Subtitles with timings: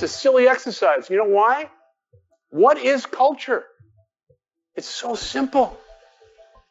[0.00, 1.10] it's a silly exercise.
[1.10, 1.68] You know why?
[2.50, 3.64] What is culture?
[4.74, 5.76] It's so simple.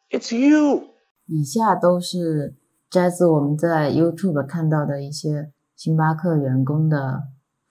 [0.09, 0.89] It's you.
[1.27, 2.55] 以下都是
[2.89, 7.21] 摘自我们在 YouTube 看到的一些星巴克员工的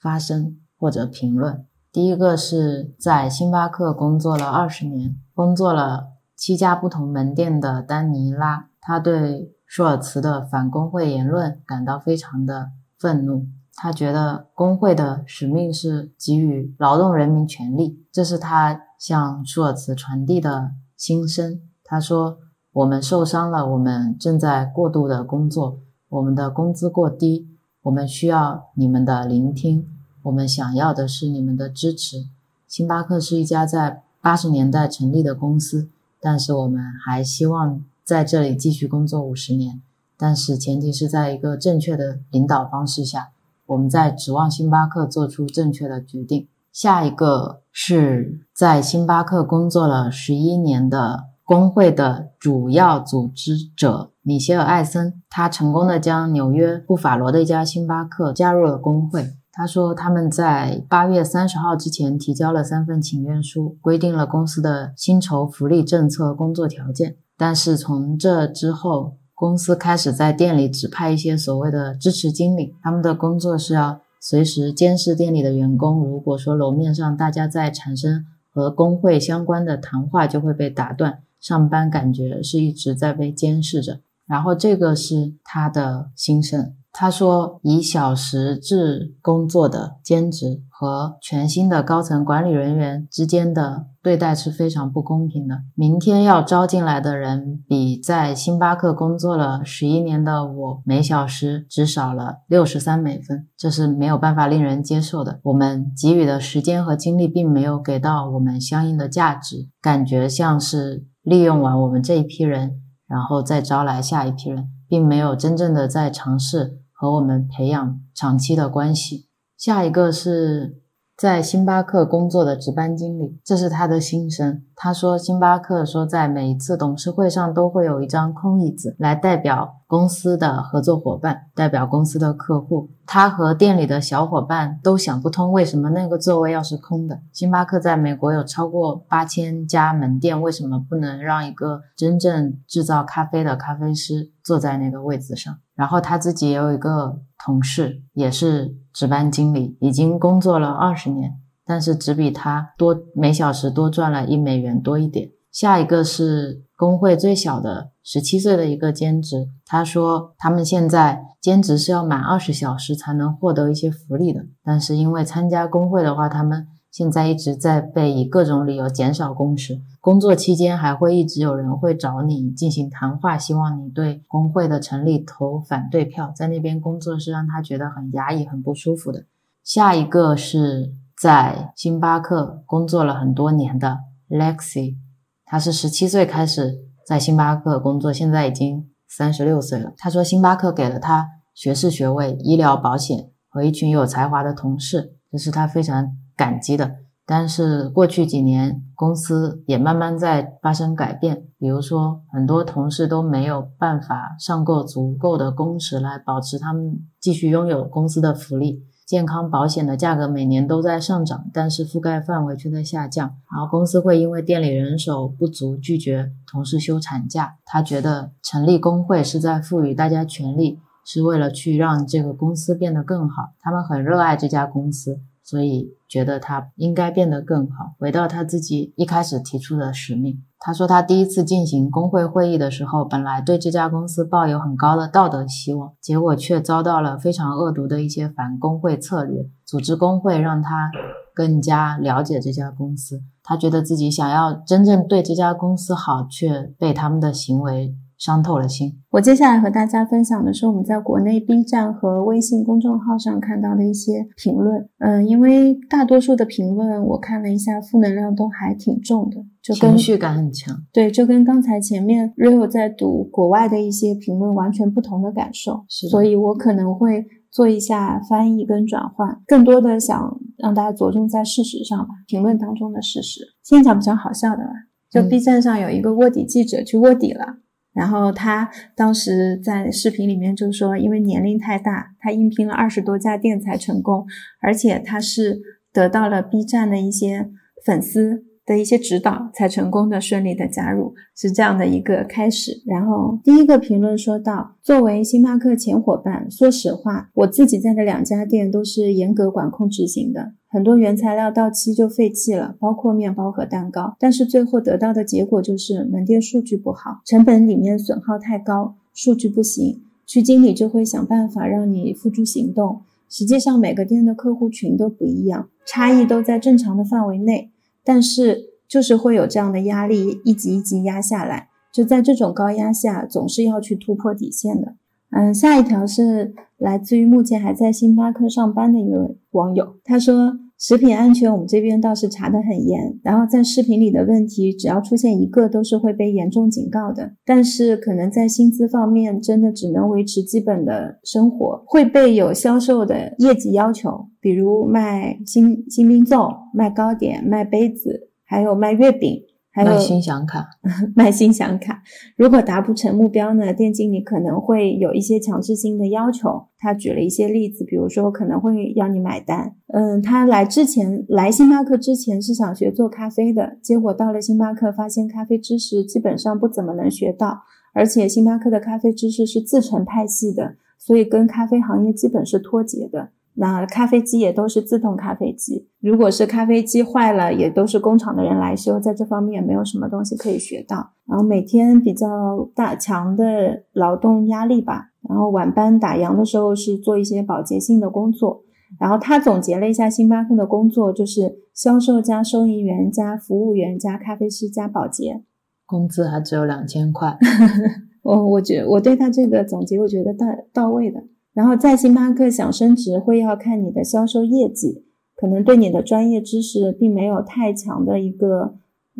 [0.00, 1.66] 发声或者评论。
[1.90, 13.46] 第一个是在星巴克工作了二十年，工作了七家不同门店的丹尼拉，他对舒尔茨的反工会言论感到非常的愤怒。
[13.80, 21.60] 他觉得工会的使命是给予劳动人民权利，这是他向舒尔茨传递的心声。
[21.84, 22.38] 他说
[22.74, 25.78] ：“我们受伤了，我们正在过度的工作，
[26.08, 27.46] 我们的工资过低，
[27.82, 29.86] 我们需要你们的聆听。”
[30.24, 32.26] 我们想要的是你们的支持。
[32.66, 35.88] 星巴克是一家在八十年代成立的公司，
[36.20, 39.80] 但是我们还希望在这里继续工作五十年。
[40.18, 43.30] 但是前提是在一个正确的领导方式下，
[43.68, 46.48] 我们在指望星巴克做出正确的决定。
[46.72, 59.34] 下一个是在星巴克工作了十一年的工会的主要组织者米歇尔·艾森，他成功的将纽约布法罗的一家星巴克加入了工会。
[59.50, 67.16] 他说，他们在八月三十号之前提交了三份请愿书，规定了公司的薪酬福利政策、工作条件。
[67.36, 76.00] 但是从这之后，公司开始在店里指派一些所谓的支持经理，他们的工作是要随时监视店里的员工。
[76.00, 81.22] 如果说楼面上大家在产生和工会相关的谈话，就会被打断。
[81.38, 84.00] 上班感觉是一直在被监视着。
[84.26, 86.74] 然后这个是他的心声。
[86.92, 95.60] 他说：“以小时制工作的兼职和全新的高层管理人员之间的对待是非常不公平的。
[95.74, 105.38] 明天要招进来的人比在星巴克工作了十一年的我每小时只少了六十三美分，这是没有办法令人接受的。
[105.44, 119.28] 我们给予的时间和精力并没有给到我们相应的价值，感觉像是利用完我们这一批人，然后再招来下一批人，并没有真正的在尝试。”和我们培养长期的关系。
[119.56, 120.87] 下一个是。
[121.18, 124.62] 在星巴克工作的值班经理，这是他的心声。
[124.76, 132.90] 他说，星巴克说，在每一次董事会上都会有一张空椅子，来代表公司的合作伙伴，代表公司的客户。
[133.04, 137.18] 他和店里的小伙伴都想不通，为什么那个座位要是空的。
[137.32, 145.58] 星巴克在美国有超过八千家门店，为什么不能让一个真正制造咖啡的咖啡师坐在那个位子上？
[145.74, 148.76] 然后他自己也有一个同事，也是。
[148.98, 155.30] 值班经理已经工作了二十年，但是只比他多每小时多赚了一美元多一点。
[155.52, 166.66] 下一个是工会最小的十七岁的一个兼职，他说他们现在兼职是要满二十小时才能获得一些福利的，但是因为参加工会的话，他们。
[166.98, 176.32] 现在一直在被以各种理由减少工时，工作期间还会一直有人会找你进行谈话，希望你对工会的成立投反对票。
[176.34, 179.26] 在那边工作是让他觉得很压抑、很不舒服的。
[179.62, 183.98] 下一个是在星巴克工作了很多年的
[184.28, 184.96] Lexi，
[185.44, 189.92] 他是十七岁开始在星巴克工作，现在已经三十六岁了。
[189.96, 196.16] 他说，星巴克给了他学士学位、医疗保险和一群有才华的同事，这是他非常。
[196.38, 196.94] 感激的，
[197.26, 213.34] 但是过去几年公司也慢慢在发生改变，比如说很多同事都没有办法上够足够的工时来保持他们继续拥有公司的福利，健康保险的价格每年都在上涨，但是覆盖范围却在下降。
[213.52, 217.56] 然后公司会因为店里人手不足拒绝同事休产假。
[217.64, 223.54] 他觉得成立工会是在赋予大家权利，是为了去让这个公司变得更好。
[223.60, 225.20] 他们很热爱这家公司。
[225.48, 230.44] 所以觉得他应该变得更好，回到他自己一开始提出的使命。
[230.58, 239.48] 他说，他第一次进行工会会议的时候，本来对这家公司抱有很高的道德希望，结果却遭到了非常恶毒的一些反工会策略。
[239.64, 240.90] 组织工会让他
[241.32, 247.94] 更加了解这家公司，他觉得自己想要真正对这家公司好，却被他们的行为。
[248.18, 248.92] 伤透了心。
[249.10, 254.88] 我接下来和大家分享的是我们在国内 B 站和微信公众号上看到的一些评论。
[254.98, 260.76] 嗯，因为大多数的评论我看了一下，负能量都还挺重的，就情绪感很强。
[260.92, 265.84] 对，就跟刚才前面 Rio 在读国外的一些评论完全不同的感受。
[265.88, 273.40] 是，所以我可能会做一下翻译跟转换，更多的想让大家着重在事实上吧，评论当中的事实。
[273.62, 274.72] 先讲比较好笑的吧，
[275.10, 277.58] 就 B 站上有一个卧底记者去卧底了。
[277.92, 284.26] 然后他当时在视频里面就说，因为年龄太大，他应聘了二十多家店才成功，
[284.60, 285.60] 而且他是
[285.92, 287.50] 得到了 B 站的一些
[287.84, 292.82] 粉丝的一些指导，才成功的顺利的加入，是这样的一个开始。
[292.84, 300.52] 然后第一个评论说到，作为星巴克前伙伴，说实话，我自己在的两家店都是严格管控执行的。
[300.70, 304.14] 很多原材料到期就废弃了，包括面包和蛋糕。
[304.20, 310.02] 但是最后得到的结果就是门店数据不好，成本里面损耗太高，数据不行。
[310.26, 313.00] 区经理就会想办法让你付诸行动。
[313.30, 317.70] 实际上每个店的客户群都不一样，差异都在正常的范围内，
[318.08, 321.68] 但是就是会有这样的压力，一级一级压下来。
[321.92, 324.94] 就在这种高压下，总是要去突破底线的。
[325.30, 337.32] 嗯，下一条是来自于目前还在星巴克上班的一位网友，他说：“食品安全我们这边倒是查得很严，然后在视频里的问题，只要出现一个，都是会被严重警告的。
[337.44, 349.42] 但是可能在薪资方面，真的只能维持基本的生活，会被有销售的业绩要求，比如卖新新冰粽、卖糕点、卖杯子，还有卖月饼。”
[349.84, 350.68] 卖心想卡，
[351.14, 352.02] 卖心想卡。
[352.36, 353.72] 如果达不成目标呢？
[353.72, 356.66] 店经理可能会有一些强制性的要求。
[356.78, 359.74] 他举了一些例子，比如说可能会要你买单。
[359.92, 373.30] 嗯，他来之前，来星巴克之前是想学做咖啡的，结果到了星巴克，发现咖啡知识基本上不怎么能学到，而且星巴克的咖啡知识是自成派系的，所以跟咖啡行业基本是脱节的。
[373.60, 381.10] 那咖啡机也都是自动咖啡机，如果是咖啡机坏了，也都是工厂的人来修，在这方面没有什么东西可以学到。
[381.26, 382.26] 然后每天比较
[382.72, 388.62] 大强的劳动压力吧，然后晚班打烊的时候是做一些保洁性的工作。
[389.00, 395.42] 然后他总结了一下星巴克的工作，就是销售加收银员加服务员加咖啡师加保洁，
[395.84, 397.36] 工资还只有两千块。
[398.22, 401.24] 我我觉我对他这个总结，我觉得到到位的。
[401.58, 405.02] 然后在星巴克想升职，会要看你的销售业绩，
[405.34, 408.76] 可能对你的专业知识并没有太强的一个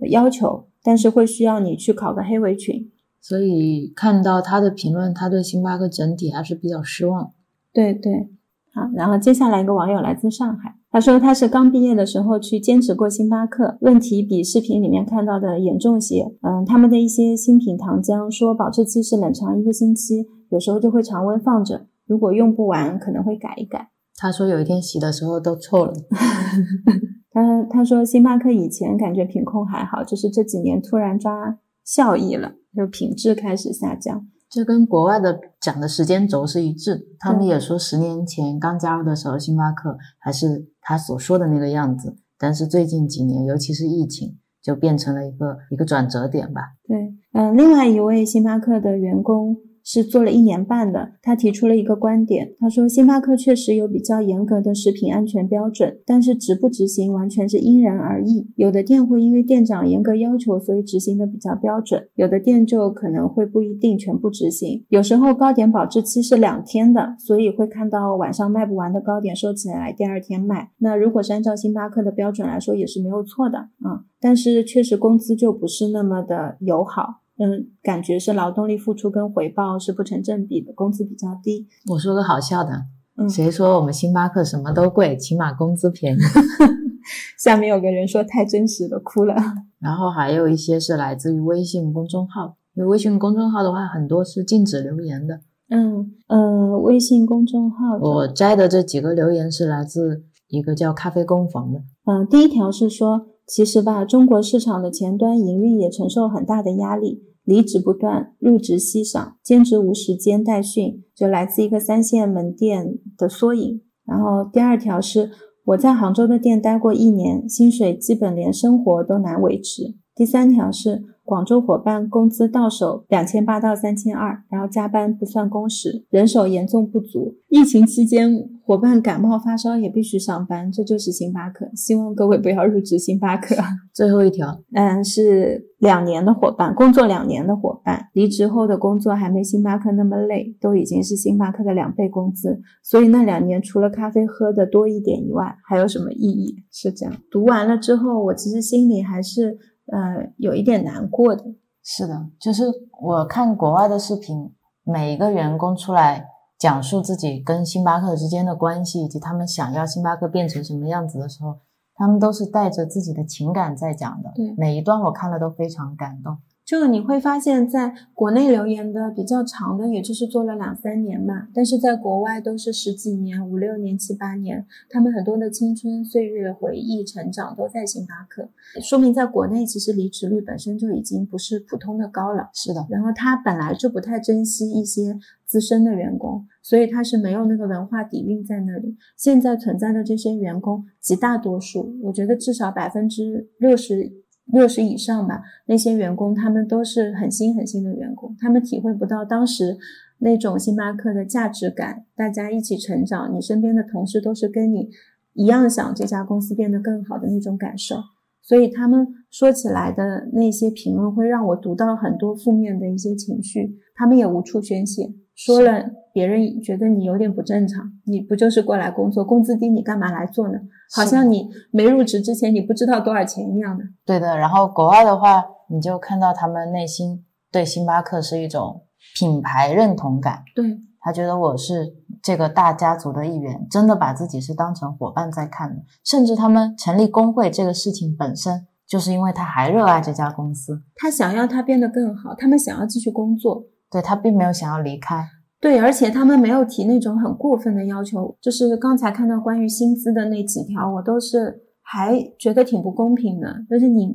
[0.09, 2.93] 要求，但是会需要你去考个黑围裙。
[3.21, 7.33] 所以看到他的评论，他对星巴克整体还是比较失望。
[7.73, 8.29] 对对，
[8.73, 16.33] 好，然后接下来一个网友来自上海，他说他是刚毕业的时候去兼职过星巴克，问题比视频里面看到的严重些。
[16.43, 21.89] 嗯，他们的一些新品糖浆说保质期是冷藏一个星期，有时候就会常温放着。
[22.09, 23.91] 如果用不完，可能会改一改。
[24.17, 25.93] 他说有一天洗的时候都臭了。
[27.31, 34.27] 他他说星巴克以前感觉品控还好，就是这几年突然抓效益了，就品质开始下降。
[34.51, 37.07] 这跟国外的讲的时间轴是一致。
[37.21, 46.63] 他们也说十年前刚加入的时候，星巴克还是他所说的那个样子，但是最近几年，尤其是疫情，就变成了一个一个转折点吧。
[46.85, 49.59] 对，嗯，另外一位星巴克的员工。
[49.89, 58.47] 是做了一年半的，他提出了一个观点，他说星巴克确实有比较严格的食品安全标准，但是执不执行完全是因人而异。
[58.57, 64.85] 有的店会因为店长严格要求，所以执行的比较标准；有的店就可能会不一定全部执行。
[64.91, 70.69] 有时候糕点保质期是两天的，所以会看到晚上卖不完的糕点收起来，第二天卖。
[70.81, 74.05] 那如果是按照星巴克的标准来说，也是没有错的啊。
[74.21, 77.23] 但是确实工资就不是那么的友好。
[77.39, 81.69] 嗯，感觉是劳动力付出跟回报是不成正比的，工资比较低。
[81.93, 82.87] 我说个好笑的，
[83.29, 86.19] 谁说我们星巴克什么都贵，起码工资便宜？
[87.39, 89.35] 下面有个人说太真实了，哭了。
[89.79, 95.41] 然后还有一些是来自于微信公众号，因为微信公众号的话，很多是禁止留言的。
[95.71, 101.81] 嗯呃，微信公众号我摘的这几个留言是来自一个叫咖啡工坊的。
[102.05, 107.23] 嗯，第一条是说，其实吧，中国市场的前端营运也承受很大的压力。
[107.49, 113.81] 离职不断，入职稀少，兼职无时间代训，就来自一个三线门店的缩影。
[114.05, 115.31] 然后第二条是
[115.65, 119.95] 我在杭州的店待过一年，薪水基本连生活都难维持。
[120.15, 127.35] 第三条是广州伙伴工资到手两千八到三千二，然后加班不算工时，人手严重不足。
[127.51, 131.71] 疫情期间伙伴感冒发烧也必须上班，这就是星巴克。
[131.75, 133.55] 希望各位不要入职星巴克。
[133.93, 142.59] 最后一条，嗯，是两年的伙伴，工作两年的伙伴离职后的工作还没星巴克那么累，都已经是星巴克的两倍工资。
[142.83, 146.55] 所以那两年除了咖啡喝的多一点以外，还有什么意义？
[146.73, 147.15] 是这样。
[147.31, 149.59] 读完了之后，我其实心里还是。
[149.91, 151.45] 呃，有一点难过的，
[151.83, 152.65] 是的，就是
[153.01, 154.53] 我看国外的视频，
[154.85, 156.27] 每一个员工出来
[156.59, 161.61] 讲述自己跟星巴克之间的关系，以及他们想要星巴克变成什么样子的时候，
[161.95, 164.31] 他们都是带着自己的情感在讲的。
[164.35, 166.37] 对，每一段我看了都非常感动。
[166.69, 178.51] 就你会发现，在国内留言的比较长的，也就是做了两三年嘛，但是在国外都是十几年、五六年、七八年，他们很多的青春岁月、回忆、成长都在星巴克，
[178.83, 182.51] 说明在国内其实离职率本身就已经不是普通的高了。
[182.53, 188.95] 是的，然后他本来就不太珍惜一些资深的员工，所以他是没有那个文化底蕴在那里。
[189.17, 194.13] 现在存在的这些员工，极大多数，我觉得至少百分之六十。
[194.53, 199.77] 六十以上吧，那些员工他们都是很新很新的员工，他们体会不到当时
[200.19, 204.89] 那种星巴克的价值感，大家一起成长，你身边的同事都是跟你
[205.35, 207.97] 一样想这家公司变得更好的那种感受，
[208.43, 215.13] 所以他们说起来的那些评论会让我读到很多负面的一些情绪，他们也无处宣泄。
[215.39, 217.93] 说了，别人觉得你有点不正常。
[218.07, 220.59] 你不就是过来工作，工资低，你干嘛来做呢？
[220.93, 223.85] 好像你没入职之前你不知道多少钱一样的。
[224.05, 224.37] 对的。
[224.37, 228.83] 然后国外的话，你就看到他们内心对星巴克是一种
[229.15, 230.43] 品牌认同感。
[230.57, 235.83] 对，他觉得我是这个大家族的一员，真的把自己是当成伙伴在看的。
[236.05, 243.67] 甚至他们成立工会这个事情本身，就是因为他还热爱这家公司，他想要他变得更好，他们想要继续工作。
[243.91, 245.27] 对他并没有想要离开，
[245.61, 253.65] 对，而且他们没有提那种很过分的要求，就是刚才看到关于薪资的那几条，我都是还觉得挺不公平的。
[253.69, 254.15] 就是你，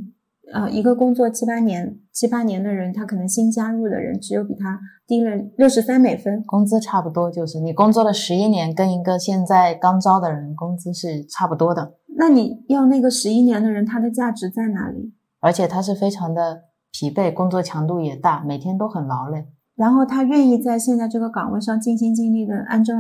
[0.54, 11.96] 呃，一个工作七八年、七八年的人，他可能新加入的人只有比他低了六十三美分，工资差不多，就是你工作了十一年，跟一个现在刚招的人工资是差不多的。
[12.16, 15.14] 那你要那个十一年的人，他的价值在哪里？
[15.40, 16.62] 而且他是非常的
[16.92, 19.48] 疲惫，工作强度也大，每天都很劳累。
[19.76, 22.94] 然后他愿意在现在这个岗位上尽心尽力的按照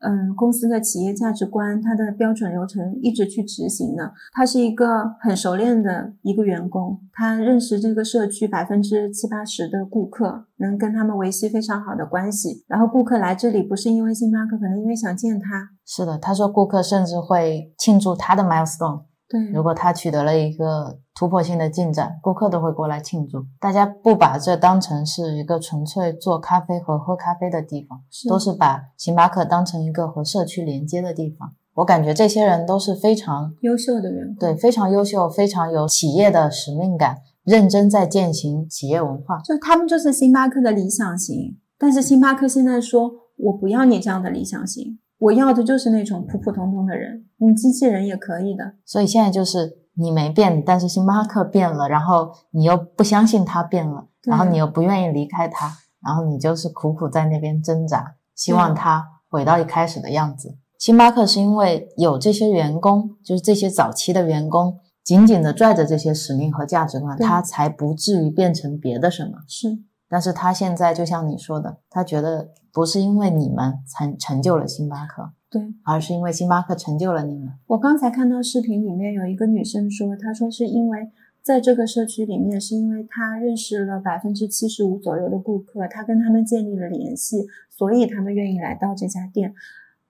[0.00, 4.12] 嗯公司的企业价值观、他的标准流程一直去执行的。
[4.32, 12.64] 他是一个很熟练的一个员工，他认识这个社区百分之七八十的顾客，能跟他们维系非常好的关系。
[12.68, 15.70] 然后顾客来这里不是因为星巴克，可能因为想见他。
[15.86, 19.04] 是的，他说顾客甚至会庆祝他的 milestone。
[19.26, 23.44] 对，如果他取得了一个突破性的进展，顾客都会过来庆祝。
[23.60, 31.52] 大家不把这当成是一个纯粹做咖啡和喝咖啡的地方，都是把星巴克当成一个和社区连接的地方。
[31.74, 39.38] 我感觉这些人都是非常优秀的人，对，非常优秀，非常有企业的使命感，认真在践行企业文化。
[39.44, 44.98] 就他们就是星巴克的理想型，但是星巴克现在说我不要你这样的理想型。
[45.24, 48.74] 我要的就是那种普普通通的人，你机器人也可以的。
[48.84, 55.72] 所以现在就是你没变，但是星巴克变了，然后你又不相信他变了，然后你又不愿意离开他，
[56.04, 60.58] 然后你就是苦苦在那边挣扎，希望他回到一开始的样子。
[60.78, 69.38] 星巴克是因为有这些员工，就是这些早期的员工，紧紧的拽着这些使命和价值观，他才不至于变成别的什么。
[69.48, 69.78] 是。
[70.14, 77.52] 但是他现在就像你说的，他觉得不是因为你们成成就了星巴克，对，而是因为星巴克成就了你们。
[77.66, 81.10] 我刚才看到视频里面有一个女生说，她说是因为
[81.42, 89.52] 在这个社区里面，是因为她认识了百分之七十五左右的顾客，她跟他们建立了联系，所以他们愿意来到这家店。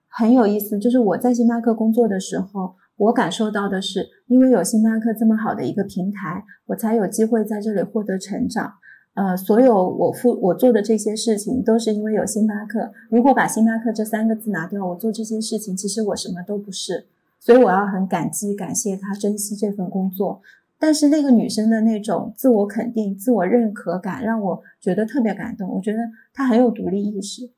[0.07, 8.75] 很有意思，就是我在星巴克工作的时候，我感受到的是，因为有星巴克这么好的一个平台，我才有机会在这里获得成长。
[9.15, 12.91] 呃，所有我付我做的这些事情，都是因为有星巴克。
[13.09, 17.05] 如果把星巴克这三个字拿掉，我做这些事情，其实我什么都不是。
[17.39, 20.41] 所以我要很感激、感谢他，珍惜这份工作。
[20.77, 25.69] 但是那个女生的那种自我肯定、自我认可感，让我觉得特别感动。
[25.69, 25.99] 我觉得
[26.33, 27.49] 她很有独立意识。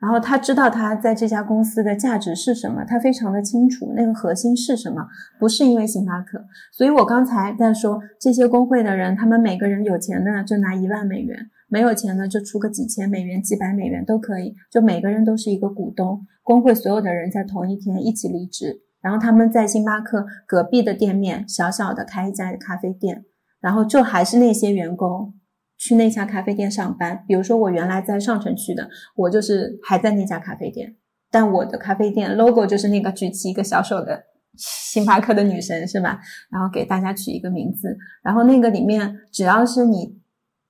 [0.00, 5.06] 然后他知道他在这家公司的价值是什么，他非常的清楚那个核心是什么，
[5.38, 6.42] 不是因为星巴克。
[6.72, 16.26] 所以我刚才在说这些工会的人，他们每个人有钱的就拿一万美元，没有钱的就出个几千美元、几百美元都可以，就每个人都是一个股东。
[16.42, 23.24] 工会所有的人在同一天一起离职，然后他们在星巴克隔壁的店面小小的开一家咖啡店，
[23.60, 25.34] 然后就还是那些员工。
[25.80, 30.94] 去那家咖啡店上班，比如说我原来在上城区的，我就是还在那家咖啡店，
[31.30, 34.24] 但我的咖啡店 logo 就是那个举起一个小手的
[34.58, 36.20] 星巴克的女神，是吧？
[36.50, 40.20] 然后给大家取一个名字，然后那个里面只要是你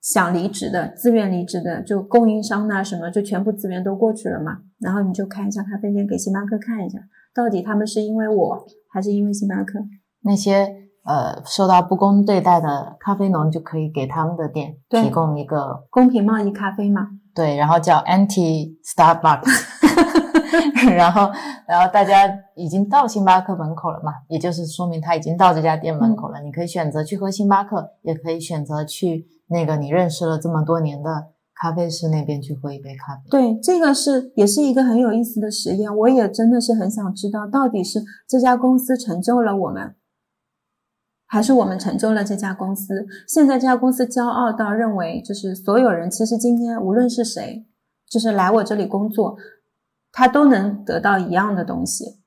[0.01, 4.59] 想离职的、自愿离职的，就供应商呐什么，就全部资源都过去了嘛。
[4.79, 7.01] 然后你就开一家咖啡店给星巴克看一下，
[7.35, 9.81] 到底他们是因为我还是因为星巴克
[10.23, 10.89] 那些。
[11.11, 17.09] 呃，受到不公对待的咖啡农就可以给他们的店提供一个公平贸易咖啡嘛？
[17.35, 19.43] 对，然后叫 Anti Starbucks，
[20.95, 21.29] 然后，
[21.67, 26.41] 然后大家已经到星巴克门口了嘛，也就是说明他已经到这家店门口了。
[26.43, 31.11] 你可以选择去喝星巴克，也可以选择去那个你认识了这么多年的
[31.61, 33.23] 咖啡师那边去喝一杯咖啡。
[33.29, 39.97] 对，这个是也是一个很有意思的实验，我也真的是很想知道，到底是这家公司成就了我们。
[41.33, 43.07] 还是我们成就了这家公司。
[43.29, 47.65] 现在这家公司骄傲到认为，就是所有人其实今天无论是谁，
[48.11, 49.37] 就是来我这里工作，
[50.11, 52.19] 他都能得到一样的东西，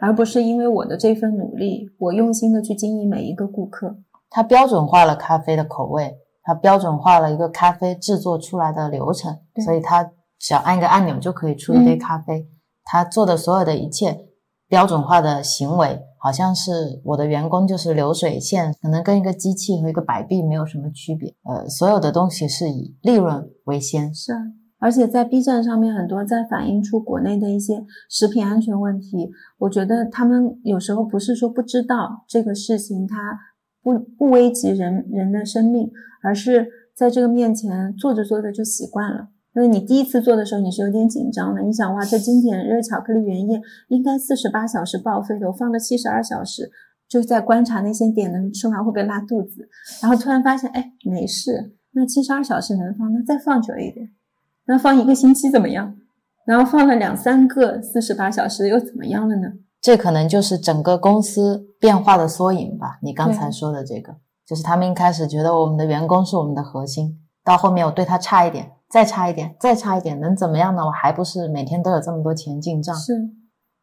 [0.00, 3.96] 而不是因为我的这份努力，我用心的去经营每一个顾客。
[4.30, 12.46] 他标准化了咖啡的口味，他标准化了一个咖啡制作出来的流程，所以他只要按一个按钮就可以出一杯咖啡。
[12.84, 14.26] 他做的所有的一切
[14.68, 16.00] 标准化的行为。
[16.24, 21.34] 好像是我的员工就是流水线，可能跟一个机器和一个摆臂没有什么区别。
[21.42, 24.14] 呃，所有的东西是以利润为先。
[24.14, 24.38] 是啊，
[24.78, 29.30] 而且在 B 站上面很多在反映出国内的一些食品安全问题。
[29.58, 33.16] 我觉得他们有时候不是说不知道这个事情，它
[33.82, 35.90] 不不危及人人的生命，
[36.22, 36.66] 而是
[36.96, 39.28] 在这个面前做着做着就习惯了。
[39.54, 41.62] 因为你第一次做的时候，你是有点紧张的。
[41.62, 46.70] 你想，哇，这经典热巧克力原液应该四十八小时报废的，我放了七十二小时，
[47.08, 49.68] 就在观察那些点的吃完会不会拉肚子。
[50.02, 51.76] 然后突然发现，哎，没事。
[51.92, 54.10] 那七十二小时能放，那再放久一点，
[54.66, 55.94] 那放一个星期怎么样？
[56.44, 59.52] 然后放了两三个四十八小时又怎么样了呢？
[59.80, 62.98] 这可能就是整个公司变化的缩影吧。
[63.02, 68.72] 你刚才说的这个，就是他们一开始觉得我们的员工是我们的核心，到后面我对他差一点。
[68.90, 70.84] 再差一点，再差一点，能怎么样呢？
[70.84, 72.94] 我还不是每天都有这么多钱进账。
[72.94, 73.30] 是，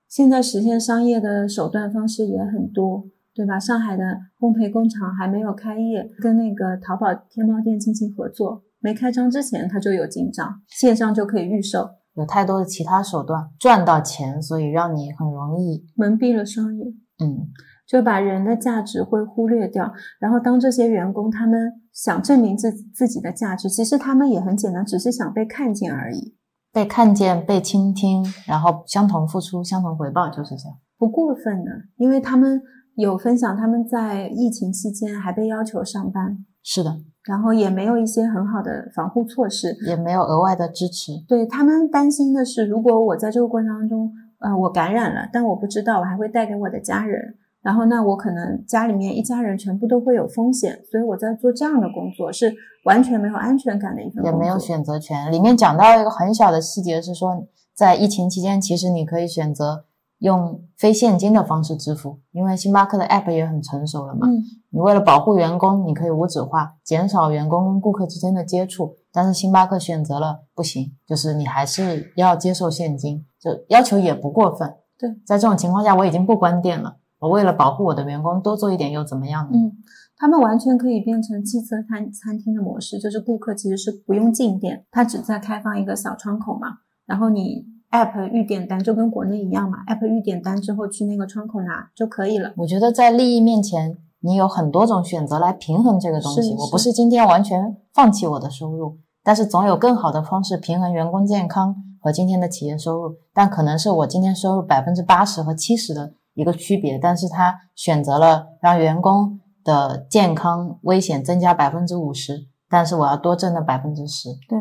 [0.08, 3.04] 现在实现商业的手段方式也很多，
[3.34, 3.60] 对吧？
[3.60, 4.04] 上海的
[4.40, 11.90] 烘焙工厂还没有开业，跟那个淘宝天猫店进行合作，没开张之前它就有进账，线上就可以预售。
[12.16, 16.88] 有太多的其他手段赚到钱，所以让你很容易蒙蔽了双眼。
[17.24, 17.48] 嗯。
[17.92, 26.38] 就把人的价值会忽略掉，然后当这些员工他们想证明自自己的价值，其实他们也很简单，只是想被看见而已，
[26.72, 31.72] 被看见、被倾听，然后相同付出、相同回报，就是这样，不过分的。
[31.98, 32.62] 因为他们
[32.96, 41.12] 有分享，他们在疫情期间还被要求上班，是的，然后也没有一些很好的防护措施，也没有额外的支持。
[41.28, 47.36] 对他们担心的是，如果我在这个过程当中，呃，我感染了，但我不知道，我还会带给我的家人。
[47.62, 52.52] 然后，那我可能家里面一家人全部都会有风险，所以我在做这样的工作是
[52.86, 55.32] 完全没有安全感的一份工作，也没有选择权。
[55.32, 59.86] 里面讲到一个很小的细节是说，在疫情期间，其实你可以选择
[60.20, 64.28] 用非现金的方式支付，因为星巴克的 App 也很成熟了嘛。
[64.28, 64.42] 嗯。
[64.74, 68.96] 你为了保护员工，你可以无纸化，减少员工跟顾客之间的接触。
[69.12, 74.74] 但是星巴克选择了不行，就是你还是要接受现金，就要求也不过分。
[74.98, 76.96] 对，在这种情况下，我已经不关店了。
[77.22, 79.52] 我为了保护我的员工，多做一点又怎么样呢？
[79.54, 79.72] 嗯，
[80.18, 92.54] 他们完全可以变成汽车餐餐厅的模式，就是顾客其实是不用进店，他只在开放一个小窗口嘛，然后你 app 预点单就跟国内一样嘛，app 预点单之后去那个窗口拿就可以了。
[92.58, 96.56] 我觉得在利益面前，你有很多种选择来平衡这个东西。
[96.58, 103.16] 我不是今天完全放弃我的收入，但是总有更好的方式平衡员工健康和今天的企业收入。
[103.32, 106.14] 但可能是我今天收入百分之八十和七十的。
[106.34, 114.58] 一个区别，但是他选择了让员工的健康危险增加百分之五十，但是我要多挣那百分之十，对，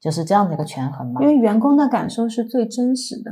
[0.00, 1.20] 就是这样的一个权衡嘛。
[1.22, 3.30] 因为员工的感受是最真实的，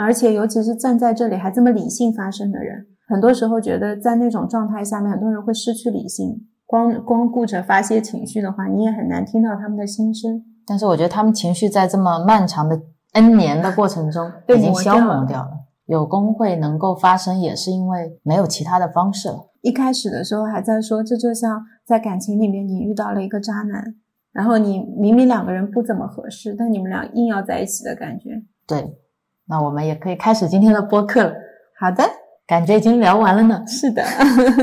[0.00, 10.42] 而且尤其是站在这里还这么理性发声的人，很多时候觉得在那种状态下面，很多人会失去理性，光光顾着发泄情绪的话，你也很难听到他们的心声。
[10.66, 12.78] 但是我觉得他们情绪在这么漫长的
[13.12, 15.57] N 年的过程中已经消磨掉了。
[15.88, 19.48] 有工会能够发生，也是因为没有其他的方式了。
[19.62, 23.82] 一开始的时候还在说，这就像在感情里面，你遇到了一个渣男，
[24.30, 28.42] 然后你明明两个人不怎么合适，但你们俩硬要在一起的感觉。
[28.66, 28.98] 对，
[29.46, 31.32] 那我们也可以开始今天的播客了。
[31.80, 32.04] 好的。
[32.48, 33.62] 感觉已经聊完了呢。
[33.66, 34.02] 是的，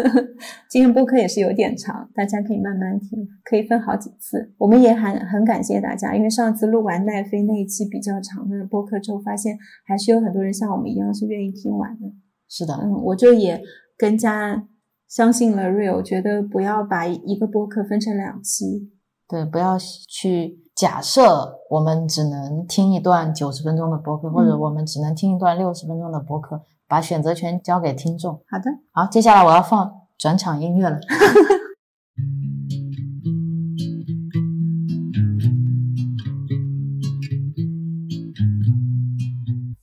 [0.68, 4.52] 今天播客也是有点长，大家可以慢慢听，可以分好几次。
[4.58, 12.08] 我们也很很感谢大家，因为上次录完奈飞那一期比较长的播客之后，发现还是有很多人像我们一样是愿意听完的。
[12.50, 13.62] 是的，嗯，我就也
[13.96, 14.68] 更加
[15.08, 18.92] 相信了 Real，觉得不要把一个播客分成两期。
[19.28, 26.64] 对，不要去假设我们只能听一段九十分钟的播客，或者我们只能听一段六十分钟的播客。
[26.88, 28.34] 把选择权交给听众。
[28.48, 31.00] 好的，好，接下来我要放转场音乐了。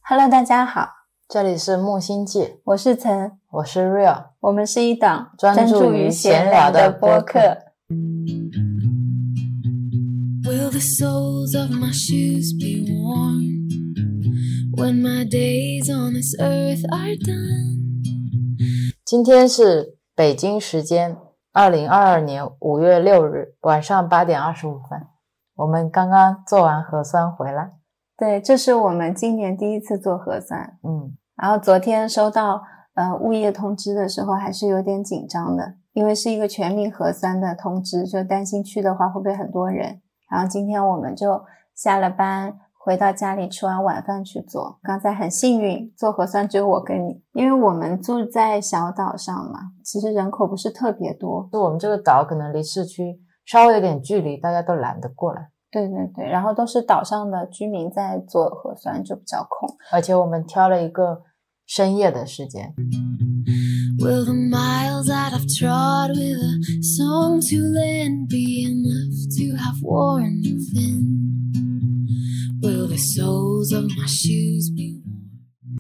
[0.05, 0.88] Hello，大家好，
[1.29, 7.38] 这里是木星记，我是岑，我是 Real，我们是一档专注于闲聊的播客。
[10.45, 13.62] Will the soles of my shoes be warm
[14.75, 18.03] when my days on this earth are done?
[19.05, 21.17] 今天是北京时间
[21.53, 25.07] 二零二二年五月六日晚上八点二十五分，
[25.57, 27.73] 我们刚刚做完核酸回来。
[28.17, 30.79] 对，这是我们今年第一次做核酸。
[30.83, 32.63] 嗯，然后昨天收到
[32.95, 40.01] 呃物业通知的时候，还是有点紧张的，因为是一个全民核酸的通知，就担心去的话会不会很多人。
[40.31, 41.43] 然后今天我们就
[41.75, 44.81] 下了班回到家里吃完晚饭去做。
[44.83, 51.49] 刚才很幸运，做核酸只有我跟你，因为我们住在小岛上嘛，其实人口不是特别多。
[51.53, 55.49] 就我们这个岛可能离市区稍微有点距离，大家都懒得过来。
[55.71, 59.68] 对对对，然后都是岛上的居民在做核酸，就比较空。
[59.92, 61.23] 而且我们挑了一个
[61.66, 62.75] 深夜的时间
[64.01, 70.42] ，Will the miles that I've trod with a song to lend be enough to have worn
[70.42, 71.22] thin?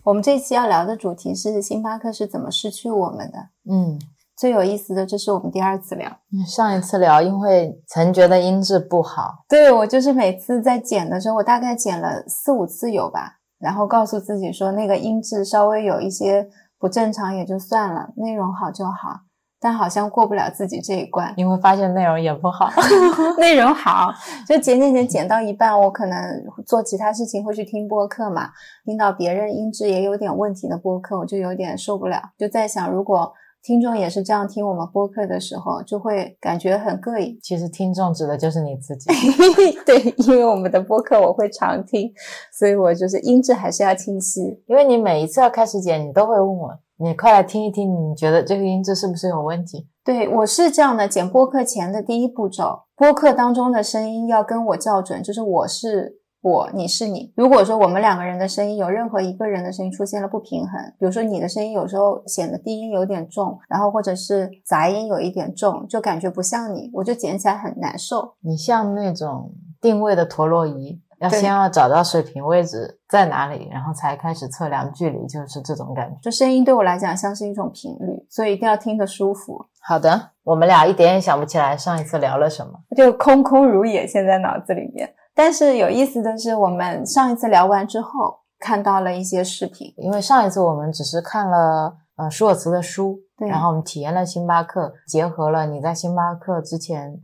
[0.04, 3.38] 我们这期要聊的主题是星巴克是怎么失去我们的。
[3.70, 3.96] 嗯，
[4.36, 6.10] 最有意思的，这是我们第二次聊。
[6.44, 16.48] 上一次聊，因为曾觉得音质不好，对我就是每次在剪的时候，我大概剪了四五次有吧，然后告诉自己说那个音质稍微有一些
[16.80, 19.20] 不正常也就算了，内容好就好。
[19.62, 22.68] 但好像过不了自己这一关，你会发现内容也不好。
[23.38, 24.12] 内容好，
[24.44, 26.20] 就剪剪剪剪到一半，我可能
[26.66, 28.50] 做其他事情会去听播客嘛，
[28.84, 37.38] 听到别人音质也有点问题的播客，我就有点受不了，就在想，如果听众也是这样听我们播客的时候，就会感觉很膈应。
[37.40, 39.08] 其实听众指的就是你自己。
[39.86, 42.12] 对，因为我们的播客我会常听，
[42.52, 44.40] 所以我就是音质还是要清晰。
[44.66, 49.88] 因为你每一次要开始剪，你都会问我，你快来听一听，你觉得这个音质是不是有问题？
[50.04, 57.32] 对我是这样的，剪播客前的第一步骤，播客当中的声音要跟我校准，就是我是我，你是你。
[57.34, 68.34] 如果说我们两个人的声音有任何一个人的声音出现了不平衡，比如说你的声音有时候显得低音有点重，然后或者是杂音有一点重，就感觉不像你，我就剪起来很难受。
[68.42, 76.18] 你像那种定位的陀螺仪，要先要找到水平位置在哪里，然后才开始测量距离，就是这种感觉。
[76.20, 79.64] 就声音对我来讲像是一种频率，所以一定要听得舒服。
[79.80, 82.72] 好的，我们俩一点也想不起来上一次聊了什么。
[82.96, 85.14] 就空空如也，现在脑子里面。
[85.34, 89.94] 但是有意思的是，我们上一次聊完之后，看到了一些视频。
[89.96, 97.20] 因为上一次我们只是看了呃舒尔茨的书，对然后我们体验了星巴克，结合了你在星巴克之前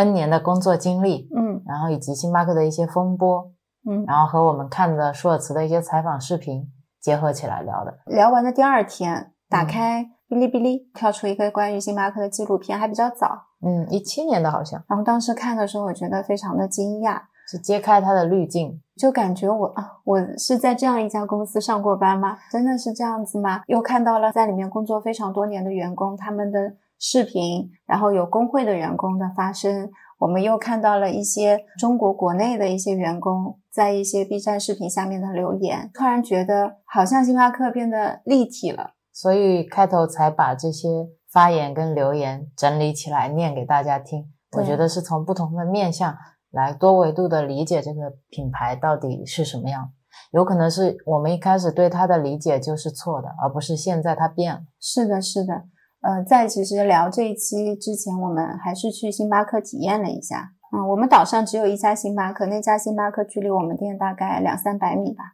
[0.00, 3.52] N 年的工作经历，嗯然后以及星巴克的一些风波，
[3.88, 6.66] 嗯，然后和我们看的舒尔茨的一些采访视频
[7.00, 7.98] 结合起来聊的。
[8.06, 13.46] 聊完的第二天，打嗯开哔哩哔哩，跳出一个关于星巴克的纪录片，还比较早。
[13.62, 18.80] 嗯，一七年的好像然后当时看的时候，我觉得非常的惊讶，是揭开它的滤镜。
[18.96, 22.38] 就感觉我啊，我是在这样一家公司上过班吗？
[22.50, 23.62] 真的是这样子吗？
[23.66, 29.90] 又看到了在里面工作非常多年的员工他们的视频，然后有工会的员工的发声。
[30.18, 38.90] 我们又看到了一些中国国内的一些员工在一些 B 站视频下面的留言，突然觉得好像星巴克变得立体了。
[39.10, 44.30] 所以开头才把这些发言跟留言整理起来念给大家听。
[44.58, 46.14] 我觉得是从不同的面向
[46.50, 49.90] 来多维度的理解这个品牌到底是什么样。
[50.32, 54.60] 有可能是我们一开始对它的理解就是错的，而不是现在它变了。
[54.78, 55.64] 是的，是的。
[56.02, 60.52] 呃，在其实聊这一期之前，我们还是去星巴克体验了一下。
[60.72, 65.24] 嗯，我们岛上只有一家星巴克，那家星巴克距离我们店大概两三百米吧。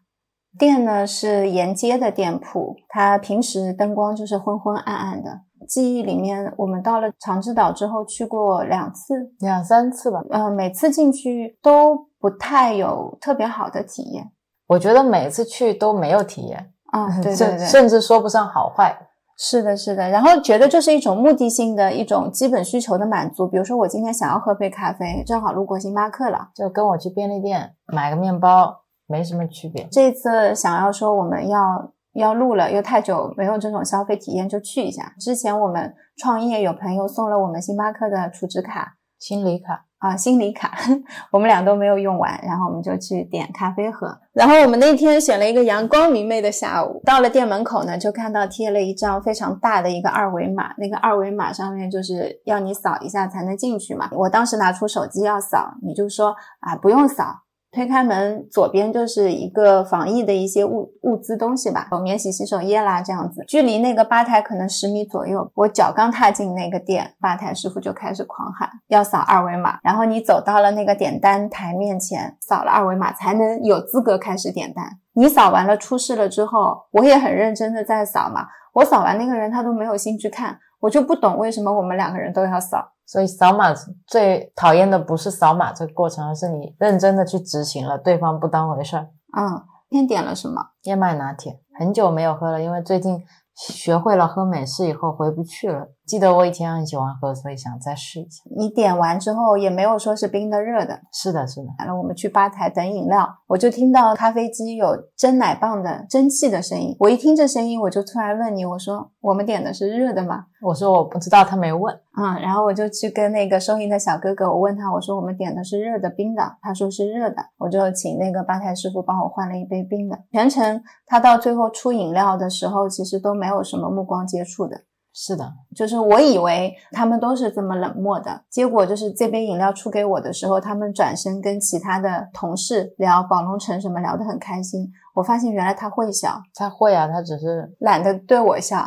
[0.58, 5.42] 店呢是沿街的店铺，它平时灯光就是昏昏暗暗的。
[5.68, 14.30] 记忆里面，我们到了长治岛之后去过两次，两三次吧，呃，每次进去都不太有特别好的体验
[14.68, 17.20] 我觉得每次去都没有体验，啊。
[17.20, 18.96] 对 对对，甚至说不上好坏。
[19.38, 23.46] 是的，是的，然后觉得就是一种目的性的一种基本需求的满足。
[23.46, 26.48] 比如说，我今天想要喝杯咖啡，正好路过星巴克了。
[26.54, 29.86] 就跟我去便利店买个面包没什么区别。
[29.92, 35.14] 这次想要说我们要要录了，又太久没有这种消费体验，就去一下。
[35.20, 40.72] 之前我们创业有朋友送了我们星巴克的储值卡心理卡，啊，心理卡，
[41.32, 44.16] 我们俩都没有用完，然后我们就去点咖啡喝。
[44.32, 54.08] 然后我们那天选了一个阳光明媚的下午，到了店门口呢，就看到贴了一张非常大的一个二维码，那个二维码上面就是要你扫一下才能进去嘛。
[54.12, 57.42] 我当时拿出手机要扫，你就说啊不用扫。
[57.76, 63.44] 推开门，左边就是一个防疫的一些物物资东西吧，有免洗洗手液啦这样子。
[63.46, 74.82] 距离那个吧台可能十米左右，我脚刚踏进那个店，吧台师傅就开始狂喊要扫二维码，然后你走到了那个点单台面前，扫了二维码才能有资格开始点单。
[75.12, 78.46] 你扫完了出示了之后，我也很认真的在扫嘛。
[78.72, 82.92] 我扫完那个人他都没有兴趣看，我就不懂为什么我们两个人都要扫。
[83.06, 83.72] 所以扫码
[84.04, 89.08] 最讨厌的不是扫码这个过程，而是你认真的去执行了，对方不当回事儿。
[89.36, 90.70] 嗯，今天点了什么？
[90.82, 95.88] 燕麦拿铁，很久没有喝了，因为最近学会了喝美式以后回不去了。
[96.06, 98.44] 记得我以前很喜欢喝，所以想再试一下。
[98.56, 101.00] 你点完之后也没有说是冰的热的。
[101.12, 101.66] 是的，是的。
[101.80, 106.94] 完了，我们去吧台等饮料，我就听到咖啡机有蒸奶棒的蒸汽的声音。
[107.00, 110.46] 我一听这声音，我就突然问你，我说我们点的是热的吗？
[110.62, 111.92] 我说我不知道，他没问。
[112.12, 120.16] 啊、然后我就去跟那个收银的小哥哥，我问他，我说我们点的是热的冰的，他说是热的，我就请那个吧台师傅帮我换了一杯冰的。
[120.30, 124.84] 全程他到最后出饮料的时候，其实都没有什么目光接触的。
[125.18, 134.86] 是的，就是我以为他们都是这么冷漠的，结果就是这杯饮料出给我的时候，他们转身跟其他的同事聊宝龙城什么聊得很开心。
[135.14, 138.86] 我发现原来他会笑，他会啊，他只是懒得对我笑。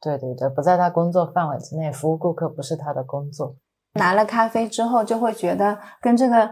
[0.00, 3.54] 对对对，不在他工作范围之内，服务顾客不是他的工作。
[3.96, 6.50] 拿了咖啡之后，就会觉得跟这个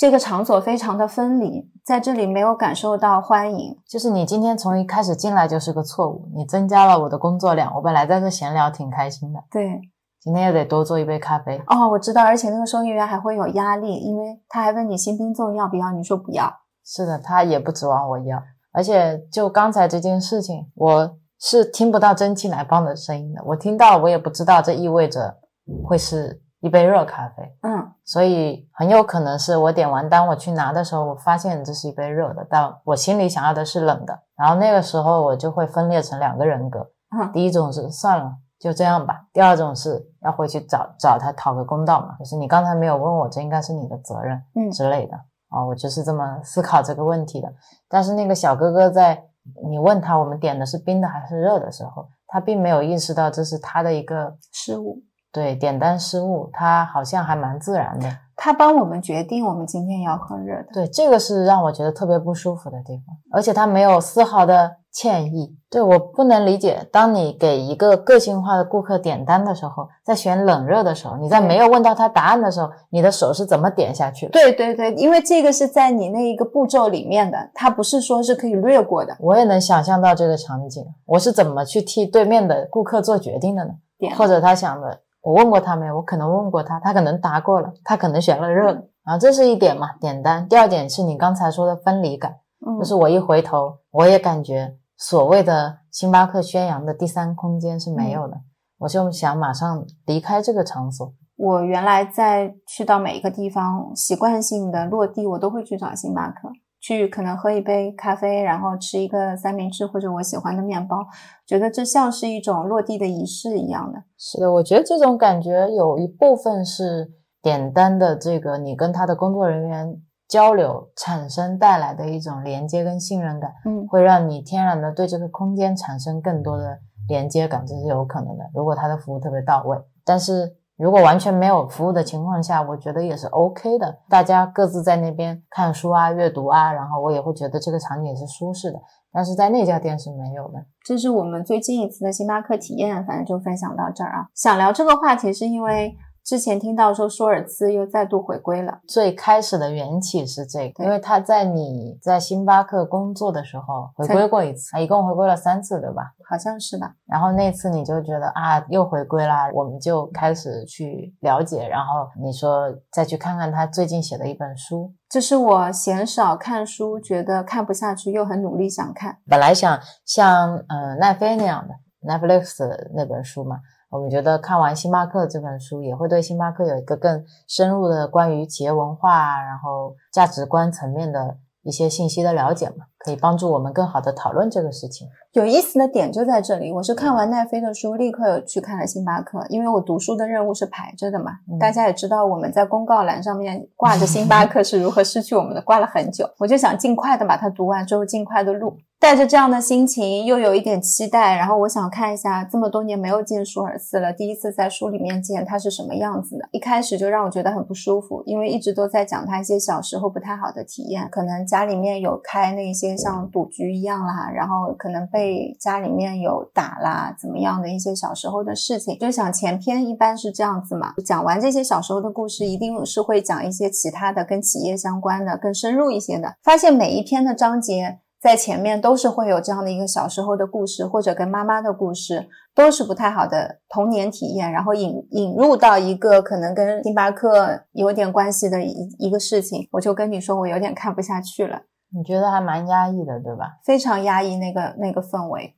[0.00, 3.76] 这个场所非常的分离，在这里没有感受到欢迎。
[3.86, 7.70] 就是你今天从一开始进来就是个错误，你增加了我的工作量。
[7.74, 9.78] 我本来在这闲聊挺开心的，对，
[10.18, 11.62] 今天又得多做一杯咖啡。
[11.66, 16.50] 哦，我知道，而且那个收银员还会有压力，因为他还问你新冰粽要不要，你说不要。
[16.82, 23.42] 是的，他也不指望我要，而且就刚才这件事情，我是听不到蒸汽奶棒的声音的。
[23.44, 25.36] 我听到，我也不知道这意味着
[25.84, 27.42] 会是一杯热咖啡。
[27.62, 34.18] 嗯，所以很有可能是我点完单，我去拿的时候，我发现这是一杯热的，但我心里想要的是冷的。
[34.36, 45.16] 然后那个时候我就会分裂成两个人格，嗯第一种是算了，就这样吧；第二种是要回去找找他讨个公道嘛，就是你刚才没有问我，这应该是你的责任，嗯之类的。
[45.52, 47.52] 啊、我就是这么思考这个问题的。
[47.88, 49.20] 但是那个小哥哥在
[49.68, 55.02] 你问他我们点的是冰的还是热的时候，他并没有意识到这是他的一个失误。
[55.32, 58.08] 对点单失误，他好像还蛮自然的。
[58.36, 60.68] 他帮我们决定我们今天要喝热的。
[60.72, 65.54] 对，这个是让我觉得特别不舒服的地方，而且他没有丝毫的歉意。
[65.68, 74.32] 对我不能理解，当你给一个个性化的顾客点单的时候，在选冷热的时候，你在没有问到他答案的时候，你的手是怎么点下去的？
[74.32, 79.14] 对对对，因为这个是在你那一个步骤里面的，它不是说是可以略过的。
[79.20, 83.72] 我也能想象到这个场景，我是怎么去替对面的顾客做决定的呢？
[83.98, 85.96] 点或者他想的，我问过他没有？
[85.96, 88.88] 我可能问过他，他可能答过了，他可能选了热的。
[89.04, 90.48] 然后这是一点嘛，点单。
[90.48, 98.36] 第二点是你刚才说的分离感，嗯就是我一回头，我也感觉所谓的星巴克宣扬的第三空间是没有的，
[98.78, 101.12] 我就想马上离开这个场所。
[101.36, 111.06] 我原来在去到每一个地方，习惯性的落地，我都会去找星巴克，去可能喝一杯咖啡，然后吃一个三明治或者我喜欢的面包，
[111.46, 114.02] 觉得这像是一种落地的仪式一样的。
[114.16, 117.10] 是的，我觉得这种感觉有一部分是
[117.42, 128.44] 点单的这个你跟他的工作人员交流产生带来的一种连接跟信任感，嗯会让你天然的对这个空间产生更多的连接感，这是有可能的。
[128.54, 133.98] 如果他的服务特别到位，但是如果完全没有服务的情况下，我觉得也是 OK 的。
[134.08, 138.80] 大家各自在那边看书啊、阅读啊，然后我也会觉得这个场景是舒适的。
[139.12, 140.64] 但是在那家店是没有的。
[140.82, 144.28] 这是我们最近一次的星巴克体验，反正就分享到这儿啊。
[144.34, 145.94] 想聊这个话题，是因为
[146.30, 148.78] 之前听到说舒尔茨又再度回归了。
[148.86, 156.12] 最开始的缘起是这个，因为他在你在星巴克工作的时候回归过一次，他一共回归了三次，对吧？
[156.28, 156.94] 好像是吧？
[157.04, 164.94] 然后那次你就觉得啊，又回归啦，我们就开始去了解，然后你说再去看看他最近写的一本书。
[165.08, 169.18] 这是我嫌少看书，觉得看不下去，又很努力想看。
[169.28, 171.74] 本来想像呃奈飞那样的
[172.08, 173.56] Netflix 的那本书嘛，
[173.90, 185.08] 我们觉得看完星巴克这本书，也会对星巴克有一个更深入的关于企业文化啊，然后价值观层面的一些信息的了解嘛，可以帮助我们更好的讨论这个事情。
[185.32, 191.32] 有意思的点就在这里，我是看完奈飞的书，立刻有去看了星巴克，因为我读书的任务是排着的嘛。
[191.50, 198.76] 嗯大家也知道，我们在公告栏上面挂着星巴克是如何失去我们的，挂了很久，我就想尽快的把它读完之后尽快的录。
[199.00, 206.46] 带着这样的心情，又有一点期待，然后我想看一下这么多年没有见舒尔茨了，第一次在书里面见他是什么样子的。
[206.52, 218.98] 一开始就让我觉得很不舒服，因为一直都在讲他一些小时候不太好的体验，可能家里面有开那些像赌局一样啦，然后可能被家里面有打啦，怎么样的一些小时候的事情。
[218.98, 226.34] 就想前篇一般是这样子嘛，讲完这些小时候的故事，一定是会讲一些其他的跟企业相关的、更深入一些的。
[226.42, 228.00] 发现每一篇的章节。
[228.20, 241.62] 在前面都是会有这样的一个小时候的故事，或者跟妈妈的故事，都是不太好的童年体验，然后引引入到一个可能跟星巴克有点关系的一一个事情，我就跟你说，我有点看不下去了。
[241.92, 243.58] 你觉得还蛮压抑的，对吧？
[243.64, 245.56] 非常压抑那个那个氛围。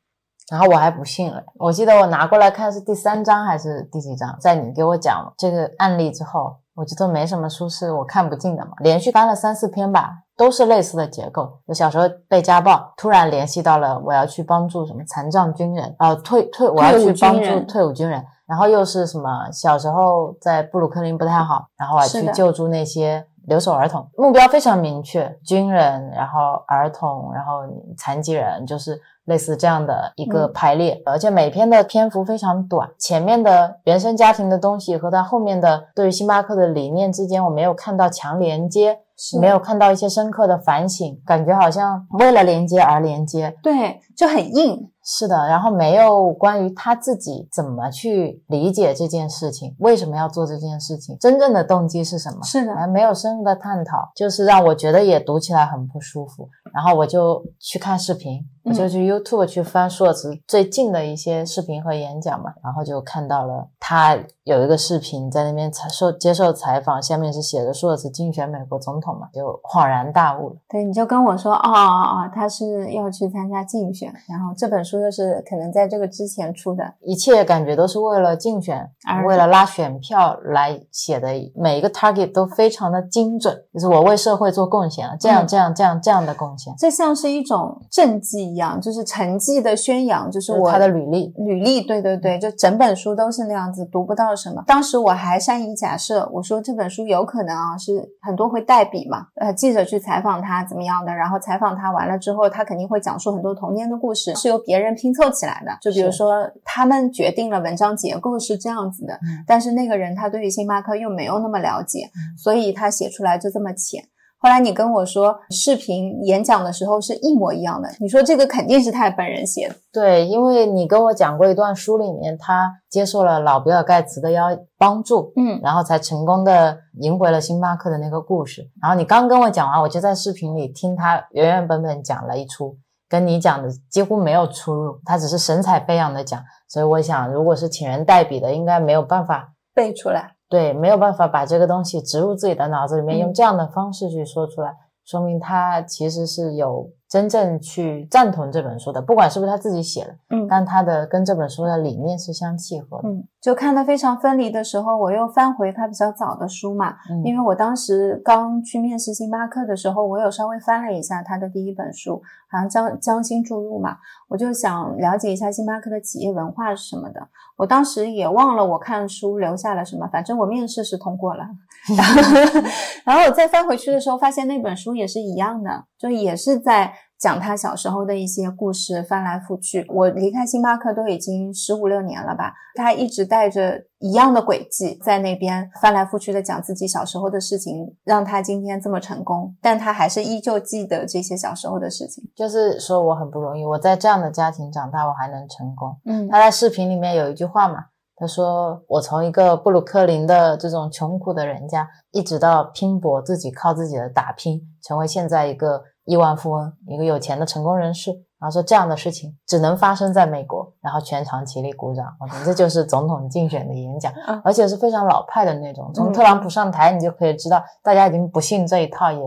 [0.51, 10.18] 然后我还不信了，我记得我拿过来看是第三章还是第几章，在你给我讲这个案例之后，我觉得没什么书是我看不进的嘛，连续翻了三四篇吧。
[10.35, 11.61] 都是类似的结构。
[11.66, 27.62] 我小时候被家暴，突然联系到了我要去帮助什么残障军人，呃，退退我要去帮助退伍军人，然后又是什么小时候在布鲁克林不太好，然后我要去救助那些留守儿童，目标非常明确，军人，然后儿童，然后
[27.96, 39.00] 残疾人，就是类似这样的一个排列，而且每篇的篇幅非常短，前面的原生家庭的东西和他后面的对于星巴克的理念之间，我没有看到强连接。
[39.40, 44.88] 没有看到一些深刻的反省，感觉好像为了连接而连接，对，就很硬。
[45.04, 52.38] 是的，然后没有关于他自己怎么去理解这件事情，为什么要做这件事情，真正的动机是什么？
[52.44, 56.48] 是的，没有深入的探讨，就是让我觉得也读起来很不舒服。
[56.72, 70.57] 然后我就去看视频，我就去 YouTube 去翻硕子最近的一些视频和演讲嘛，然后就看到了他有一个视频在那边采受接受采访，下面是写的硕子竞选美国总统嘛，就恍然大悟了。
[70.70, 75.03] 对，你就跟我说，哦哦哦，他是要去参加竞选，然后这本书。
[75.03, 78.88] 又是可能在这个之前出的，一切感觉都是为了竞选，
[79.27, 94.62] 为了拉选票来写的，每一个 target 都非常的精准，就是我为社会做贡献了，这样这样这样这样的贡献，这像是一种政绩一样，就是成绩的宣扬，就是我他的履历，履历，对对对，就整本书都是那样子，读不到什么。
[94.67, 104.83] 当时我还善意假设，我说这本书有可能啊是很多会代笔嘛，呃，记者去采访他怎么样的，然后采访他完了之后，他肯定会讲述很多童年的故事，是由别人。
[104.83, 114.03] 人拼凑起来的，就比如说他们决定了文章结构是这样子的，但是那个人他对于星巴克又没有那么了解，所以他写出来就这么浅。
[114.42, 119.76] 后来你跟我说视频演讲的时候是一模一样的，你说这个肯定是他本人写的。
[119.92, 128.68] 对，因为你跟我讲过一段书里面他接受了老比尔盖茨的邀帮助，嗯，然后才成功的赢回了星巴克的那个故事。
[128.83, 132.76] 然后你刚跟我讲完，我就在视频里听他原原本本讲了一出。
[133.09, 146.91] 跟你讲的几乎没有出入，他只是神采飞扬的讲，所以我想，如果是请人代笔的，应该没有办法背出来，对，没有办法把这个东西植入自己的脑子里面，用这样的方式去说出来，说明他其实是有。
[147.12, 163.98] 真正去赞同这本书的，不管是不是他自己写的，嗯，但他的跟这本书的理念是相契合的，嗯，就看得非常分离的时候，我又翻回他比较早的书嘛，嗯，因为我当时刚去面试星巴克的时候，我有稍微翻了一下他的第一本书，好像将将心注入嘛，
[164.29, 171.44] 我就想了解一下星巴克的企业文化是什么的，我当时也忘了我看书留下了什么，反正我面试是通过了，
[171.97, 172.61] 然后
[173.05, 176.92] 然后我再翻回去的时候，发现那本书也是一样的，就也是在。
[177.23, 179.87] 讲他小时候的一些故事，翻来覆去。
[179.90, 189.55] 我离开星巴克都已经十五六年了吧，他一直带着一样的轨迹在那边翻来覆去的讲自己小时候的事情，让他今天这么成功。
[189.62, 195.97] 但他还是依旧记得这些小时候的事情，就是说我很不容易，我在这样的家庭长大，我还能成功。
[196.07, 197.85] 嗯，他在视频里面有一句话嘛，
[198.22, 205.82] 他说我从一个布鲁克林的这种穷苦的人家，一直到拼搏自己靠自己的打拼，成为现在一个。
[206.04, 212.04] 亿万富翁，一个有钱的成功人士，然后说这样的事情只能发生在美国，然后全场起立鼓掌。
[212.18, 215.92] 我觉得这就是总统竞选的演讲， 而且是非常老派的那种。
[215.94, 219.18] 从特朗普上台，你就可以知道，大家已经不信这一套，也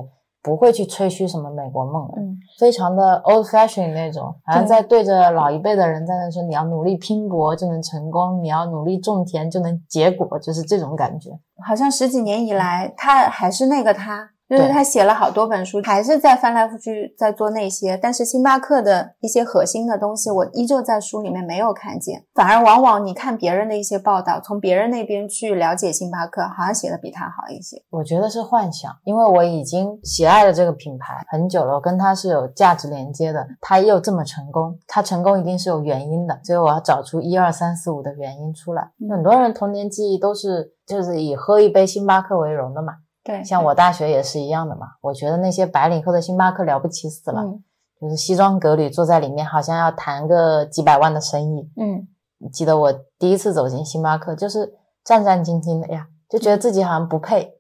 [0.45, 2.13] 不会去吹嘘什么美国梦了。
[2.17, 11.31] 嗯，非常的 old fashion 那种，好像在对着老一辈的人在那说，你要努力拼搏就能成功，你要努力种田就能结果，就是这种感觉。
[11.65, 14.29] 好像十几年以来，他还是那个他。
[14.47, 27.81] 就是他写了好多本书，还是在翻来覆去在做那些，但是星巴克的一些核心的东西，我依旧在书里面没有看见，反而往往你看别人的一些报道，从别人那边去了解星巴克，好像写的比他好一些。
[27.89, 33.47] 我觉得是幻想，因为我已经喜爱了这个品牌很久了，我跟它是有价值连接的。
[33.61, 38.91] 它又这么成功，它成功一定是有原因的，所以我要找出一二三四五的原因出来。
[39.01, 42.93] 嗯很多人童年记忆都是就是以喝一杯星巴克为荣的嘛，
[43.25, 44.85] 对，像我大学也是一样的嘛。
[45.01, 47.63] 我觉得那些白领喝的星巴克了不起死了，嗯
[47.99, 51.71] 就是西装革履坐在里面，好像要谈个几百万的生意。
[51.75, 52.07] 嗯
[52.51, 54.71] 记得我第一次走进星巴克，就是
[55.03, 57.51] 战战兢兢的呀，就觉得自己好像不配，是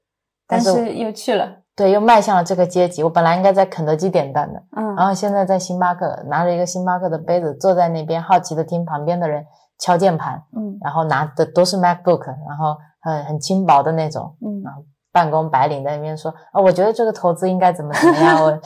[0.45, 3.01] 但是又去了，对，又迈向了这个阶级。
[3.01, 9.43] 我本来应该在肯德基点单的，嗯然后现在在星巴克拿着一个星巴克的杯子，坐在那边好奇的听旁边的人
[9.79, 14.35] 敲键盘，嗯然后拿的都是 MacBook，然后很很轻薄的那种。
[14.45, 14.61] 嗯
[15.15, 18.59] 办公白领在那边说啊、我觉得这个投资应该怎么怎么样，我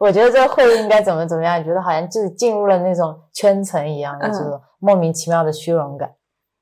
[0.00, 6.10] 我觉得这个会议应该怎么怎么样，觉得好像就是进入了那种圈层一样的嗯这种莫名其妙的虚荣感。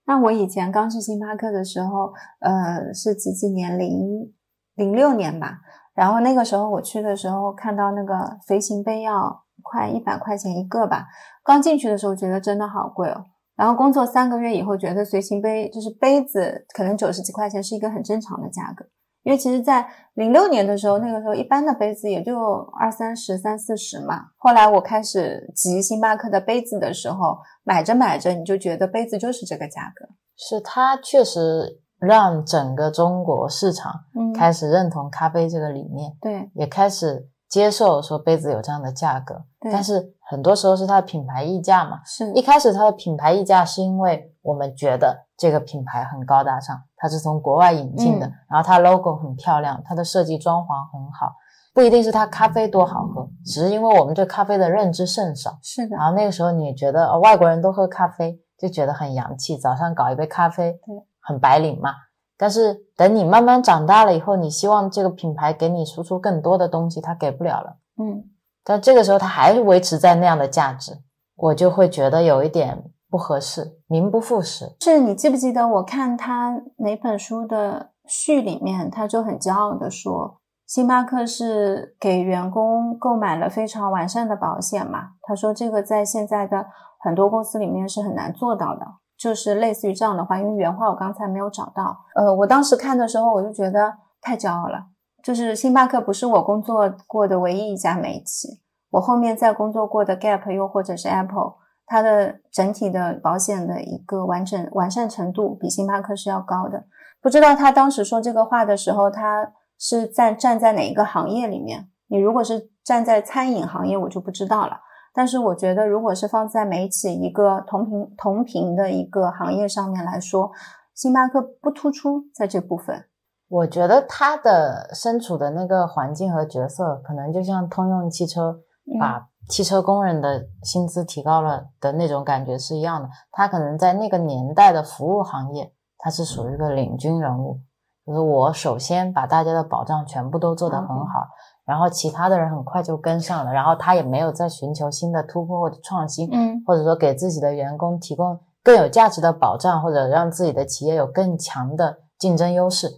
[0.07, 3.79] 那我以前刚去星巴克的时候，呃，是几几年？
[3.79, 4.33] 零
[4.75, 5.59] 零六年吧。
[5.95, 11.07] 然后那个时候我去的时候，看到那个随行杯要快一百块钱一个吧。
[11.45, 13.27] 刚进去的时候觉得真的好贵哦。
[13.55, 18.85] 然后工作三个月以后，觉得随行杯就是杯子可能九十几块钱是一个很正常的价格。
[19.25, 22.39] 因为其实，在零六年的时候，那个时候一般的杯子也就
[22.79, 24.27] 二三十、三四十嘛。
[24.37, 30.07] 后来我开始集星巴克的杯子的时候，买着买着，你就觉得杯子就是这个价格。
[30.37, 39.45] 是它确实让整个中国市场嗯，开始认同咖啡这个理念，对也开始接受说杯子有这样的价格。
[39.72, 42.01] 但是很多时候是它的品牌溢价嘛。
[42.05, 51.32] 是一开始它的品牌溢价是因为我们觉得这个品牌很高大上，它是从国外引进的，嗯然后它 logo 很漂亮，它的设计装潢很好，
[51.72, 55.59] 不一定是它咖啡多好喝，只是因为我们对咖啡的认知甚少。
[55.62, 61.90] 是的然，后那个时候你觉得、哦、外国人都喝咖啡，就觉得很洋气，早上搞一杯咖啡，对，很白领嘛。
[62.37, 67.76] 但是等你慢慢长大了以后，你希望这个品牌给你输出更多的东西，它给不了了。
[67.99, 68.24] 嗯
[68.64, 70.93] 但这个时候它还维持在那样的价值，
[71.37, 74.74] 我就会觉得有一点不合适，名不副实。
[74.80, 85.11] 是你记不记得我看他哪本书的序里面，他就很骄傲的说，星巴克是给员工购买了非常完善的保险嘛？
[85.20, 86.66] 他说这个在现在的
[86.99, 88.87] 很多公司里面是很难做到的，
[89.25, 92.05] 就是类似于这样的话，因为原话我刚才没有找到。
[92.14, 94.89] 呃，我当时看的时候我就觉得太骄傲了，
[95.22, 98.61] 就是星巴克不是我工作过的唯一一家美企，
[98.91, 101.55] 我后面在工作过的 Gap 又或者是 Apple。
[101.87, 106.85] 它的整体的保险的一个完整完善程度比星巴克是要高的。
[107.22, 111.89] 不知道他当时说这个话的时候，他是站站在哪一个行业里面？
[112.09, 114.81] 你如果是站在餐饮行业，我就不知道了。
[115.15, 120.51] 但是我觉得，如果是放在美企一个同频同频的一个行业上面来说，
[120.93, 123.05] 星巴克不突出在这部分。
[123.49, 128.59] 我觉得他的身处的那个环境和角色，可能就像通用汽车
[128.93, 133.09] 嗯把汽车工人的薪资提高了的那种感觉是一样的。
[133.31, 137.61] 他可能在那个年代的服务行业，他是属于一个领军人物，
[138.05, 141.29] 就是我首先把大家的保障全部都做得很好，
[141.65, 152.89] 然后其他的人很快就跟上了，然后他也没有再寻求新的突破或者创新，嗯或者说给自己的员工提供更有价值的保障，或者让自己的企业有更强的竞争优势，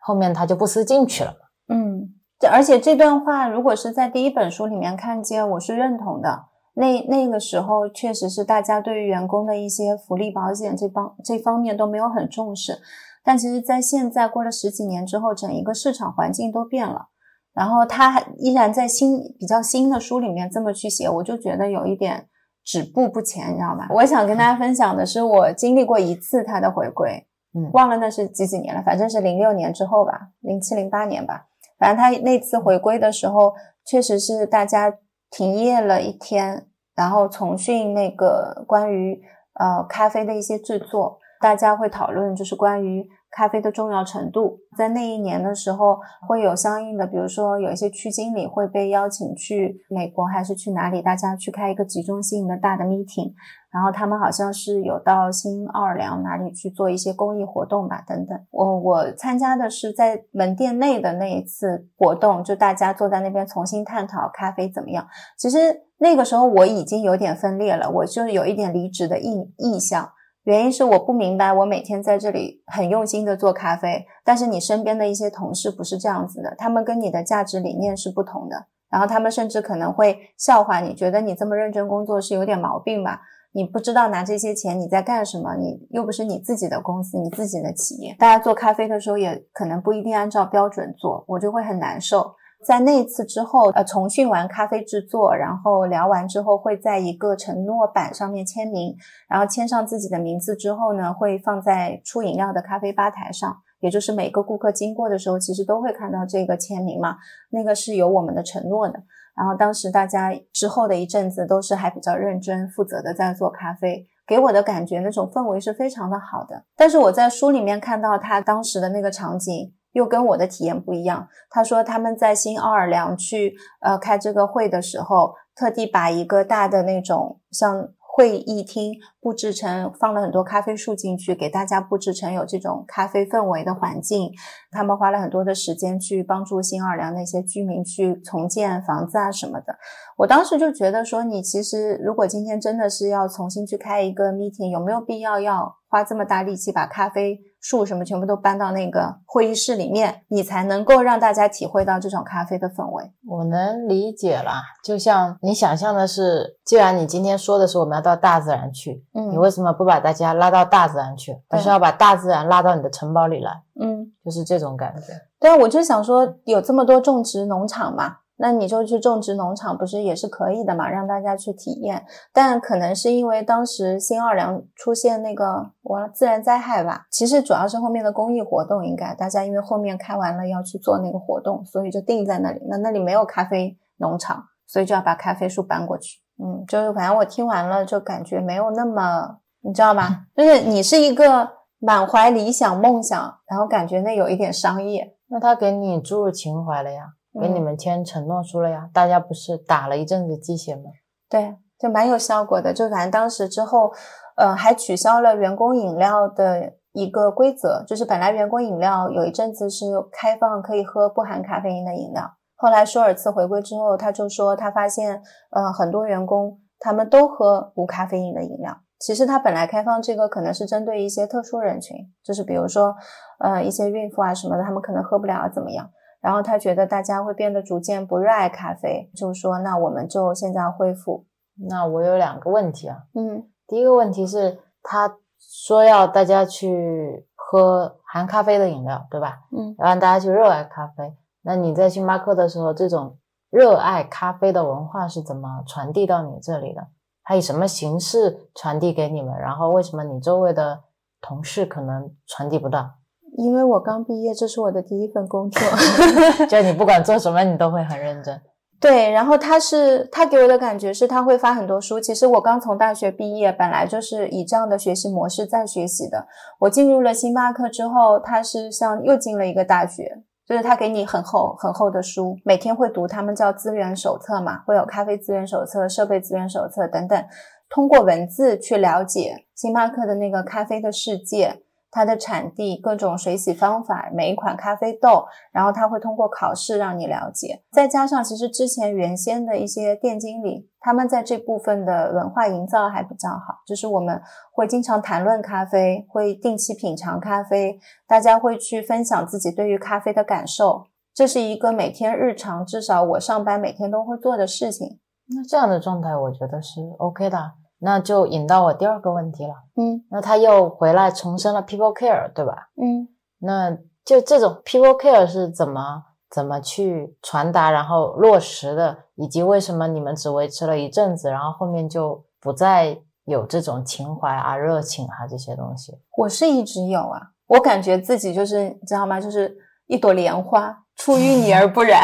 [0.00, 1.34] 后面他就不思进取了。
[1.68, 6.46] 嗯，这而且这段话如果是在第一本书里面看见，我是认同的。
[6.76, 12.78] 那那个时候确实是大家对于员工的一些福利保险这方这方面都没有很重视，
[13.22, 17.10] 但其实，在现在过了十几年之后，整一个市场环境都变了。
[17.54, 22.26] 然后他还依然在新比较新的书里面这么去写，我就觉得有一点
[22.64, 23.86] 止步不前，你知道吗？
[23.90, 31.46] 我想跟大家分享的是，我经历过一次他的回归，嗯忘了那是几几年了，反正是零六年之后吧，零七零八年吧。
[31.78, 33.52] 反正他那次回归的时候，
[33.86, 34.92] 确实是大家
[35.30, 39.20] 停业了一天，然后重训那个关于
[39.60, 44.60] 呃咖啡的一些制作，大家会讨论就是关于咖啡的重要程度。
[44.76, 53.32] 在那一年的时候，会有相应的，比如说有一些区经理会被邀请去美国还是去哪里，大家去开一个集中性的大的 meeting，
[53.72, 58.38] 然后他们好像是有到新奥尔良哪里去做一些公益活动吧，等等。
[58.50, 65.06] 我我参加的是在门店内的那一次活动，就大家坐在那边重新探讨咖啡怎么样。
[65.36, 65.58] 其实
[65.98, 70.10] 那个时候我已经有点分裂了，我就有一点离职的意意向。
[70.44, 83.22] 原因是我不明白，我每天在这里很用心的做咖啡，但是你身边的一些同事不是这样子的，他们跟你的价值理念是不同的，然后他们甚至可能会笑话你，觉得你这么认真工作是有点毛病吧？
[83.52, 85.54] 你不知道拿这些钱你在干什么？
[85.56, 92.34] 你又不是你自己的公司，你自己的企业，大家做咖啡的时候也可能不一定按照标准做，我就会很难受。
[92.64, 98.96] 在那次之后，呃，重训完咖啡制作，然后聊完之后，会在一个承诺板上面签名，
[99.28, 107.18] 然后签上自己的名字之后呢，会放在出饮料的咖啡吧台上，也就是每个顾客经过的时候，其实都会看到这个签名嘛，
[107.50, 108.98] 那个是有我们的承诺的。
[109.36, 116.64] 然后当时大家之后的一阵子都是还比较认真负责的在做咖啡，给我的感觉那种氛围是非常的好的。
[116.76, 119.72] 但是我在书里面看到他当时的那个场景。
[119.94, 121.26] 又跟我的体验不一样。
[121.48, 134.30] 他说他们在新奥尔良去呃开这个会的时候，特地把一个大的那种像会议厅布置成放了很多咖啡树进去，给大家布置成有这种咖啡氛围的环境。
[134.70, 139.76] 他们花了很多的时间去帮助新奥尔良那些居民去重建房子啊什么的。
[140.16, 147.38] 我当时就觉得说，你其实如果今天真的是要重新去开一个 meeting，有没有必要要花这么大力气把咖啡？
[147.60, 153.12] 树什么全部都搬到那个会议室里面，你才能够让大家体会到这种咖啡的氛围。
[153.26, 163.52] 我能理解啦，就像你想象的是，既然你今天说的是我们要到大自然去，嗯，你为什么不把大家拉到大自然去，而是要把大自然拉到你的城堡里来？
[163.80, 165.12] 嗯，就是这种感觉。
[165.38, 168.16] 对啊，我就想说，有这么多种植农场嘛。
[168.36, 170.90] 那你就去种植农场，不是也是可以的嘛？
[170.90, 172.04] 让大家去体验。
[172.32, 182.60] 但可能是因为当时新奥尔良出现那个我自然灾害吧，其实主要是后面的公益活动，应该大家因为后面开完了要去做那个活动，所以就定在那里。
[182.68, 186.18] 那那里没有咖啡农场，所以就要把咖啡树搬过去。
[186.42, 190.24] 嗯，就是反正我听完了就感觉没有那么，你知道吧？
[190.34, 197.02] 就是你是一个满怀理想梦想，然后感觉那有一点商业，那他给你注入情怀了呀。
[197.40, 200.82] 给你们签承诺书了呀，大家不是打了一阵子鸡血吗？
[201.28, 202.72] 对，就蛮有效果的。
[202.72, 203.92] 就反正当时之后，
[204.36, 212.22] 呃，还取消了员工饮料的一个规则，就是本来员工饮料有一阵子是开放可以喝不含咖啡因的饮料，
[212.56, 215.20] 后来舒尔茨回归之后，他就说他发现，
[215.50, 218.76] 呃，很多员工他们都喝无咖啡因的饮料。
[219.00, 222.94] 其实他本来开放这个可能是针对一些特殊人群，就是比如说，
[223.40, 225.90] 呃，一些孕妇啊什么的，他们可能喝不了怎么样。
[226.24, 231.26] 然后他觉得大家会变得逐渐不热爱咖啡，就说那我们就现在恢复。
[231.68, 239.40] 那我有两个问题啊，嗯，第一个问题是他说要大家去喝含咖啡的饮料，对吧？
[239.54, 241.14] 嗯，要让大家去热爱咖啡。
[241.42, 243.18] 那你在星巴克的时候，这种
[243.50, 246.86] 热爱咖啡的文化是怎么传递到你这里的？
[247.22, 249.38] 它以什么形式传递给你们？
[249.38, 250.84] 然后为什么你周围的
[251.20, 252.94] 同事可能传递不到？
[253.36, 255.62] 因为我刚毕业，这是我的第一份工作，
[256.46, 258.40] 就你不管做什么，你都会很认真。
[258.80, 261.98] 对，然后他是他给我的感觉是他会发很多书。
[261.98, 266.26] 其实我刚从大学毕业，本来就是以这样的学习模式在学习的。
[266.60, 277.24] 我进入了星巴克之后，他是像又进了一个大学，就是他给你很厚很厚的书，每天会读他们叫资源手册嘛，会有咖啡资源手册、设备资源手册等等，
[277.70, 281.63] 通过文字去了解星巴克的那个咖啡的世界。
[281.94, 287.62] 它的产地、各种水洗方法、每一款咖啡豆，然后他会通过考试让你了解。
[287.70, 293.62] 再加上，其实之前原先的一些店经理，他们在这部分的文化营造还比较好。
[293.64, 294.20] 就是我们
[294.52, 297.78] 会经常谈论咖啡，会定期品尝咖啡，
[298.08, 300.86] 大家会去分享自己对于咖啡的感受。
[301.14, 304.98] 这是一个每天日常，至少我上班每天都会做的事情。
[305.28, 307.52] 那这样的状态，我觉得是 OK 的。
[307.84, 312.70] 那就引到我第二个问题了，嗯，那他又回来重申了 people care，对吧？
[312.80, 313.06] 嗯，
[313.40, 325.92] 那就这种 people care 是怎么怎么去传达，然后落实的，以及为什么你们只维持了一阵子，然后后面就不再有这种情怀啊、热情啊这些东西？
[326.16, 329.20] 我是一直有啊，我感觉自己就是知道吗？
[329.20, 329.54] 就是
[329.88, 330.83] 一朵莲花。
[330.96, 332.02] 出淤泥而不染，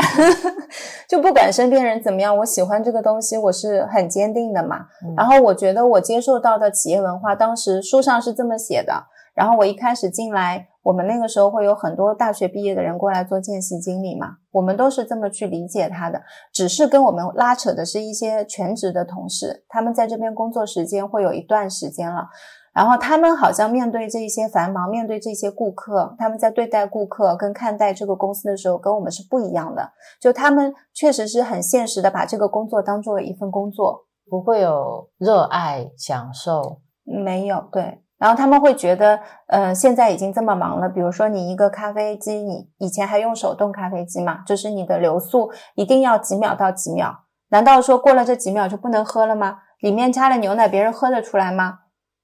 [1.09, 4.86] 就不管身边人怎么样，我喜欢这个东西，我是很坚定的嘛。
[5.16, 9.05] 然后我觉得我接受到的企业文化，当时书上是这么写的。
[9.32, 16.20] 然后我一开始进来，我们那个时候会有很多大学毕业的人过来做见习经理嘛，我们都是这么去理解他的。
[16.53, 22.28] 只是跟我们拉扯的是一些全职的同事，他们在这边工作时间会有一段时间了。
[22.73, 29.91] 然后他们好像面对这些繁忙，面对这些顾客，他们在对待顾客跟看待这个公司的时候，跟我们是不一样的。
[30.21, 37.61] 就他们确实是很现实的，把这个工作当做一份工作，不会有热爱享受，没有。
[37.73, 39.18] 对，然后他们会觉得，
[39.49, 49.59] 呃，现在已经这么忙了，比如说你一个咖啡机，你以前还用手动咖啡机嘛，就是你的流速一定要几秒到几秒，难道说过了这几秒就不能喝了吗？
[49.81, 51.79] 里面加了牛奶，别人喝得出来吗？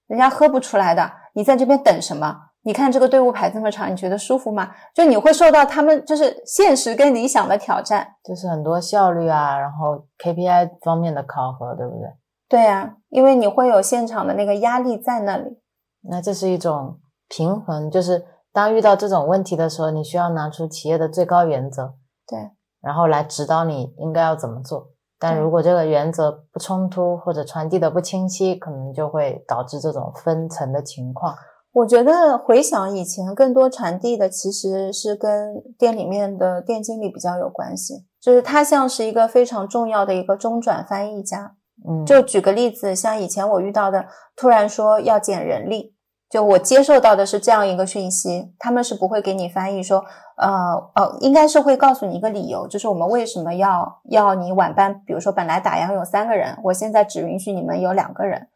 [0.07, 2.35] 人家喝不出来的，你在这边等什么？
[2.63, 4.73] 你看这个队伍排这么长，你觉得舒服吗？
[4.93, 12.09] 就你会受到他们就是现实跟理想的挑战，就是很多效率啊，然后 KPI 方面的考核，对不对？
[12.49, 15.61] 对呀，因为你会有现场的那个压力在那里。
[16.09, 16.99] 那这是一种
[17.29, 21.95] 平衡，就是当遇到这种问题的时候，你需要拿出企业的最高原则，
[22.27, 22.51] 对，
[22.81, 24.91] 然后来指导你应该要怎么做。
[25.19, 31.35] 但如果这个原则不冲突或者传递的不清晰，可能就会导致这种分层的情况。
[31.73, 41.57] 我觉得回想以前，更多传递的其实是跟店里面的店经理比较有关系，就是他像是一个非常重要的一个中转翻译家。
[41.89, 44.07] 嗯，就举个例子，像以前我遇到的，
[44.37, 45.96] 突然说要减人力。
[46.29, 50.05] 就我接受到的是这样一个讯息，他们是不会给你翻译说，
[50.37, 58.49] 呃呃，应该是会告诉你一个理由，就是我们为什么要要你晚班，比如说本来打烊有三个人，我现在只允许你们有两个人，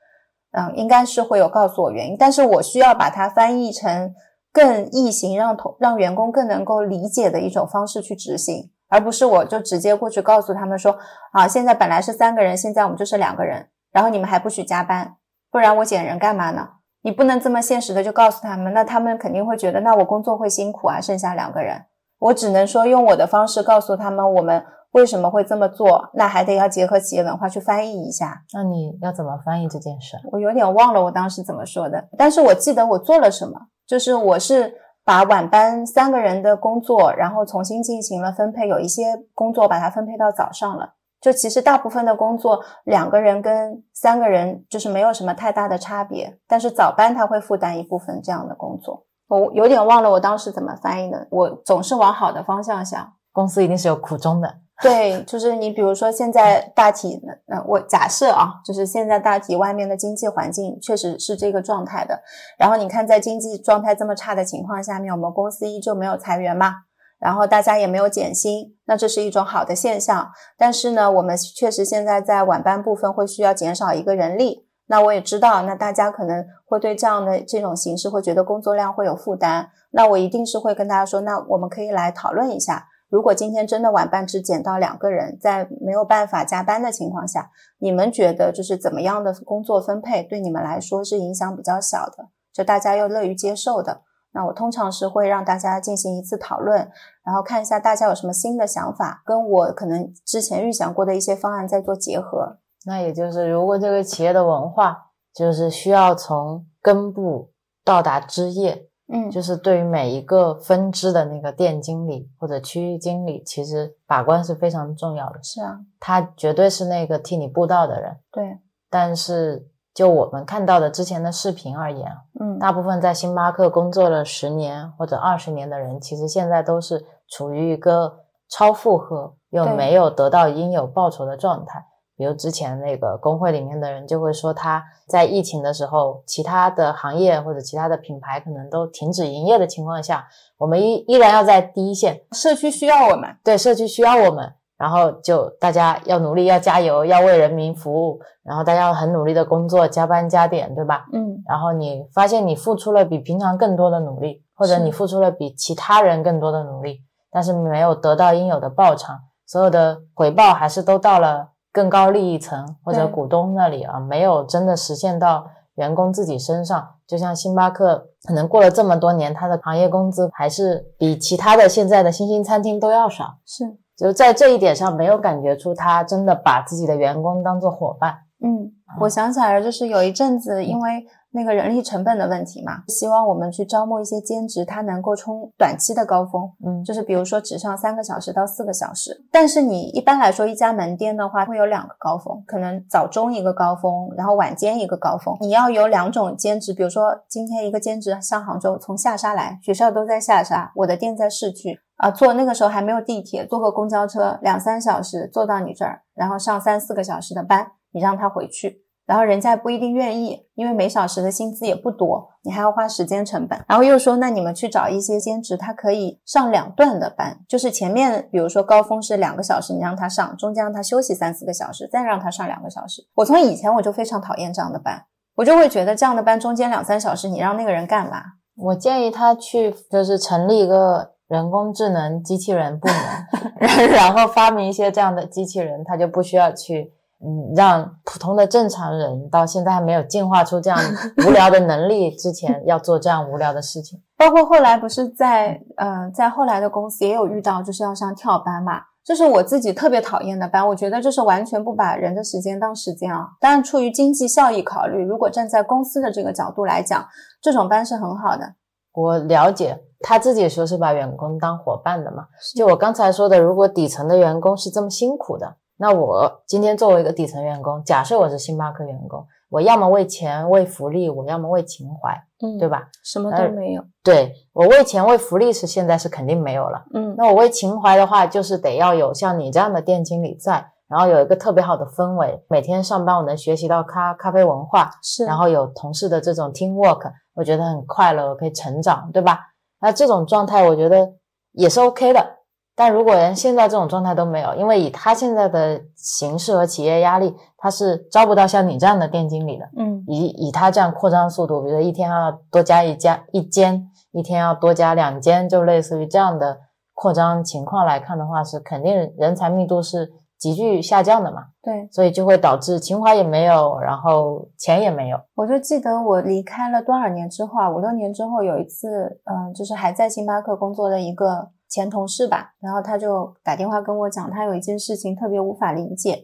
[0.50, 4.12] 嗯，应该是会有告诉我原因，但是我需要把它翻译成
[4.52, 10.98] 更易行，让同让员工更能够理解的一种方式去执行，而不是我就直接过去告诉他们说，
[11.32, 15.14] 啊，现在本来是三个人，现在我们就是两个人，然后你们还不许加班，
[15.52, 16.68] 不然我减人干嘛呢？
[17.03, 21.01] 你不能这么现实的就告诉他们，那他们肯定会觉得，那我工作会辛苦啊。
[21.01, 21.86] 剩下两个人，
[22.18, 26.11] 我只能说用我的方式告诉他们，我们为什么会这么做。
[26.14, 28.42] 那还得要结合企业文化去翻译一下。
[28.53, 30.16] 那你要怎么翻译这件事？
[30.30, 33.53] 我有点忘了我当时怎么说的，但是我记得我做了什么，
[33.86, 40.94] 就是我是把晚班三个人的工作，然后重新进行了分配，有一些工作把它分配到早上了。
[41.20, 49.04] 就其实大部分的工作，两个人跟三个人就是没有什么太大的差别，但是早班他会负担一部分这样的工作。
[49.28, 53.12] 我有点忘了我当时怎么翻译的，我总是往好的方向想。
[53.32, 54.52] 公司一定是有苦衷的。
[54.82, 62.18] 对，就是你比如说现在大体，那我假设啊，就是现在大体外面的经济环境确实是这个状态的。
[62.58, 66.76] 然后你看在经济状态这么差的情况下面，我们公司依旧没有裁员嘛？
[67.20, 70.30] 然后大家也没有减薪，那这是一种好的现象。
[70.56, 74.66] 但是呢，我们确实现在在晚班部分会需要减少一个人力。
[74.86, 79.68] 那我也知道，那大家可能会对这样的这种形式会觉得工作量会有负担。
[79.92, 94.00] 那我一定是会跟大家说，那我们可以来讨论一下，如果今天真的晚班只减到两个人，在没有办法加班的情况下，你们觉得就是怎么样的工作分配对你们来说是影响比较小的，就大家又乐于接受的？
[94.33, 96.78] 那我通常是会让大家进行一次讨论，
[97.24, 102.59] 然后看一下大家有什么新的想法，跟我可能之前预想过的一些方案再做结合。
[102.87, 107.51] 那也就是，如果这个企业的文化就是需要从根部
[107.85, 115.43] 到达枝叶，嗯，就是对于每一个分支的那个店经理或者区域经理，其实把关是非常重要的。
[115.43, 118.16] 是啊，他绝对是那个替你布道的人。
[118.31, 118.59] 对，
[118.89, 119.66] 但是。
[119.93, 122.11] 就我们看到的之前的视频而言，
[122.41, 131.84] 嗯，大部分在星巴克工作了十年或者二十年的人，其实现在都是处于一个超负荷又没有得到应有报酬的状态。
[132.16, 140.28] 比如之前那个工会里面的人就会说，他在疫情的时候，其他的行业或者其他的品牌可能都停止营业的情况下，
[140.59, 144.53] 我们依依然要在第一线，社区需要我们，对，社区需要我们。
[144.81, 148.18] 然后就大家要努力，要加油，要为人民服务。
[148.43, 151.05] 然后大家要很努力的工作，加班加点，对吧？
[151.12, 151.37] 嗯。
[151.47, 157.01] 然后你发现你付出了比平常更多的努力，或者你付出了比其他人更多的努力，
[157.31, 166.89] 但是没有得到应有的报偿，所有的回报还是都到了更高利益层或者股东那里啊，没有真的实现到员工自己身上。
[167.07, 173.35] 就像星巴克，可能过了这么多年，它的行业工资还是比其他的现在的新兴餐厅都要少。
[173.45, 173.76] 是。
[174.01, 178.14] 就在这一点上，没有感觉出他真的把自己的员工当做伙伴。
[178.42, 186.51] 嗯，我想起来了，就是有一阵子，因为那个人力成本的问题嘛，希望我们去招募一些兼职，他能够冲短期的高峰。
[186.64, 189.22] 嗯，就是比如说只上三个小时到四个小时。
[189.30, 195.36] 但是你一般来说一家门店的话，会有两个高峰，可能早中一个高峰，然后晚间一个高峰。
[195.42, 201.78] 你要有两种兼职，比如说今天一个兼职上杭州，从下沙来，学校都在下沙，我的店在市区。
[202.01, 213.62] 啊，坐那个时候还没有地铁，坐个公交车两三小时坐到你这儿，然后上三四个小时的班，你让他回去，然后人家不一定愿意，因为每小时的薪资也不多，你还要花时间成本。
[213.68, 223.03] 然后又说，那你们去找一些兼职，他可以上两段的班，就是前面比如说高峰是两个小时，你让他上，中间让他休息三四个小时，再让他上两个小时。
[223.16, 225.05] 我从以前我就非常讨厌这样的班。
[225.36, 228.22] 我就会觉得这样的班中间两三小时，你让那个人干嘛？
[228.57, 236.93] 我建议他去，就是成立一个人工智能机器人部门， 然后发明一些这样的机器人，他就不需要去，
[237.24, 240.76] 嗯，让普通的正常人到现在还没有进化出这样
[241.24, 244.03] 无聊的能力之前，要做这样无聊的事情。
[244.18, 250.66] 包括后来不是在呃在后来的公司也有遇到，就是要上跳班嘛，这是我自己特别讨厌的班。
[250.66, 253.28] 我觉得这是完全不把人的时间当时间啊。
[253.41, 257.07] 当然，出于经济效益考虑，如果站在公司的这个角度来讲，
[257.41, 258.55] 这种班是很好的。
[258.93, 262.26] 我了解，他自己说是把员工当伙伴的嘛。
[262.57, 272.68] 就我刚才说的，如果底层的员工是这么辛苦的，那我今天作为一个底层员工，假设我是星巴克员工，我要么为钱为福利，我要么为情怀，嗯对？
[272.68, 272.88] 吧？
[273.03, 273.82] 什么都没有。
[274.03, 276.84] 对我为钱为福利是现在是肯定没有了。
[276.94, 289.40] 嗯那我为情怀的话，就是得要有像你这样的店经理在，然后有一个特别好的氛围，每天上班我能学习到咖咖啡文化，是，然后有同事的这种 team work，我觉得很快乐，我可以成长，对吧？
[289.81, 291.12] 那这种状态我觉得
[291.53, 292.37] 也是 OK 的。
[292.76, 299.68] 但如果连现在这种状态都没有，因为以他现在的形势和企业压力，他是招不到像你这样的店经理的。
[299.76, 306.59] 嗯以以他这样扩张速度，比如说一天要多加一家一间，一天要多加两间，就类似于这样的
[306.95, 310.11] 扩张情况来看的话，是肯定人才密度是
[310.41, 315.20] 急剧下降的嘛，对，所以就会导致情怀也没有，然后钱也没有。
[315.34, 326.22] 我就记得我离开了多少年之后啊，五六年之后有一次，嗯、就是还在星巴克工作的一个前同事吧，然后他就打电话跟我讲，他有一件事情特别无法理解。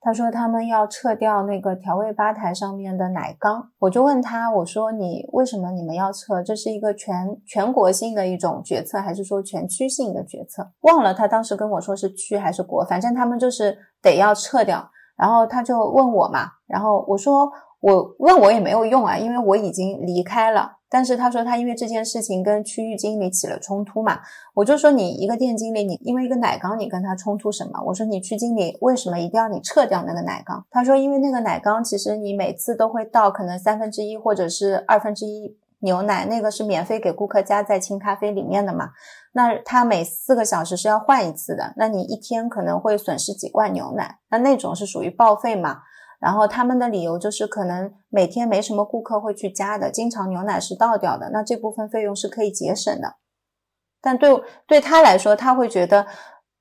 [0.00, 6.42] 他说他们要撤掉那个调味吧台上面的奶缸，我就问他，我说你为什么你们要撤？
[6.42, 10.70] 这是一个全全国性的一种决策，还是说全区性的决策？
[10.82, 14.90] 忘了他当时跟我说是区还是国，反正他们就是得要撤掉。
[15.16, 20.75] 然后他就问我嘛，然后我说我问我也没有用啊，因为我已经离开了。
[20.88, 24.20] 但是他说他因为这件事情跟区域经理起了冲突嘛，
[24.54, 27.82] 我就说你一个店经理，你因为一个奶缸你跟他冲突什么？
[27.86, 30.64] 我说你区经理为什么一定要你撤掉那个奶缸？
[30.70, 38.90] 他说因为那个奶缸其实你每次都会倒可能三分之一或者是二分之一牛奶，那个是免费给顾客加在清咖啡里面的嘛。
[39.32, 45.80] 那他每四个小时是要换一次的，那你一天可能会损失几罐牛奶，那那种是属于报废嘛？
[46.20, 53.16] 然后他们的理由就是可能每天没什么顾客会去加的，经常牛奶是倒掉的，那这部分费用是可以节省的。
[54.00, 56.06] 但对对他来说，他会觉得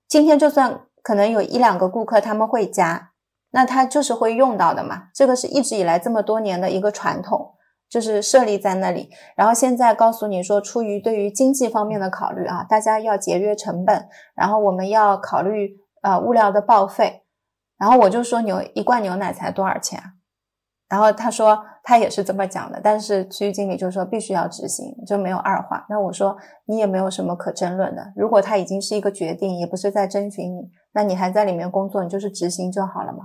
[0.07, 3.11] 今天就算可能有一两个顾客他们会加，
[3.51, 5.09] 那他就是会用到的嘛。
[5.13, 7.53] 这个是一直以来这么多年的一个传统，
[7.89, 9.09] 就是设立在那里。
[9.35, 17.24] 然后现在告诉你说，出于对于经济方面的考虑啊，大家要节约成本，然后我们要考虑呃物料的报废。
[17.85, 20.05] 然后我就说牛一罐牛奶才多少钱啊？
[20.89, 25.85] 然后他说他也是这么讲的，但是区域经理就说必须要执行，就没有二话。
[25.87, 33.19] 那我说你也没有什么可争论的，如果他已经是一个决定，也不是在征询你，那你还在里面工作，你就是执行就好了嘛。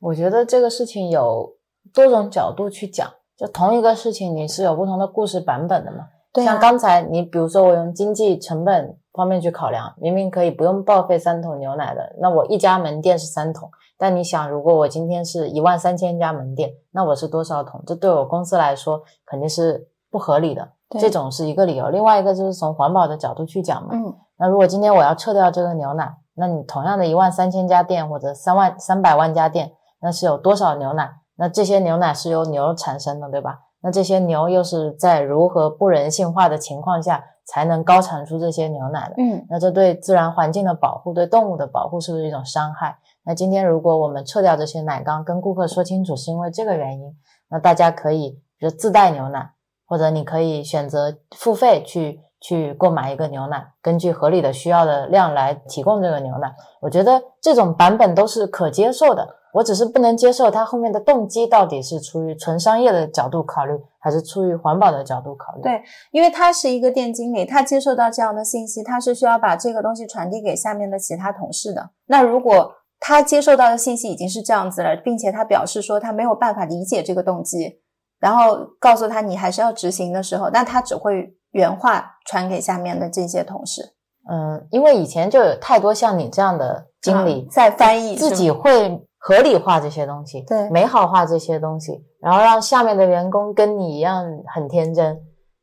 [0.00, 1.52] 我觉得这个事情有
[1.92, 3.06] 多种角度去讲，
[3.36, 6.06] 就同一个事情你是有不同的故事版本的嘛。
[6.32, 17.82] 对啊像刚才你比如说我用经济成本方面去考量，明明可以不用报废三桶牛奶的，那我一家门店是三桶，但你想，如果我今天是一万三千家门店，那我是多少桶？
[17.86, 20.68] 这对我公司来说肯定是不合理的，
[21.00, 21.88] 这种是一个理由。
[21.88, 31.10] 另外一个就是从环保的角度去讲嘛，嗯，那如果今天我要撤掉这个牛奶，那你同样的一万三千家店或者三万三百万家店，那是有多少牛奶？
[31.36, 33.60] 那这些牛奶是由牛产生的，对吧？
[33.82, 39.14] 那这些牛又是在如何不人性化的情况下才能高产出这些牛奶的？
[39.18, 42.98] 嗯，那这对自然环境的保护、对动物的保护是不是一种伤害？
[43.26, 47.12] 那今天如果我们撤掉这些奶缸，跟顾客说清楚是因为这个原因，
[47.50, 49.50] 那大家可以就自带牛奶，
[49.84, 56.54] 或者你可以选择付费去去购买一个牛奶，根据合理的需要的量来提供这个牛奶。
[56.80, 65.62] 我觉得这种版本都是可接受的，我只是不能接受它后面的动机到底是出于纯商业的角度考虑，还是出于环保的角度考虑。
[65.62, 71.90] 对因为他是一个店经理，他接受到这样的信息，他是需要把这个东西传递给下面的其他同事的。
[72.06, 77.80] 那如果他接受到的信息已经是这样子了，并且他表示说他没有办法理解这个动机，
[78.18, 83.94] 然后告诉他你还是要执行的时候，那他只会原话传给下面的这些同事，
[84.30, 94.24] 嗯，因为以前就有太多像你这样的经理啊在翻译自己会合理化这些东西，对美好化这些东西，然后让下面的员工跟你一样
[94.54, 95.18] 很天真，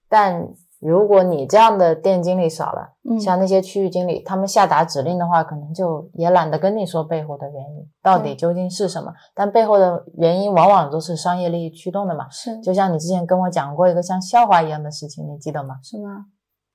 [0.07, 0.47] 但
[0.86, 9.13] 如果你这样的店经理少了，嗯像那些区域经理，他们下达指令的话，可能就也懒得跟你说背后的原因到底究竟是什么。
[9.34, 12.29] 但背后的原因往往都是商业利益驱动的嘛。
[12.29, 15.75] 是就像你之前跟我讲过一个像笑话一样的事情，你记得吗？
[15.81, 16.25] 是吗？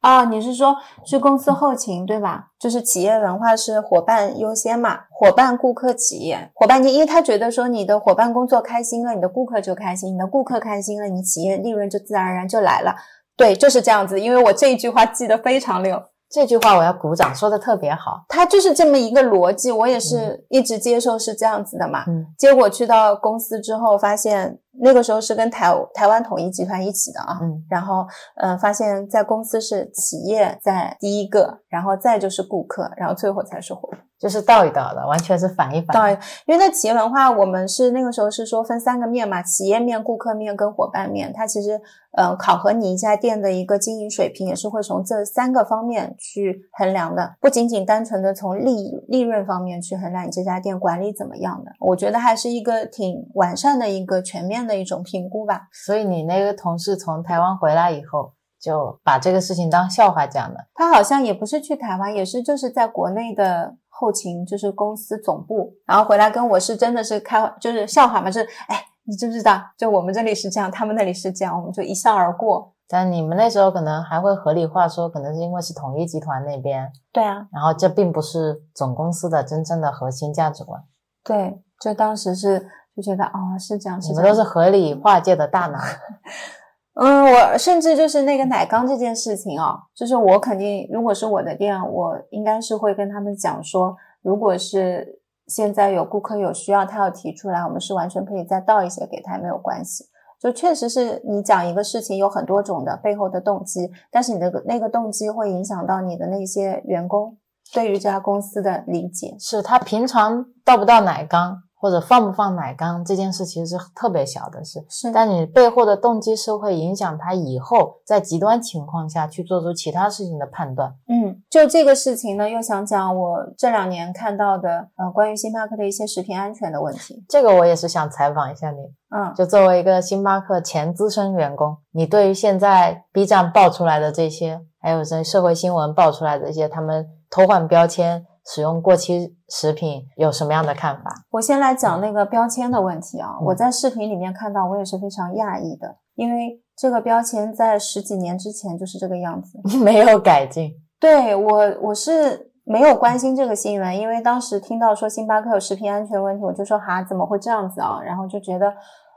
[0.01, 2.51] 啊，你是说是公司后勤对吧？
[2.61, 12.95] 就是企业文化是伙伴优先嘛，伙伴、顾客、企业，伙伴，你因为他觉得说你的伙伴工作开心了，你的顾客就开心，你的顾客开心了，你企业利润就自然而然就来了。
[13.39, 14.21] 对，就是这样子。
[14.21, 18.25] 因为我这一句话记得非常溜，这句话我要鼓掌，说的特别好。
[18.29, 22.05] 它就是这么一个逻辑，我也是一直接受是这样子的嘛。
[22.09, 28.07] 嗯结果去到公司之后，发现那个时候是跟台台湾统一集团一起的啊，嗯然后
[28.37, 34.01] 嗯、呃发现在公司是企业在第一个，然后再就是顾客，然后最后才是伙伴。
[34.19, 35.97] 就是倒一倒的，完全是反一反。
[35.97, 41.33] 对，因为在企业文化，我们是那个时候是说分三个面嘛，企业面、顾客面跟伙伴面。
[41.33, 41.81] 它其实，
[42.17, 51.71] 呃，考核你一家店的一个经营水平，也是会从这三个方面去衡量的，不仅仅单纯的从利利润方面去衡量你这家店管理怎么样的。
[51.79, 55.63] 我觉得还是一个挺完善的一个全面的一种评估吧。
[55.73, 60.57] 所以你那个同事从台湾回来以后，就把这个事情当笑话讲了。
[60.75, 69.61] 他好像也不是去台湾，也是就是在国内的后勤，就是公司总部，然后回来跟我是真的是开，就是笑话嘛，就是哎，你知不知道？
[69.77, 72.75] 就我们这里是这样，他们那里是这样，我们就一笑而过。
[72.91, 80.83] 但你们那时候可能还会合理化说，可能是因为是统一集团那边，对啊，然后这并不是总公司的真正的核心价值观。
[81.23, 82.67] 对，就当时是
[83.01, 84.25] 就觉得哦，是这样，是你们。
[84.25, 85.79] 都是合理化界的大脑。
[87.01, 100.07] 嗯，我甚至就是那个奶缸这件事情哦，就是我肯定，如果是我的店，我应该是会跟他们讲说，如果是现在有顾客有需要，他要提出来，我们是完全可以再倒一些给他，没有关系。
[100.41, 107.39] 就确实是你讲一个事情有很多种的背后的动机，但是你的那个动机会影响到你的那些员工
[107.73, 109.37] 对于这家公司的理解。
[109.39, 114.85] 是他平常倒不倒奶缸，或者放不放奶缸这件事，其实是特别小的事。
[114.89, 120.93] 是但你背后的动机是会影响他以后在极端情况下去做出其他事情的判断。
[121.09, 127.25] 嗯，就这个事情呢，又想讲我这两年看到的呃关于星巴克的一些食品安全的问题。
[127.29, 128.79] 这个我也是想采访一下你。
[129.11, 141.11] 嗯，就作为一个星巴克前资深员工，你对于现在 B 站爆出来的这些，还有这社会新闻爆出来的一些，他们偷换标签、使用过期食品，有什么样的看法？
[141.33, 149.61] 我先来讲那个标签的问题啊，嗯我在视频里面看到，我也是非常讶异的，因为这个标签在十几年之前就是这个样子。
[149.79, 150.73] 没有改进。
[150.99, 158.01] 对我，我是没有关心这个新闻，因为当时听到说星巴克有食品安全问题，我就说哈，怎么会这样子啊？
[158.03, 158.73] 然后就觉得，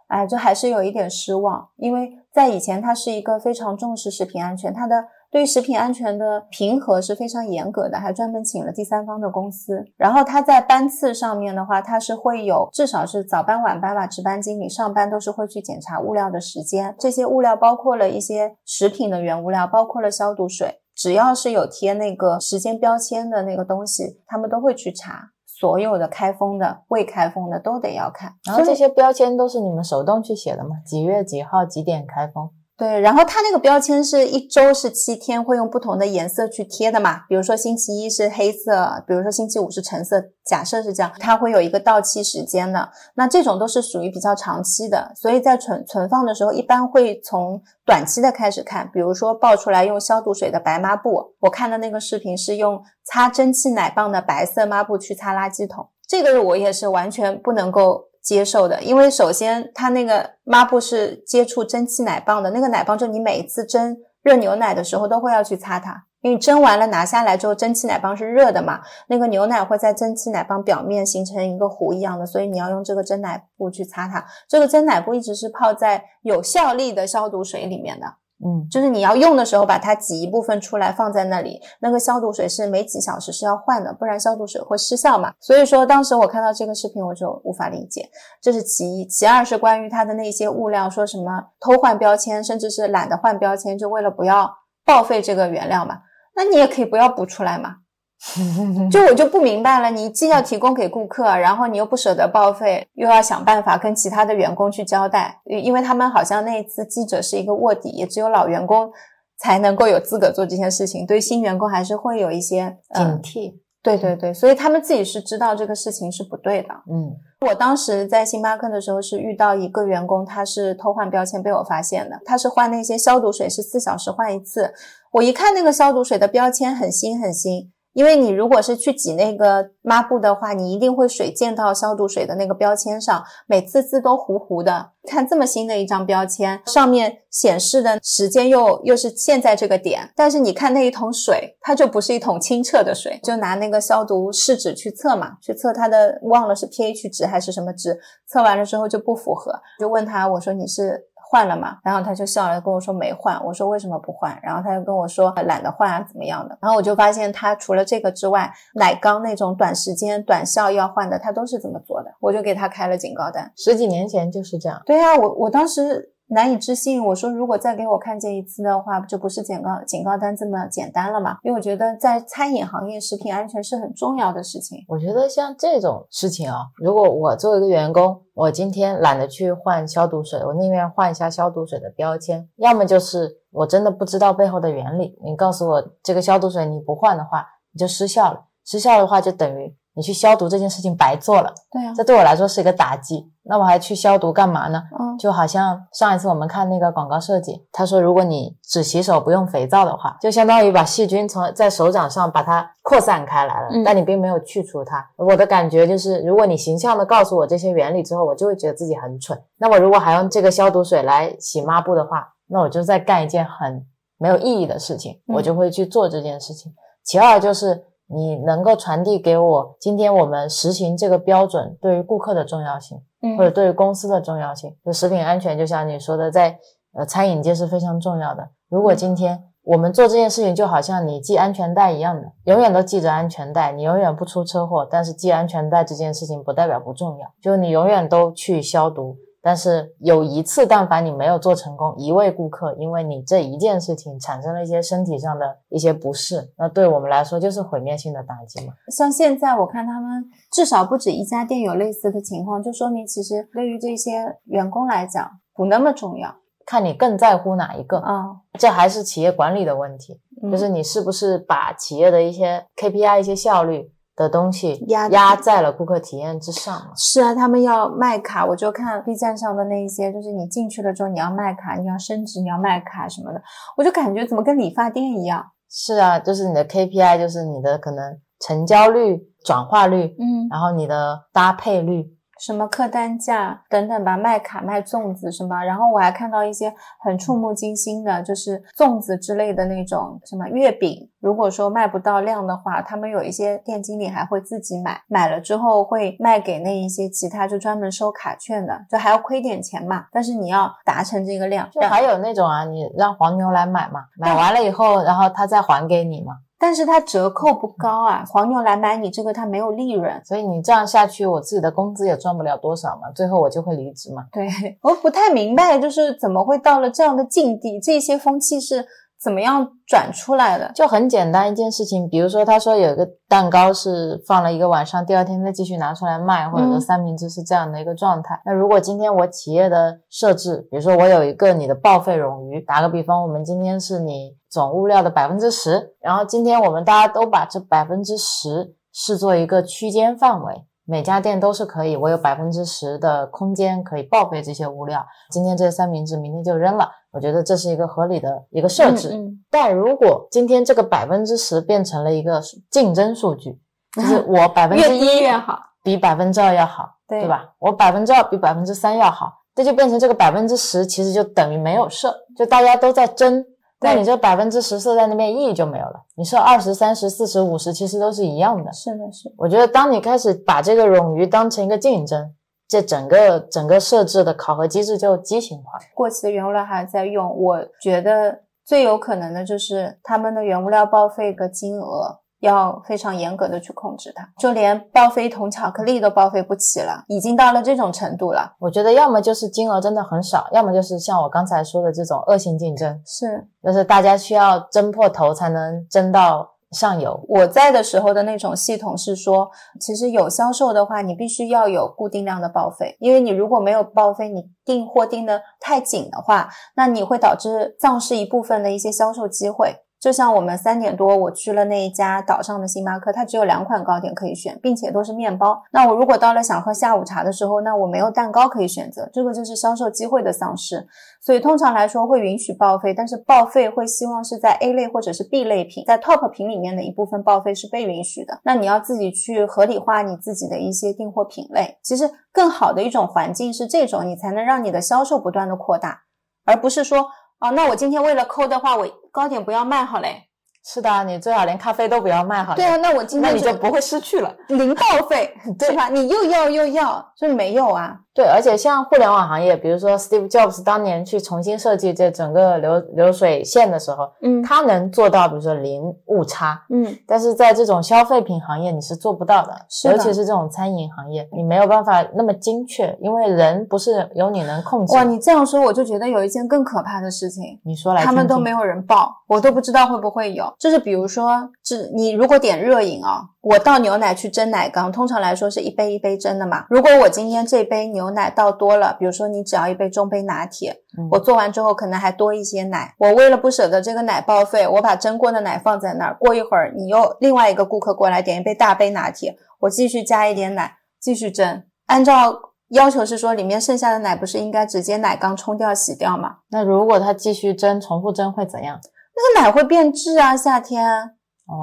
[0.08, 9.86] 哎，就还是有一点失望，因为在以前它是一个非常重视食品安全，它的对食品安全的评核是非常严格的，还专门请了第三方的公司。
[9.96, 20.82] 然后他在班次上面的话，他是会有至少是早班、晚班吧，值班经理上班都是会去检查物料的时间，这些物料包括了一些食品的原物料，包括了消毒水。
[20.94, 25.30] 只要是有贴那个时间标签的那个东西，他们都会去查。
[25.48, 28.34] 所有的开封的、未开封的都得要看。
[28.46, 30.78] 然后这些标签都是你们手动去写的吗？
[30.84, 32.50] 几月几号几点开封？
[32.82, 37.26] 对，然后它那个标签是一周是七天，会用不同的颜色去贴的嘛。
[37.30, 42.90] 比如说星期一是黑色，比如说星期五是橙色，假设是这样，它会有一个到期时间的。
[43.14, 48.90] 那这种都是属于比较长期的，所以在存存放的时候，一般会从短期的开始看。
[48.92, 58.08] 比如说爆出来用消毒水的白抹布，我看的那个视频是用擦蒸汽奶棒的白色抹布去擦垃圾桶，这个我也是完全不能够。
[58.22, 74.24] 接受的，因为首先它那个抹布是接触蒸汽奶棒的，那个奶棒就你每一次蒸热牛奶的时候都会要去擦它，因为蒸完了拿下来之后，蒸汽奶棒是热的嘛，那个牛奶会在蒸汽奶棒表面形成一个糊一样的，所以你要用这个蒸奶布去擦它。
[74.48, 78.06] 这个蒸奶布一直是泡在有效力的消毒水里面的。
[78.44, 81.62] 嗯，就是你要用的时候，把它挤一部分出来放在那里。
[81.80, 85.34] 那个消毒水是每几小时是要换的，不然消毒水会失效嘛。
[85.40, 88.10] 所以说，当时我看到这个视频，我就无法理解，
[88.42, 89.06] 这是其一。
[89.06, 94.52] 其二是关于它的那些物料，说什么偷换标签，甚至是懒得换标签，就为了不要
[94.84, 96.00] 报废这个原料嘛。
[96.36, 97.76] 那你也可以不要补出来嘛。
[98.92, 108.92] 就我就不明白了，你既要提供给顾客，然后你又不舍得报废，又要想办法跟其他的员工去交代，因为他们好像那一次记者是一个卧底，也只有老员工
[109.40, 113.60] 才能够有资格做这件事情，对新员工还是会有一些、警呃、惕。
[113.84, 116.70] 对对对，所以他们自己是知道这个事情是不对的。
[116.88, 117.16] 嗯
[117.48, 122.22] 我当时在星巴克的时候是遇到一个员工，他是偷换标签被我发现的。
[122.24, 124.72] 他是换那些消毒水是四小时换一次，
[125.14, 134.92] 我一看那个消毒水的标签很新很新，因为你如果是去挤那个抹布的话，你一定会水溅到消毒水的那个标签上，每次字都糊糊的。
[135.04, 151.08] 看这么新的一张标签，上面显示的时间又又是现在这个点，但是你看那一桶水，它就不是一桶清澈的水，就拿那个消毒试纸去测嘛，去测它的忘了是 pH 值还是什么值，测完了之后就不符合，就问他我说你是。
[151.32, 153.42] 换了嘛，然后他就笑了，跟我说没换。
[153.46, 154.38] 我说为什么不换？
[154.44, 156.58] 然后他就跟我说懒得换啊，怎么样的？
[156.62, 162.12] 然后我就发现他除了这个之外，奶缸那种短时间短效要换的，他都是这么做的。
[162.20, 163.50] 我就给他开了警告单。
[163.56, 164.82] 十几年前就是这样。
[164.86, 171.38] 对啊，我我当时难以置信，我说如果再给我看见一次的话，就不是警告警告单这么简单了嘛？
[171.44, 174.78] 因为我觉得在餐饮行业，食品安全是很重要的事情。
[174.88, 185.20] 我觉得像这种事情啊，如果我作为一个员工，我今天懒得去换消毒水，我宁愿换一下消毒水的标签，要么就是我真的不知道背后的原理。
[185.24, 188.46] 你告诉我这个消毒水你不换的话，你就失效了。
[188.64, 193.31] 失效的话就等于你去消毒这件事情白做了，对啊，这对我来说是一个打击。
[193.44, 194.84] 那我还去消毒干嘛呢？
[195.00, 205.04] 嗯，就好像上一次我们看那个广告设计，他说如果你只洗手不用肥皂的话，就相当于把细菌从在手掌上把它扩散开来了，嗯但你并没有去除它。
[205.18, 209.42] 我的感觉就是，如果你形象的告诉我这些原理之后，我就会觉得自己很蠢。
[209.58, 213.86] 那我如果还用这个消毒水来洗抹布的话，那我就在干一件很
[214.18, 216.72] 没有意义的事情，嗯我就会去做这件事情。
[217.04, 223.02] 其二就是你能够传递给我，今天我们实行这个标准对于顾客的重要性。
[223.22, 226.58] 嗯或者对于公司的重要性，就食品安全，就像你说的，在
[226.94, 228.50] 呃餐饮界是非常重要的。
[228.70, 234.88] 如果今天我们做这件事情，就好像你系安全带一样的，永远都系着安全带，你永远不出车祸。
[234.90, 239.18] 但是系安全带这件事情不代表不重要，就你永远都去消毒。
[239.42, 248.74] 但是有一次，但凡你没有做成功，一位顾客因为你这一件事情产生了一些身体上的一些不适，那对我们来说就是毁灭性的打击嘛。
[248.96, 256.36] 像现在我看他们至少不止一家店有类似的情况，就说明其实对于这些员工来讲不那么重要
[256.66, 258.38] 看你更在乎哪一个，啊。
[258.60, 260.22] 这还是企业管理的问题。
[260.44, 263.92] 嗯就是你是不是把企业的一些 KPI、一些效率
[264.22, 266.92] 的东西压压在了顾客体验之上嘛？
[266.96, 273.42] 是啊，他们要卖卡，我就看 B 站上的那一些，就是你进去了之后你要卖卡，你要升值，你要卖卡什么的，
[273.76, 275.44] 我就感觉怎么跟理发店一样。
[275.70, 282.06] 是啊，就是你的 KPI，就是你的可能成交率、转化率，嗯，然后你的搭配率，
[282.42, 310.22] 什么客单价等等吧，卖卡、卖粽子什么，然后我还看到一些很触目惊心的，就是粽子之类的那种什么月饼，如果说卖不到量的话，他们有一些店经理还会自己买，买了之后会卖给那一些其他就专门收卡券的，就还要亏点钱嘛，但是你要达成这个量，就还有那种啊，你让黄牛来买嘛，买完了以后，然后他再还给你嘛，但是它折扣不高啊，黄牛来买你这个，它没有利润。
[310.24, 314.28] 所以你这样下去，我自己的工资也赚不了多少嘛，最后我就会离职嘛。
[314.32, 314.48] 对，
[314.84, 317.80] 我不太明白，就是怎么会到了这样的境地？
[317.80, 318.86] 这些风气是
[319.22, 320.72] 怎么样转出来的？
[320.74, 328.42] 就很简单一件事情，比如说他说有一个蛋糕是放了一个晚上，第二天再继续拿出来卖，或者说嗯三明治是这样的一个状态。
[328.46, 340.66] 那如果今天我企业的设置，比如说我有一个你的报废冗余，打个比方，我们今天是你总物料的百分之十，然后今天我们大家都把这百分之十视作一个区间范围。
[340.92, 345.02] 每家店都是可以，我有百分之十的空间可以报废这些物料。
[345.30, 349.08] 今天这三明治，明天就扔了，我觉得这是一个合理的一个设置。
[349.14, 353.58] 嗯但如果今天这个百分之十变成了一个竞争数据，
[353.96, 357.54] 就是 我百分之一越好，比百分之二要好，对对吧？
[357.60, 363.46] 我百分之二比百分之三要好，这就变成这个百分之十其实就等于没有设，就大家都在争。
[363.84, 366.04] 那你这百分之十四在那边意义就没有了。
[366.16, 368.72] 你设二十、三十、四十、五十，其实都是一样的。
[368.72, 369.36] 是的，是的。
[369.38, 372.34] 我觉得当你开始把这个冗余当成一个竞争，
[372.68, 375.80] 这整个整个设置的考核机制就畸形化。
[375.96, 388.56] 过期的原物料还在用，我觉得最有可能的就是他们的原物料报废的金额要非常严格的去控制它，就连报废一桶巧克力都报废不起了，已经到了这种程度了。
[388.60, 397.24] 我觉得要么就是金额真的很少，要么就是像我刚才说的这种恶性竞争，是就是大家需要争破头才能争到上游。
[397.28, 409.76] 我在的时候的那种系统是说，其实有销售的话，你必须要有固定量的报废，因为你如果没有报废，你订货订的太紧的话，那你会导致丧失一部分的一些销售机会。
[410.02, 415.62] 就像我们三点多我去了那一家岛上的星巴克，它只有两款糕点可以选，并且都是面包。
[415.72, 420.88] 那我如果到了想喝下午茶的时候，那我没有蛋糕可以选择，这个就是销售机会的丧失。
[421.22, 428.40] 所以通常来说会允许报废，但是报废会希望是在 A 类或者是 B 类品，在 Top 品里面的一部分报废是被允许的。
[428.44, 431.78] 那你要自己去合理化你自己的一些订货品类。
[431.84, 436.02] 其实更好的一种环境是这种，你才能让你的销售不断的扩大，
[436.44, 437.06] 而不是说
[437.42, 440.24] 哦，那我今天为了抠的话，我糕点不要卖好嘞。
[440.64, 442.56] 是的啊，你最好连咖啡都不要卖好了。
[442.56, 444.32] 对啊，那我今天那你就不会失去了。
[444.48, 445.90] 零报废， 对吧？
[445.90, 447.98] 你又要又要，所以没有啊。
[448.14, 459.56] 对，而且像互联网行业，比如说 Steve Jobs 当年去重新设计这整个流流水线的时候，嗯他能做到，比如说零误差，嗯，但是在这种消费品行业你是做不到的，
[459.90, 464.96] 尤其是这种餐饮行业，你没有办法那么精确，因为人不是由你能控制。
[464.96, 470.54] 哇，你这样说我就觉得有一件更可怕的事情，你说来他们都没有人报，我都不知道会不会有。
[470.60, 476.66] 就是比如说，这你如果点热饮啊，我倒牛奶去蒸奶缸，通常来说是一杯一杯蒸的嘛。
[476.70, 492.48] 如果我今天这杯牛奶倒多了，比如说你只要一杯中杯拿铁，嗯我做完之后可能还多一些奶，我为了不舍得这个奶报废，我把蒸过的奶放在那儿，过一会儿你又另外一个顾客过来点一杯大杯拿铁，我继续加一点奶，继续蒸，按照。
[492.72, 496.38] 要求是说，里面剩下的奶不是应该直接奶缸冲掉洗掉吗？
[496.52, 498.80] 那如果它继续蒸，重复蒸会怎样？
[499.14, 501.16] 那个奶会变质啊，夏天。
[501.48, 501.56] 哦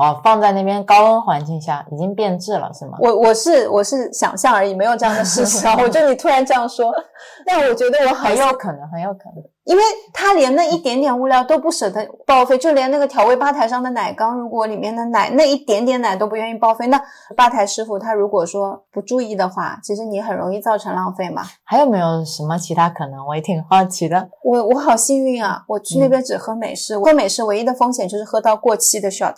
[0.00, 2.98] 哦，放在那边高温环境下已经变质了，是吗？
[3.00, 5.76] 我我是我是想象而已，没有这样的事实啊。
[5.80, 6.92] 我觉得你突然这样说，
[7.46, 9.42] 但我觉得我很有可能，很有可能。
[9.66, 17.00] 因为他连那一点点物料都不舍得报废，就连那个调味吧台上的奶缸，如果里面的奶那一点点奶都不愿意报废，那
[17.36, 21.42] 吧台师傅他如果说不注意的话，其实你很容易造成浪费嘛。
[21.64, 23.26] 还有没有什么其他可能？
[23.26, 24.28] 我也挺好奇的。
[24.44, 25.64] 我我好幸运啊！
[25.66, 29.34] 我去那边只喝美式，喝美式唯一的风险就是喝到过期的 shot，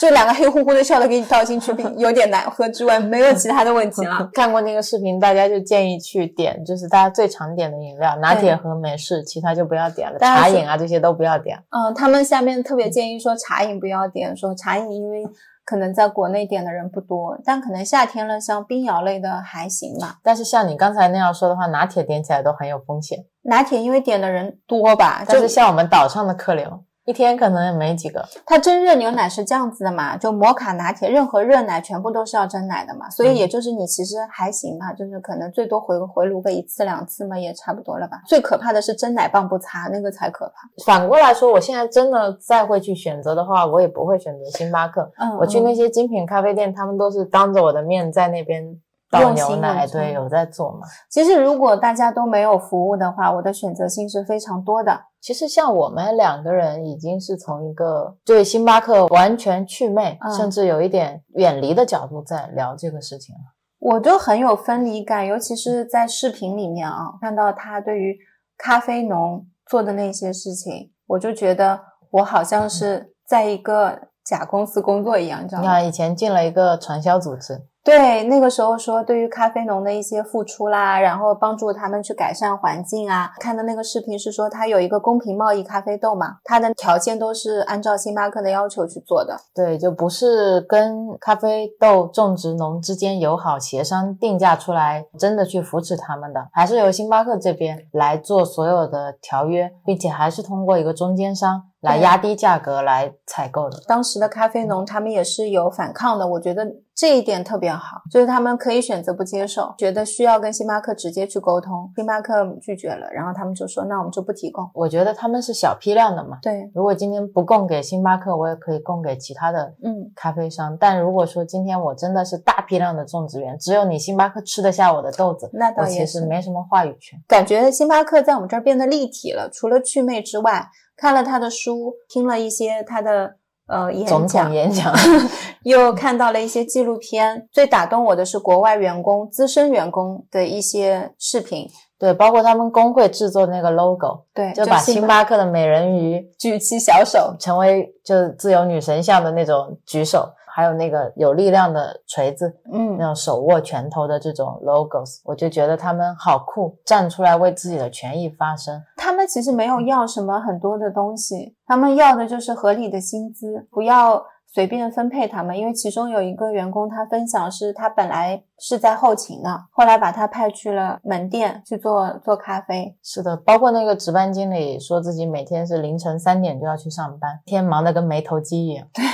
[0.00, 4.28] 就两个黑乎乎的 shot 给你倒进去，有点难喝之外，没有其他的问题了。
[4.34, 11.62] 看过那个视频，大家就建议去点，就是大家最常点的饮料，拿铁和美式，其他就不要点了，茶饮啊这些都不要点。
[11.70, 15.24] 嗯，他们下面特别建议说茶饮不要点，说茶饮因为
[15.64, 20.18] 可能在国内点的人不多，但可能夏天了，像冰摇类的还行吧。
[20.22, 23.18] 但是像你刚才那样说的话，拿铁点起来都很有风险。
[23.42, 28.24] 拿铁因为点的人多吧，但就是像我们岛上的客流，一天可能也没几个。
[28.46, 38.22] 它蒸热牛奶是这样子的嘛，就摩卡拿铁，任何热奶全部都是要蒸奶的嘛，所以也就是你其实还行吧，就是可能最多回回炉个一次两次嘛，也差不多了吧。
[38.26, 40.52] 最可怕的是蒸奶棒不擦，那个才可怕。
[40.86, 45.12] 反过来说，我现在真的再会去选择的话，我也不会选择星巴克。
[45.18, 48.80] 嗯，我去那嗯些精品咖啡店，他们都是当着我的面在那边
[49.10, 50.86] 倒牛奶，对，有在做嘛。
[51.10, 54.98] 其实如果大家都没有服务的话，我的选择性是非常多的。
[55.24, 63.40] 其实像我们两个人已经是从一个对星巴克完全祛魅，嗯甚至有一点远离的角度在聊这个事情了。
[63.78, 68.14] 我就很有分离感，尤其是在视频里面啊，看到他对于
[68.58, 75.78] 咖啡农做的那些事情，我就觉得我好像是在一个假公司工作一样，你知道吗？
[75.78, 83.30] 你看，以前进了一个传销组织，对，那个时候说对于咖啡农的一些付出啦，然后帮助他们去改善环境啊。
[83.38, 89.36] 看的那个视频是说他有一个公平贸易咖啡豆嘛，它的条件都是按照星巴克的要求去做的。
[89.54, 103.78] 对，就不是跟咖啡豆种植农之间友好协商定价出来，真的去扶持他们的，还是由星巴克这边来做所有的条约，并且还是通过一个中间商来压低价格来采购的。
[103.86, 114.68] 当时的咖啡农他们也是有反抗的，我觉得这一点特别好，就是他们可以选择不接受，觉得需要跟星巴克直接去沟通，星巴克拒绝了，然后他们就说那我们就不提供。
[114.74, 120.76] 我觉得他们是小批量的嘛，对，如果今天不供给星巴克，我也可以供给其他的嗯，咖啡商。
[120.78, 126.20] 但如果说今天我真的是大批量的种植园，只有你星巴克吃得下我的豆子，那倒我其也是。
[126.20, 127.20] 实没什么话语权。
[127.26, 133.36] 感觉星巴克在我们这儿变得立体了，除了祛魅之外，看了他的书，听了一些他的
[133.66, 134.94] 呃演讲统，演讲，
[135.64, 137.48] 又看到了一些纪录片。
[137.52, 141.66] 最打动我的是国外员工、资深员工的一些视频，
[141.98, 158.80] 对，包括他们工会制作那个 logo，对，就把星星巴克的美人鱼举起小手，成为就是自由女神像的那种举手，还有那个有力量的锤子，嗯那种手握拳头的这种 logos，我就觉得他们好酷，站出来为自己的权益发声。
[158.96, 164.24] 他们其实没有要什么很多的东西，他们要的就是合理的薪资，不要
[164.54, 172.96] 随便分配他们，因为其中有一个员工他分享是他本来是在后勤的，后来把他派去了门店去做做咖啡。
[173.02, 178.86] 是的，包括那个值班经理说自己每天是凌晨三点就要去上班，天忙得跟没头鸡一样。
[178.94, 179.04] 对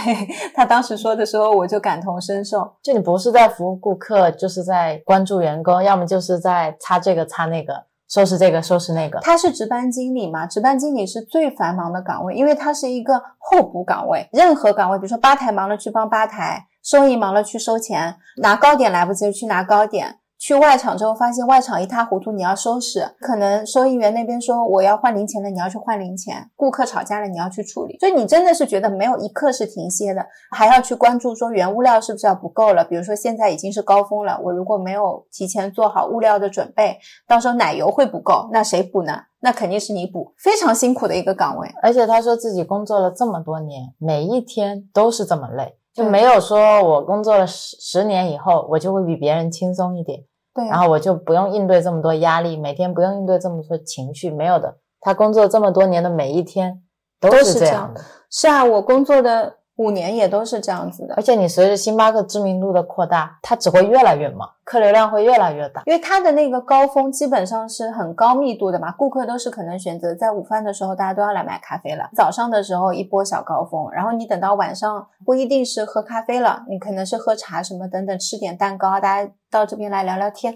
[0.55, 2.75] 他当时说的时候，我就感同身受。
[2.83, 7.87] 就你不是在服务顾客，就是在关注员工，要么就是在擦这个擦那个。
[8.11, 9.21] 收拾这个，收拾那个。
[9.21, 10.45] 他是值班经理嘛？
[10.45, 14.29] 值班经理是最繁忙的岗位，因为他是一个候补岗位。
[14.33, 20.17] 任何岗位，比如说吧台忙了去帮吧台，收银忙了去收钱，拿糕点来不及去拿糕点。
[20.41, 23.15] 去外场之后，发现外场一塌糊涂，你要收拾。
[23.21, 26.51] 可能收银员那边说我要换零钱了，你要去换零钱。
[26.57, 27.99] 顾客吵架了，你要去处理。
[27.99, 32.83] 所以你真的是觉得没有一刻是停歇的，还要去关注说原物料是不是要不够了。
[32.83, 36.97] 比如说现在已经是高峰了，我如果没有提前做好物料的准备，
[37.29, 39.13] 到时候奶油会不够，那谁补呢？
[39.41, 40.33] 那肯定是你补。
[40.39, 50.25] 非常辛苦的一个岗位，而且他说自己工作了这么多年，每一天都是这么累，就没有说我工作了十十年以后，我就会比别人轻松一点。
[50.55, 54.79] 对，然后我就不用应对这么多压力，每天不用应对这么多情绪，没有的。
[55.01, 56.83] 他工作这么多年的每一天
[57.21, 58.01] 都是这样的。
[58.31, 59.60] 是啊，我工作的。
[59.81, 65.83] 五年也都是这样子的，而且你随着星巴克知名度的扩大，它只会越来越忙，客流量会越来越大。
[65.87, 72.11] 因为它的那个高峰基本上是很高密度的嘛，顾客都是可能选择在午饭的时候，大家都要来买咖啡了。
[72.15, 80.55] 早上的时候一波小高峰，然后你等到晚上不一定是喝咖啡了，你可能是喝茶什么等等，吃点蛋糕，大家到这边来聊聊天。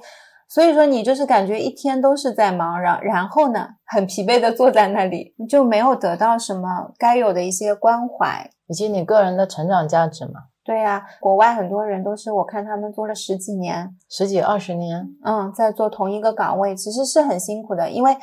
[0.49, 8.51] 所以说你就是感觉一天都是在忙，然然后呢，很疲惫的坐在那里，你就没有得到什么该有的一些关怀。
[8.66, 10.45] 以及你个人的成长价值嘛？
[10.65, 17.91] 对呀，国外很多人都是我看他们做了十几年、十几二十年，嗯，在做同一个岗位，其实是很辛苦的。
[17.91, 18.16] 因为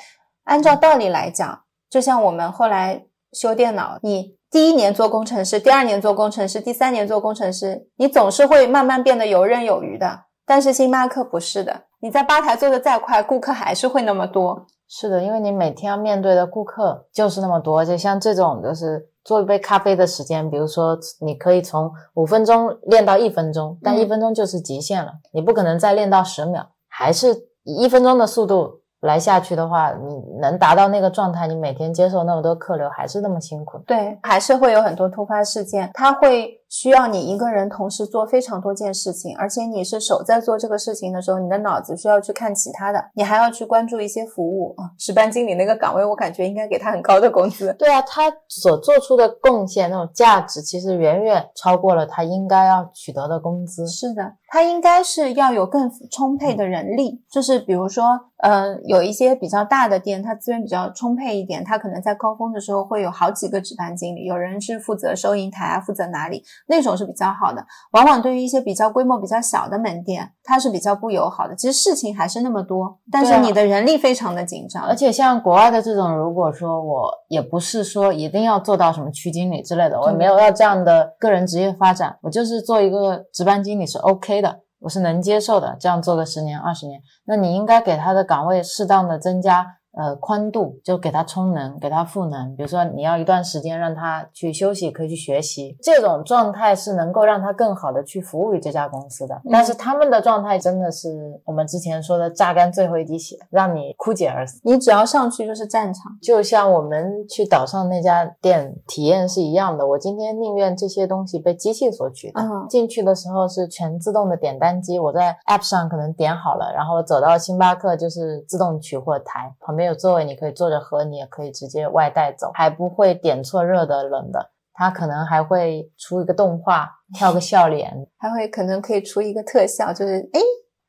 [0.46, 10.22] 按照道理来讲，就像我们后来修电脑，你第一年做工程师，第二年做工程师，第三年做工程师，你总是会慢慢变得游刃有余的。
[10.44, 14.66] 但是星巴克不是的，你在吧台做的再快，顾客还是会那么多。
[14.90, 19.08] 是的，因为你每天要面对的顾客就是那么多，就像这种就是。
[19.24, 28.82] 做一杯咖啡的时间，比如说你可以从五分钟练到一分钟，但一分钟就是极限了，你不可能再练到十秒，还是以一分钟的速度。
[29.02, 33.80] 来下去的话，你能达到那个状态，你每天接受那么多客流，还是那么辛苦。
[33.80, 44.90] 对，还是会有很多突发事件，它会需要你一个人同时做非常多件事情，而且你是手在做这个事情的时候，你的脑子需要去看其他的，你还要去关注一些服务啊。
[44.98, 47.76] 值班经理那个岗位，我感觉应该给他很高的工资。
[47.78, 53.86] 对啊，他所做出的贡献那种价值，其实远远超过了他应该要取得的工资。
[53.86, 54.36] 是的。
[54.48, 58.04] 他应该是要有更充沛的人力，就是比如说，
[58.40, 67.64] 呃，有一些比较大的店，它资源比较充沛一点，它可能在高峰的时候会有好几个值班经理，有人是负责收银台啊，负责哪里，那种是比较好的。
[67.92, 71.56] 往往对于一些比较规模比较小的门店，它是比较不友好的。
[71.56, 74.84] 其实事情还是那么多，但是你的人力非常的紧张。
[74.86, 84.42] 而且像国外的这种，如果说我也不是说一定要做到什么区经理之类的，我也没有要这样的个人职业发展，我就是做一个值班经理是 OK。
[84.42, 89.68] 的，我是能接受的，这样做个十年二十年，那你应该给他的岗位适当的增加。
[89.94, 92.56] 呃，宽度就给他充能，给他赋能。
[92.56, 99.42] 比如说，你要一段时间让他去休息，可以去学习，这种状态是能够让他更好的去服务于这家公司的。
[99.52, 101.10] 但是他们的状态真的是
[101.44, 104.62] 我们之前说的榨干最后一滴血，让你枯竭而死。
[104.64, 109.86] 你只要上去就是战场，就像我们去岛上那家店体验是一样的。
[109.86, 112.42] 我今天宁愿这些东西被机器所取代。
[112.70, 119.81] 进去的时候是全自动的点单机，我在 App 上可能点好了，然后走到星巴克就是自动取货台旁边。
[119.82, 124.52] 没有座位，你可以坐着喝，你也可以直接外带走，还不会点错热的冷的。
[124.74, 126.88] 他可能还会出一个动画，
[127.18, 130.40] 跳个笑脸，还会可能可以出一个特效，就是哎，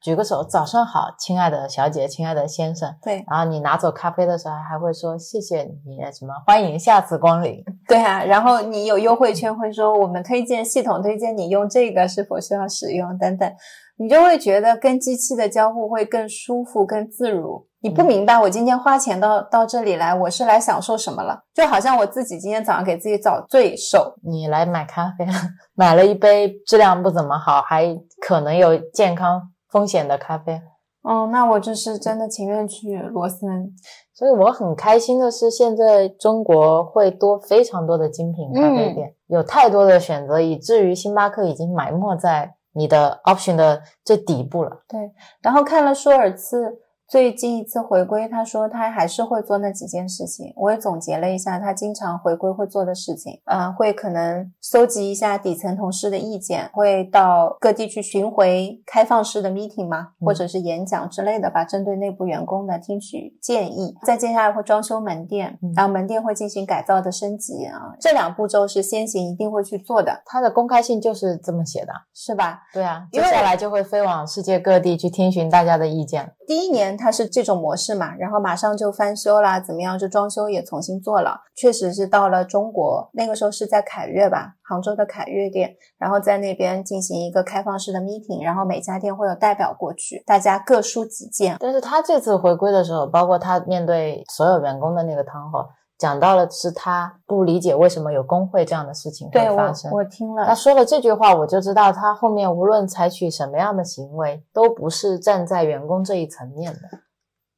[0.03, 2.95] 举个手，早上好，亲爱的小姐，亲爱的先生。
[3.03, 7.65] 对，然后你拿走咖啡的时候，还会说谢谢你，什么欢迎下次光临。
[7.89, 13.51] 对啊，然后你有优惠券，会说我们推荐系统推荐你用这个，是否需要使用等等，
[13.97, 17.67] 你就会觉得跟机器的交互会更舒服、更自如。
[17.85, 21.43] 你不明白，我今天花钱到到这里来，我是来享受什么了？
[21.53, 24.15] 就好像我自己今天早上给自己找罪受。
[24.23, 25.33] 你来买咖啡了，
[25.75, 30.63] 买了一杯质量不怎么好，还可能有健康风险的咖啡。
[31.03, 33.75] 哦，那我就是真的情愿去罗森。
[34.15, 44.71] 所以我很开心的是，现在中国会多非常多的精品咖啡店，有太多的选择，以至于星巴克已经埋没在你的 option 的最底部了。
[44.87, 45.11] 对，
[45.43, 46.79] 然后看了舒尔茨。
[47.13, 50.51] 最近一次回归，他说他还是会做那几件事情。
[50.57, 63.95] 我也总结了一下，他经常回归会做的事情，呃，会可能搜集一下底层同事的意见，会到各地去巡回开放式的 meeting 嘛，或者是演讲之类的吧，针对内部员工的听取建议。
[64.07, 72.63] 再接下来会装修门店，然后门店会进行改造的升级啊，这两步骤是先行一定会去做的，它的公开信就是这么写的，是吧？
[72.73, 76.33] 对啊，接下来就会飞往世界各地去听询大家的意见。
[76.47, 79.99] 第一年它是这种模式嘛，然后马上就翻修啦，怎么样？
[79.99, 91.57] 就装修也重新做了，确实是到了中国，那个时候是在凯悦吧，杭州的凯悦店，然后在那边进行一个开放式的 meeting，然后每家店会有代表过去，大家各抒己见。
[91.59, 95.67] 但是他这次回归的时候，包括他面对所有员工的那个谈话，
[95.99, 99.91] 讲到了是他不理解为什么有工会这样的事情会发生。
[99.93, 106.81] 我听了他，说了这句话，我就知道他后面无论采取什么样的行为，都不是站在员工这一层面的。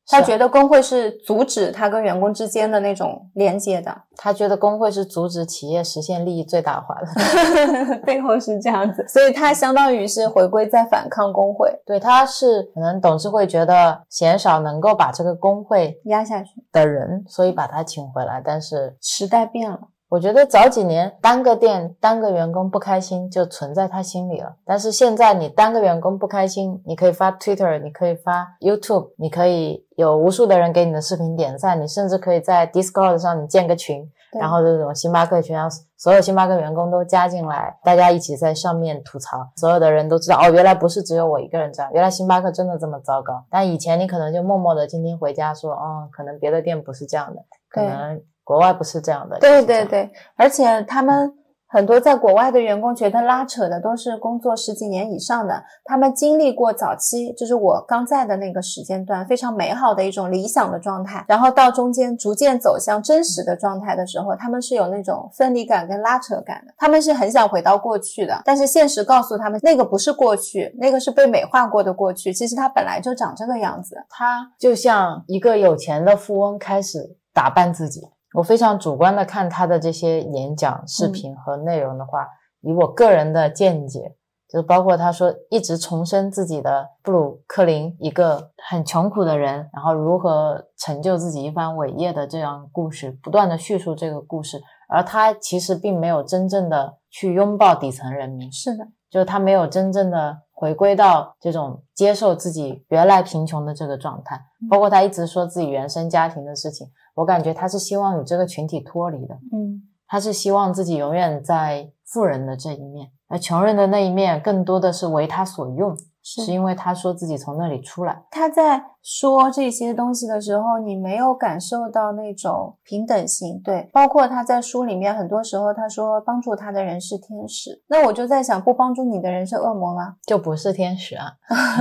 [0.06, 7.96] 他觉得工会是阻止他跟员工之间的那种连接的，他觉得工会是阻止企业实现利益最大化的。
[8.04, 16.50] 背后是这样子，所以他相当于是回归在反抗工会，对，他是可能董事会觉得鲜少能够把这个工会压下去。
[16.70, 18.42] 的人，所以把他请回来。
[18.44, 19.78] 但是时代变了，
[20.14, 34.08] 我觉得早几年单个店单个员工不开心就存在他心里了，但是现在你单个员工不开心，你可以发 Twitter，你可以发 YouTube，你可以有无数的人给你的视频点赞，你甚至可以在 Discord 上你建个群，
[34.38, 43.44] 然后这种星巴克群，然后所有星巴克员工都加进来，大家一起在上面吐槽，所有的人都知道哦，原来不是只有我一个人这样，原来星巴克真的这么糟糕。
[43.50, 49.38] 但以前你可能就默默的今天回家说，哦，可能别的店不是这样的，可能国外不是这样的。
[49.40, 51.32] 对对对，而且他们
[51.66, 73.96] 很多在国外的员工觉得拉扯的都是工作十几年以上的，他们经历过早期，就是我刚在的那个时间段，非常美好的一种理想的状态，然后到中间逐渐走向真实的状态的时候，他们是有那种分离感跟拉扯感的，他们是很想回到过去的，但是现实告诉他们，那个不是过去，那个是被美化过的过去，其实它本来就长这个样子。
[74.08, 78.02] 他就像一个有钱的富翁开始打扮自己。
[78.34, 82.26] 我非常主观的看他的这些演讲、视频和内容的话，
[82.62, 84.16] 以我个人的见解，
[84.48, 104.40] 就是包括他说一直重申自己的布鲁克林一个很穷苦的人，然后如何成就自己一番伟业的这样故事，不断的叙述这个故事，而他其实并没有真正的去拥抱底层人民，是的，就是他没有真正的回归到这种接受自己原来贫穷的这个状态，
[104.70, 106.86] 包括他一直说自己原生家庭的事情，
[107.16, 118.24] 我感觉他是希望与这个群体脱离的，嗯，他是希望自己永远在富人的这一面，而穷人的那一面更多的是为他所用，是是因为他说自己从那里出来。
[118.30, 130.16] 他在说这些东西的时候，你没有感受到那种平等性，对，包括他在书里面很多时候他说帮助他的人是天使，那我就在想，不帮助你的人是恶魔吗？
[130.26, 131.26] 就不是天使啊！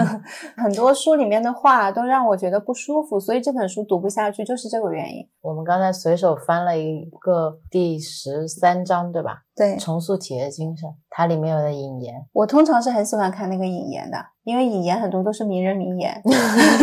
[0.61, 5.25] 很多书里面的话都让我觉得不舒服，所以这本书读不下去，就是这个原因。
[5.41, 9.43] 我们刚才随手翻了一个第十三章，对吧？
[9.55, 16.21] 对重塑企业精神，它里面有的引言，我通常是很喜欢看那个引言的，因为引言很多都是名人名言，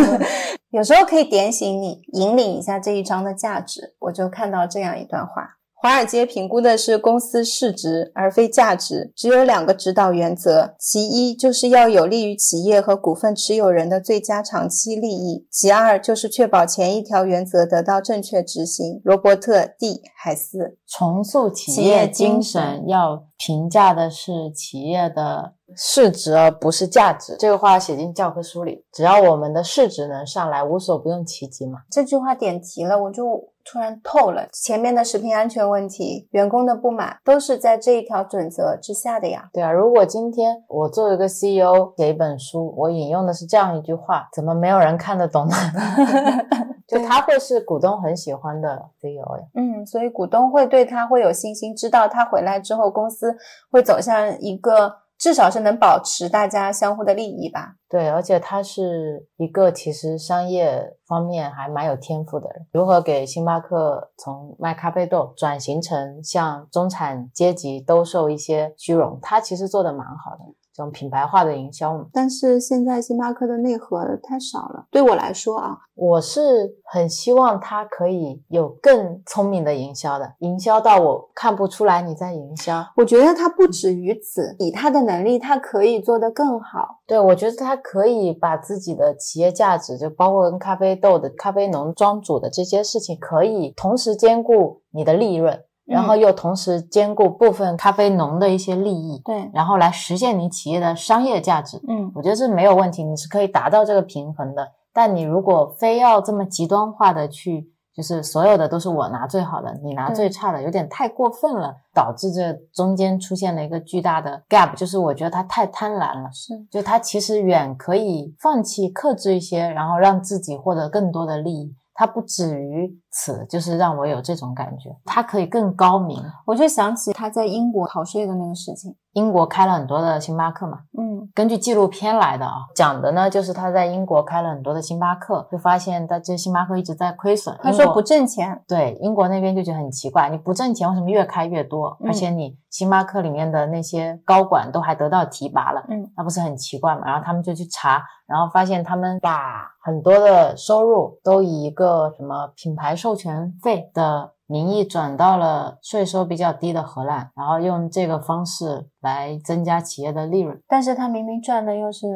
[0.71, 3.97] 有时候可以点醒你，引领一下这一章的价值。
[3.99, 5.60] 我就看到这样一段话。
[5.83, 9.11] 华尔街评估的是公司市值，而非价值。
[9.17, 19.01] 只有两个指导原则：其一就是要有利于企业和股份持有人的最佳长期利益；其二就是确保前一条原则得到正确执行。
[19.05, 20.03] 罗伯特 ·D.
[20.15, 20.77] 海斯。
[20.87, 27.37] 重塑企企业业精神要评价的是企业的市值，而不是价值。
[27.39, 31.81] 这个话写进教科书里，只要我们的市值能上来，无所不用其极嘛。
[31.91, 34.49] 这句话点题了，我就突然透了。
[34.53, 39.49] 前面的食品安全问题、员工的不满，都是在这一条准则之下的呀。
[39.53, 45.55] 对啊，如果今天我作为一个 CEO 写一本书，我引用的是这样一句话，怎么没有人看得懂呢？
[46.89, 49.45] 就他会是股东很喜欢的 CEO 呀。
[49.55, 53.33] 嗯，所以股东会对他会有信心，知道他回来之后，公司
[53.71, 57.75] 会走向一个至少是能保持大家相互的利益吧。
[57.91, 62.67] 对，而且他是一个其实商业方面还蛮有天赋的人。
[62.73, 70.45] 如何给星巴克从卖咖啡豆转型成向中产阶级兜售一些虚荣，他其实做的蛮好的。
[70.81, 82.83] 这种品牌化的营销嘛，但是现在星巴克的内核太少了，对我来说啊，我是很希望它可以有更聪明的营销的，营销到我看不出来你在营销。
[82.97, 87.01] 我觉得它不止于此，以它的能力，它可以做得更好。
[87.07, 101.81] 对，我觉得它可以把自己的企业价值，就包括跟咖啡豆的咖啡农庄主的这些事情，可以同时兼顾你的利润，然后又同时兼顾部分咖啡农的一些利益，对，然后来实现你企业的商业价值。
[101.89, 104.69] 嗯我觉得是没有问题，你是可以达到这个平衡的。
[104.93, 116.31] 但你如果非要这么极端化的去，就是所有的都是我拿最好的，你拿最差的，有点太过分了，导致这中间出现了一个巨大的 gap，就是我觉得他太贪婪了。
[116.33, 121.75] 是，就他其实远可以放弃、克制一些，然后让自己获得更多的利益。
[121.93, 124.95] 他不止于此，就是让我有这种感觉。
[125.05, 126.23] 他可以更高明。
[126.47, 128.95] 我就想起他在英国逃税的那个事情。
[129.15, 137.59] 英国开了很多的星巴克嘛，嗯根据纪录片来的啊，讲的呢就是他在英国开了很多的星巴克，就发现他这星巴克一直在亏损。
[137.61, 141.97] 他说不挣钱，对，英国那边就觉得很奇怪，你不挣钱，为什么越开越多？
[141.99, 147.03] 嗯而且你星巴克里面的那些高管都还得到提拔了，嗯，那不是很奇怪嘛？
[147.07, 160.61] 然后他们就去查，然后发现他们把很多的收入都以一个什么品牌授权费的名义转到了税收比较低的荷兰，然后用这个方式来增加企业的利润。
[160.69, 162.07] 但是他明明赚的又是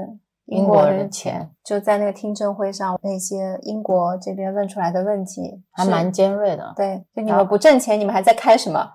[0.47, 1.51] 英国人的的钱。
[1.65, 8.87] 就在那个听证会上，那些英国这边问出来的问题还蛮尖锐的，对，就你们不挣钱，你们还在开什么？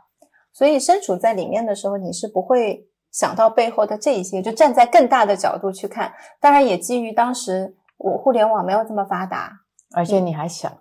[0.53, 6.11] 所以身处在里面的时候，你是不会想到背后的这一些，就站在更大的角度去看。
[6.41, 9.51] 当然，也基于当时我互联网没有这么发达，
[9.95, 10.77] 而且你还小，嗯，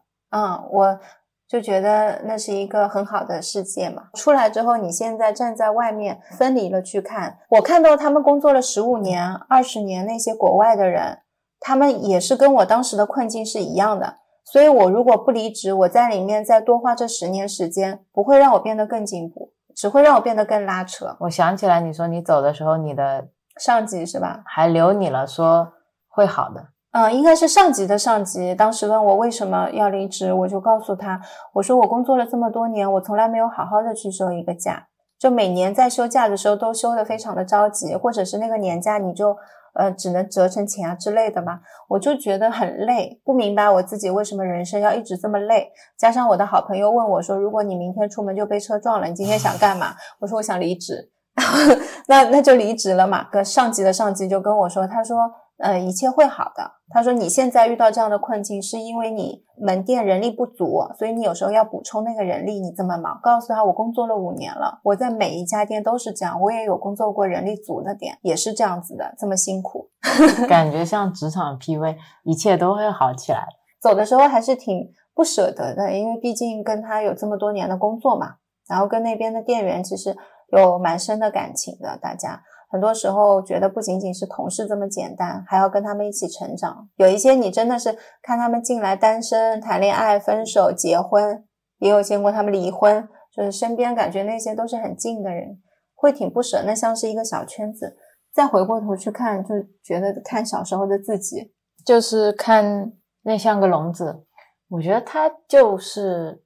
[0.71, 1.01] 我
[1.49, 4.05] 就觉得那是一个很好的世界嘛。
[4.15, 11.21] 出来之后，你现在站在外面分离了去看，我看到他们工作了十五年、二十年，那些国外的人，
[11.59, 14.19] 他们也是跟我当时的困境是一样的。
[14.45, 21.17] 所以，我如果不离职，我在里面再多花这十年时间，不会让我变得更进步，只会让我变得更拉扯。
[21.21, 23.29] 我想起来，你说你走的时候，你的
[23.59, 24.43] 上级是吧？
[24.47, 25.73] 还留你了，说
[26.09, 26.69] 会好的。
[26.93, 28.55] 嗯，应该是上级的上级。
[28.55, 31.21] 当时问我为什么要离职，我就告诉他，
[31.53, 34.87] 我说我工作了这么多年，我从来没有好好的去休一个假，
[35.19, 39.37] 就每年在休假的时候都休得非常的着急，或者是那个年假你就
[39.75, 41.61] 呃只能折成钱啊之类的嘛，
[41.91, 45.71] 我就觉得很累，不明白我自己为什么人生要一直这么累。
[45.99, 49.89] 加上我的好朋友问我说，如果你明天出门就被车撞了，你今天想干嘛？
[50.21, 51.11] 我说我想离职，
[52.09, 53.29] 那那就离职了嘛。
[53.31, 55.31] 跟上级的上级就跟我说，他说。
[55.59, 56.73] 呃，一切会好的。
[56.91, 63.19] 他说你现在遇到这样的困境，是因为你门店人力不足，所以你有时候要补充那个人力，你这么忙。
[63.23, 69.91] 告诉他，我工作了五年了，我在每一家店都是这样，我也有工作过人力足的店，也是这样子的，这么辛苦。
[70.49, 73.45] 感觉像职场 PV，一切都会好起来。
[73.81, 78.37] 走的时候还是挺不舍得的，因为毕竟跟他有这么多年的工作嘛，
[78.69, 80.17] 然后跟那边的店员其实
[80.57, 82.43] 有蛮深的感情的，大家。
[82.71, 86.89] 很多时候觉得不仅仅是同事这么简单，还要跟他们一起成长。
[86.97, 91.45] 有一些你真的是看他们进来单身、谈恋爱、分手、结婚，
[91.79, 95.59] 也有见过他们离婚，就是身边感觉那些都是很近的人，
[95.95, 96.63] 会挺不舍。
[96.67, 97.97] 那像是一个小圈子，
[98.35, 101.55] 再回过头去看，就觉得看小时候的自己，
[101.87, 102.93] 就是看
[103.23, 104.27] 那像个笼子，
[104.69, 106.43] 我觉得他就是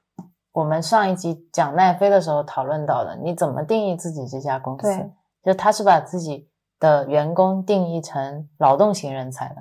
[0.53, 5.11] 我们上一集讲奈飞的时候讨论到的，你怎么定义自己这家公司？
[5.43, 5.53] 对。
[5.53, 6.49] 就他是把自己
[6.79, 9.57] 的员工定义成劳动型人才的，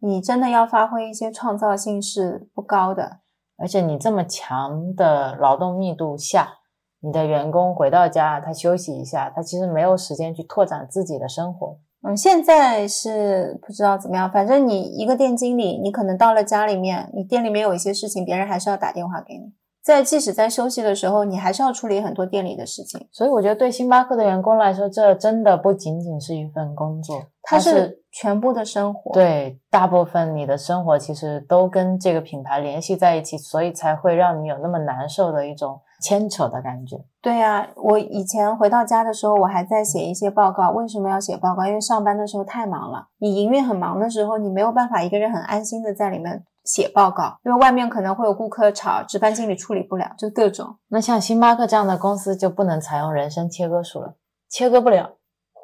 [0.00, 3.20] 你真的要发挥一些创造性是不高的。
[3.58, 6.58] 而且你这么强的劳动密度下，
[7.00, 11.78] 你的员工回到家，他休息一下，他其实没有时间去拓展自己的生活。
[12.06, 19.54] 嗯，现在是不知道怎么样，反正你一个店经理，你可能到了家里面，你店里面有一些事情，别人还是要打电话给你。
[19.86, 23.06] 在即使在休息的时候，你还是要处理很多店里的事情。
[23.12, 36.96] 所以我觉得对星巴克的员工来说，这真的不仅仅是一份工作，它是是全部的生活。，对大部分你的生活其实都跟这个品牌联系在一起，所以才会让你有那么难受的一种牵扯的感觉。
[37.22, 40.70] 对呀、我以前回到家的时候，我还在写一些报告。
[40.70, 41.64] 为什么要写报告？
[41.64, 43.06] 因为上班的时候太忙了。
[43.18, 50.76] 你营运很忙的时候，你没有办法一个人很安心的在里面写报告，因为外面可能会有顾客吵，值班经理处理不了，就各种。
[50.88, 54.16] 那像星巴克这样的公司就不能采用人声切割术了，
[54.50, 55.16] 切割不了。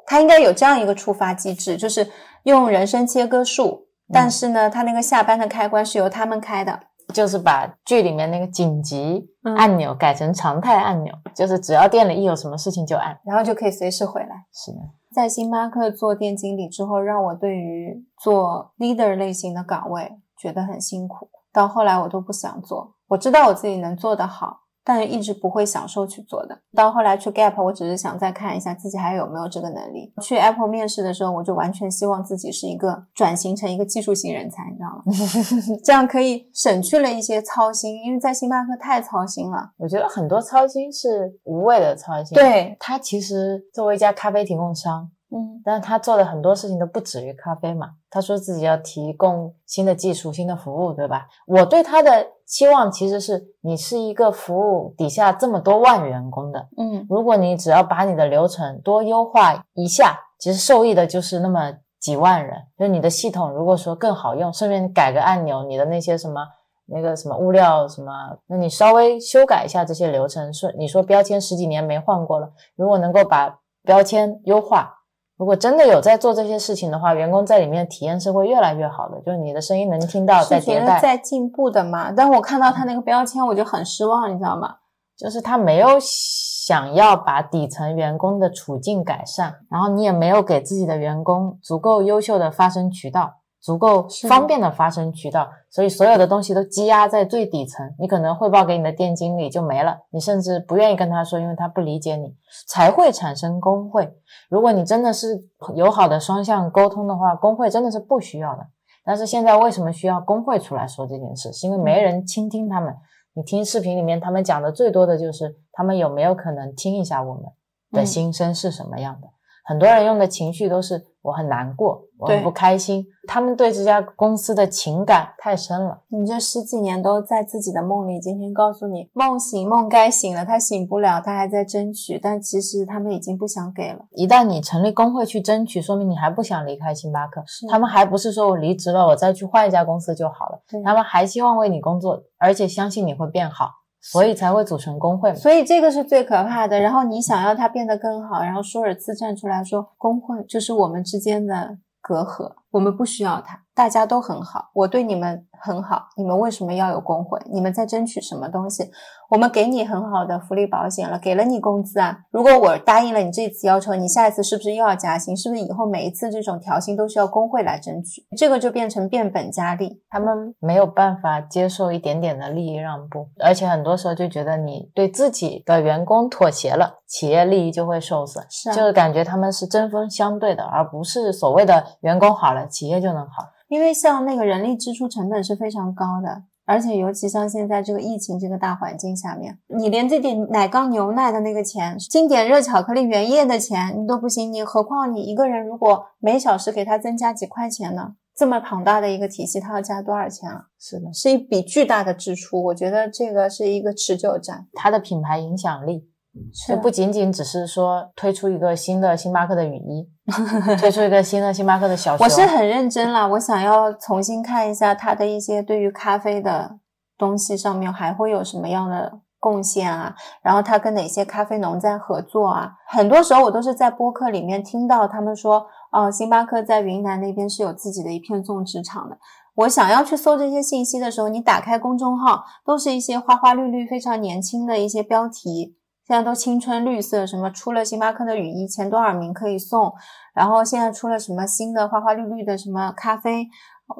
[0.07, 2.09] 它应该有这样一个触发机制，就是
[2.43, 6.79] 用人声切割术，但是呢，它那个下班的开关是由他们开的。
[7.13, 13.19] 就是把剧里面那个紧急嗯按钮改成常态按钮，就是只要店里一有什么事情就按。
[13.25, 14.45] 然后就可以随时回来。
[14.53, 14.77] 是的，
[15.13, 20.13] 在星巴克做店经理之后，让我对于做 leader 类型的岗位
[20.43, 21.29] 觉得很辛苦。
[21.53, 26.59] 到后来我都不想做，我知道我自己能做得好，但是一直不会享受去做的。
[26.75, 30.11] 到后来去 Gap，我只是想再看一下自己还有没有这个能力。
[30.21, 35.77] 去 Apple 面试的时候，我就完全希望自己是一个转型成一个技术型人才，你知道吗？
[35.85, 39.71] 这样可以省去了一些操心，因为在星巴克太操心了。
[39.77, 42.35] 我觉得很多操心是无谓的操心。
[42.35, 47.91] 对，他其实作为一家咖啡提供商，嗯但是他做的很多事情都不止于咖啡嘛。
[48.09, 51.25] 他说自己要提供新的技术、新的服务，对吧？
[51.47, 62.55] 我对他的期望其实是，你是一个服务底下这么多万员工的，嗯如果你只要把你的流程多优化一下，其实受益的就是那么几万人。
[62.77, 66.45] 就是你的系统如果说更好用，顺便改个按钮，你的那些什么
[66.85, 68.11] 那个什么物料什么，
[68.45, 74.99] 那你稍微修改一下这些流程，说你说标签十几年没换过了，如果能够把标签优化。
[75.37, 80.99] 如果真的有在做这些事情的话，员工在里面体验是会越来越好的，就是你的声音能听到，在迭代。
[80.99, 82.11] 在进步的嘛。
[82.11, 84.75] 但我看到他那个标签，我就很失望，你知道吗？
[85.17, 97.89] 就是他没有想要把底层员工的处境改善，然后你也没有给自己的员工足够优秀的发声渠道，足够方便的发声渠道，所以所有的东西都积压在最底层。
[97.97, 102.35] 你可能汇报给你的店经理就没了，你甚至不愿意跟他说，因为他不理解你，
[102.67, 104.13] 才会产生工会。
[104.49, 105.45] 如果你真的是
[105.75, 108.67] 友好的双向沟通的话，工会真的是不需要的。
[109.05, 111.53] 但是现在为什么需要工会出来说这件事？
[111.53, 112.93] 是因为没人倾听他们。
[113.33, 117.43] 你听视频里面，他们讲的最多的就是他们有没有可能听一下我们
[117.91, 119.27] 的嗯心声是什么样的。
[119.65, 125.99] 很多人用的情绪都是我很难过，我很对不开心，他们对这家公司的情感太深了。
[126.07, 133.99] 你这十几年都在自己的梦里，今天告诉你梦醒梦该醒了，他醒不了，他还在争取，但其实他们已经不想给了。
[134.11, 137.43] 一旦你成立工会去争取，说明你还不想离开星巴克。
[137.69, 140.61] 他们还不是说我离职了，我再去换一家公司就好了。
[140.69, 143.69] 对他们还希望为你工作，而且相信你会变好，
[144.01, 145.35] 所以才会组成工会嘛。
[145.35, 146.79] 所以这个是最可怕的。
[146.79, 157.39] 然后你想要它变得更好，然后舒尔茨站出来说，工会就是我们之间的隔阂，我们不需要他，大家都很好，我对你们很好，你们为什么要有工会？
[157.51, 158.89] 你们在争取什么东西？
[159.29, 162.19] 我们给你很好的福利保险了，给了你工资啊。
[162.31, 165.37] 如果我答应了你这次要求，你下一次是不是又要加薪？
[165.37, 168.25] 是不是以后每一次这种调薪都需要工会来争取？
[168.35, 170.01] 这个就变成变本加厉。
[170.09, 183.51] 他们没有办法接受一点点的利益让步，而且很多时候就觉得你对自己的员工妥协了，企业利益就会受损，是啊就是感觉他们是针锋相对的，而不是所谓的员工好了，企业就能好。
[183.67, 198.15] 因为像那个人力支出成本是非常高的，而且尤其像现在这个疫情这个大环境下面，你连这点奶缸牛奶的那个钱、经典热巧克力原液的钱你都不行，你何况你一个人如果每小时给他增加几块钱呢？
[198.35, 200.65] 这么庞大的一个体系，他要加多少钱啊？
[200.79, 202.63] 是的，是一笔巨大的支出。
[202.63, 206.09] 我觉得这个是一个持久战，它的品牌影响力
[206.53, 210.09] 是就不仅仅只是说推出一个新的星巴克的雨衣，
[210.79, 212.25] 推出一个新的星巴克的小熊。
[212.25, 216.77] 我是很认真啦，我想要重新看一下它的一些对于咖啡的
[217.17, 222.71] 东西上面还会有什么样的贡献啊，然后它跟哪些咖啡农在合作啊？
[222.87, 229.17] 很多时候我都是在播客里面听到他们说，哦，星巴克在云南那边是有自己的一片种植场的。
[229.55, 235.75] 我想要去搜这些信息的时候，你打开公众号，都是一些花花绿绿、非常年轻的一些标题，
[236.13, 239.91] 现在都青春绿色，什么出了星巴克的雨衣，前多少名可以送，
[240.35, 243.47] 然后现在出了什么新的花花绿绿的什么咖啡，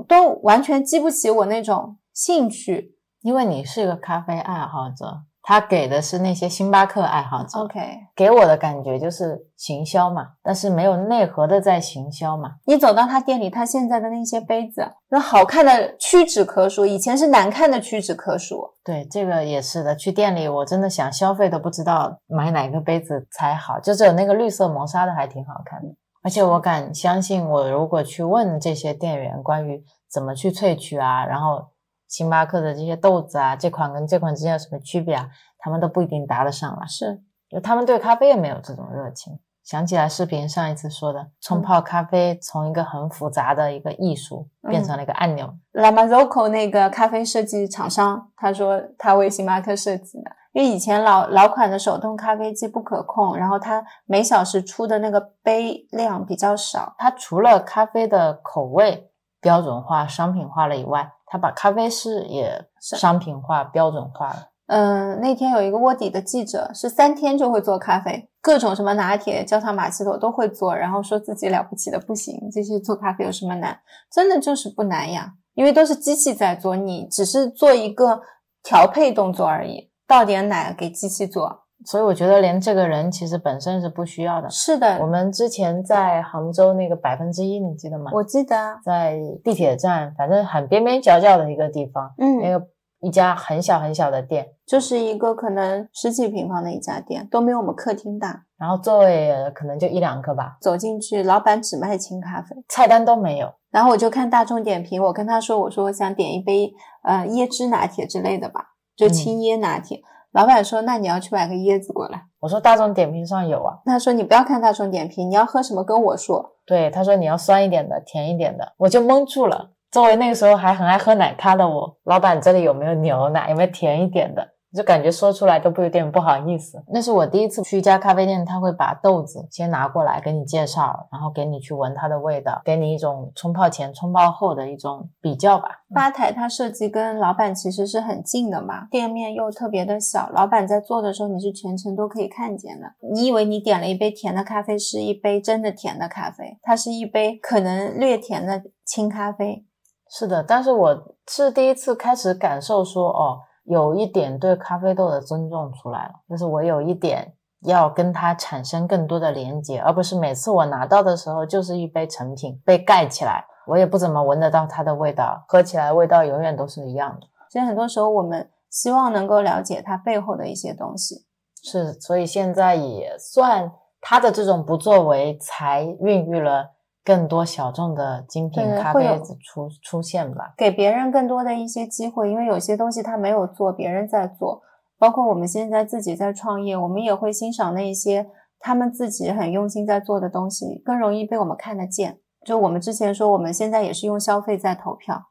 [0.07, 2.99] 都完全激不起我那种兴趣。
[3.21, 7.59] 因为你是一个咖啡爱好者，他给的是那些星巴克爱好者。
[7.59, 7.79] OK，
[8.15, 12.51] 给我的感觉就是行销嘛，但是没有内核的在行销嘛。
[12.65, 18.63] 你走到他店里，他现在的那些杯子，那好看的屈指可数，以前是难看的屈指可数。
[18.85, 19.93] 对，这个也是的。
[19.93, 25.89] 去店里，我真的想消费都不知道买哪个杯子才好，就只有那个绿色磨砂的还挺好看的。
[26.23, 31.67] 而且我敢相信，我如果去问这些店员关于怎么去萃取啊，然后
[32.13, 35.27] 星巴克的这些豆子啊，这款跟这款之间有什么区别啊，
[35.57, 36.85] 他们都不一定答得上来。
[36.85, 37.19] 是，
[37.49, 39.39] 就他们对咖啡也没有这种热情。
[39.63, 45.51] 想起来视频上一次说的，冲泡咖啡从一个很复杂的一个艺术变成了一个按钮。
[45.71, 59.09] La Marzocco 那个咖啡设计厂商，他说他为星巴克设计的，因为以前老老款的手动咖啡机不可控，然后它每小时出的那个杯量比较少，它除了咖啡的口味
[59.41, 64.49] 标准化、商品化了以外，它把咖啡师也商品化、标准化了。
[64.67, 73.75] 嗯，那天有一个卧底的记者，是三天就会做咖啡，各种什么拿铁、焦糖玛奇朵都会做，然后说自己了不起的不行，这些做咖啡有什么难？
[74.11, 78.21] 真的就是不难呀，因为都是机器在做，你只是做一个
[78.61, 79.89] 调配动作而已。
[80.05, 81.62] 倒点奶给机器做。
[81.85, 84.49] 所以我觉得连这个人其实本身是不需要的。
[84.49, 88.11] 是的，我们之前在杭州那个百分之一，你记得吗？
[88.13, 92.67] 我记得啊，在地铁站，反正很边边角角的一个地方，嗯那嗯，个
[93.01, 98.43] 一家很小很小的店，就是一个可能十几平方的一家店，都没有我们客厅大。
[98.57, 102.55] 然后座位呃可能就一两个吧，走进去，老板只卖清咖啡。
[102.69, 103.53] 菜单都没有。
[103.71, 106.71] 然后我就看大众点评，我跟他说，我说我想点一杯
[107.03, 110.01] 呃椰汁拿铁之类的吧，就轻椰拿铁。
[110.33, 112.23] 老板说，那你要去买个椰子过来。
[112.39, 116.55] 我说大众点评上有啊，他说你不要看大众点评，你要喝什么跟我说。
[116.65, 119.69] 对，他说你要酸一点的，甜一点的，我就懵住了。
[119.91, 124.47] 作为那个时候还很爱喝奶咖的我，老板这里有没有牛奶，有没有甜一点的？
[124.73, 126.83] 就感觉说出来都不有点不好意思。
[126.87, 135.69] 那是我第一次去一家咖啡店，他会把豆子先拿过来给你介绍，然后给你去闻它的味道，给你一种冲泡前、冲泡后的一种比较吧。
[135.93, 142.87] 吧台它设计跟老板其实是很近的嘛，店面又特别的小，老板在做的时候你是全程都可以看见的。
[143.13, 149.65] 你以为你点了一杯甜的咖啡是一杯真的甜的咖啡，它是一杯可能略甜的清咖啡。
[150.09, 157.33] 是的，但是我是第一次开始感受说，哦，有一点对咖啡豆的尊重出来了，就是我有一点
[157.65, 167.27] 要跟它产生更多的连接，而不是每次我拿到的时候就是一杯成品被盖起来，我也不怎么闻得到它的味道，喝起来味道永远都是一样的。
[167.49, 171.25] 所以很多时候我们希望能够了解它背后的一些东西。
[171.63, 173.71] 是，所以现在也算
[174.01, 176.71] 他的这种不作为，才孕育了
[177.03, 180.53] 更多小众的精品咖啡出出现吧。
[180.57, 184.61] 给别人更多的一些机会，因为有些东西他没有做，别人在做。
[184.97, 192.19] 包括我们现在自己在创业，我们也会欣赏那一些他们自己很用心在做的东西，更容易被我们看得见。
[192.45, 195.25] 就我们之前说，我们现在也是用消费在投票，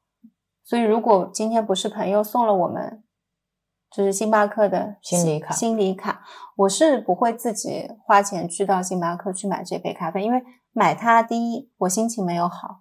[0.65, 3.03] 所以如果今天不是朋友送了我们，
[3.91, 6.23] 就是星巴克的心理卡心理卡，
[6.57, 10.43] 我是不会自己花钱去到星巴克去买这杯咖啡，因为
[10.73, 12.81] 买它第一我心情没有好，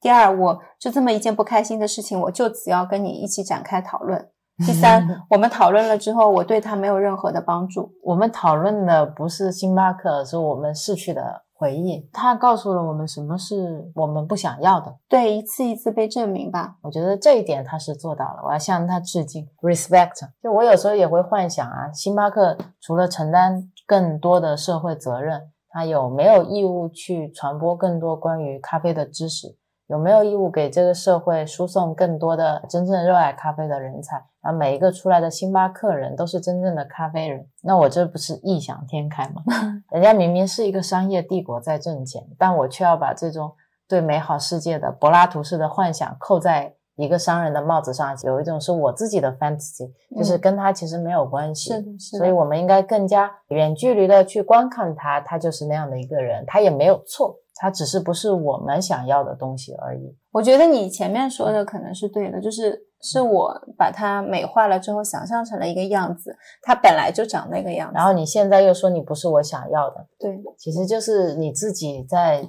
[0.00, 4.30] 第二我就这么一件不开心的事情，我就此要跟你一起展开讨论。
[4.66, 7.92] 第三， 我们讨论了之后，我对它没有任何的帮助。
[8.02, 12.06] 我们讨论的不是星巴克，而是我们逝去的回忆。
[12.12, 14.96] 它告诉了我们什么是我们不想要的。
[15.08, 16.76] 对，一次一次被证明吧。
[16.82, 20.28] 我觉得这一点他是做到了，我要向他致敬，respect。
[20.42, 29.56] 就我有时候也会幻想啊，星巴克除了承担更多的社会责任，它有没有义务去传播更多关于咖啡的知识？
[29.86, 34.16] 有没有义务给这个社会输送更多的真正热爱咖啡的人才？
[34.40, 39.42] 然后每一个出来的星巴克人都是真正的咖啡人，那我这不是异想天开吗？
[39.90, 43.52] 人家明明是一个商业帝国在挣钱，但我却要把这种
[43.88, 51.70] 对美好世界的柏拉图式的幻想扣在一个商人的帽子上，有一种是我自己的 fantasy，就是跟他其实没有关系。
[51.70, 52.18] 是的，是的。
[52.18, 60.16] 所以我们应该更加远距离的去观看他，他就是那样的一个人，他也没有错，他只是不是我们想要的东西而已。
[60.32, 67.94] 我觉得你前面说的可能是对的，就是是我把它美化了之后，想象成了一个样子，它本来就长那个样子。
[67.96, 72.48] 然后你现在又说你不是我想要的，对，其实就是你自己在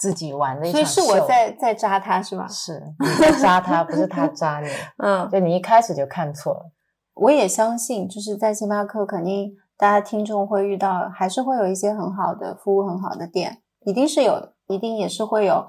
[0.00, 1.06] 自己玩的一场所以。
[1.06, 2.48] 是我在在扎他，是吧？
[2.48, 4.68] 是你在扎他，不是他扎你。
[4.98, 6.72] 嗯，就你一开始就看错了。
[7.14, 15.66] 我也相信，就是在星巴克，肯定大家听众会遇到，还是会有一些很好的服务很好的店，一定是有，一定也是会有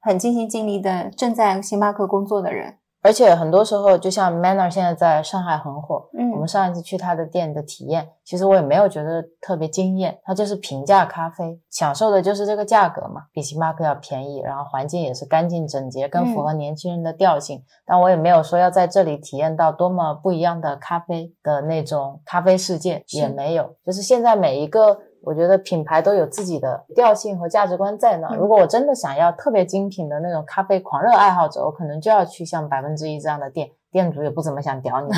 [0.00, 2.78] 很尽心尽力的正在星巴克工作的人。
[3.06, 17.62] 而且很多时候，就像 Manner 现在在上海很火，嗯我们上一次去他的店的体验，其实我也没有觉得特别惊艳，它就是平价咖啡，享受的就是这个价格嘛，比星巴克要便宜，然后环境也是干净整洁，更符合年轻人的调性。
[17.86, 23.76] 但我也没有说要在这里体验到多么不一样的咖啡的那种咖啡世界，也没有。
[23.86, 24.98] 就是现在每一个。
[25.26, 28.28] 我觉得品牌都有自己的调性和价值观在那。
[28.28, 35.10] 嗯如果我真的想要特别精品的那种咖啡狂热爱好者，我可能就要去像百分之一这样的店，店主也不怎么想屌你。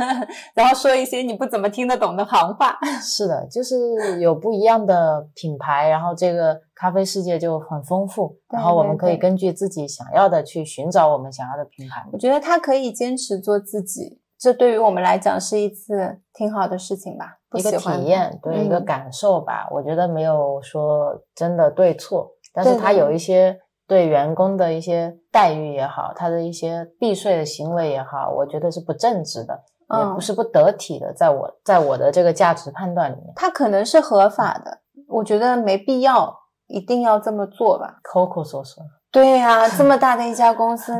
[0.54, 2.78] 然后说一些你不怎么听得懂的行话。
[3.02, 12.06] 是的，就是有不一样的品牌，然后这个咖啡世界就很丰富，然后我们可以根据自己想要的去寻找我们想要的品牌。
[12.12, 17.36] 我觉得他可以坚持做自己，这对于我们来讲是一次挺好的事情吧。
[17.50, 19.68] 不一个体验，对、一个嗯感受吧。
[19.70, 33.32] 我觉得没有说真的对错，但是对他有一些对员工的一些待遇也好，他的一些避税的行为也好，我觉得是不正直的，也嗯不是不得体的，在我在我的这个价值判断里面。
[33.36, 36.34] 他可能是合法的，我觉得没必要
[36.68, 37.98] 一定要这么做吧。
[38.02, 40.94] 抠抠索索，对呀、这么 大的一家公司，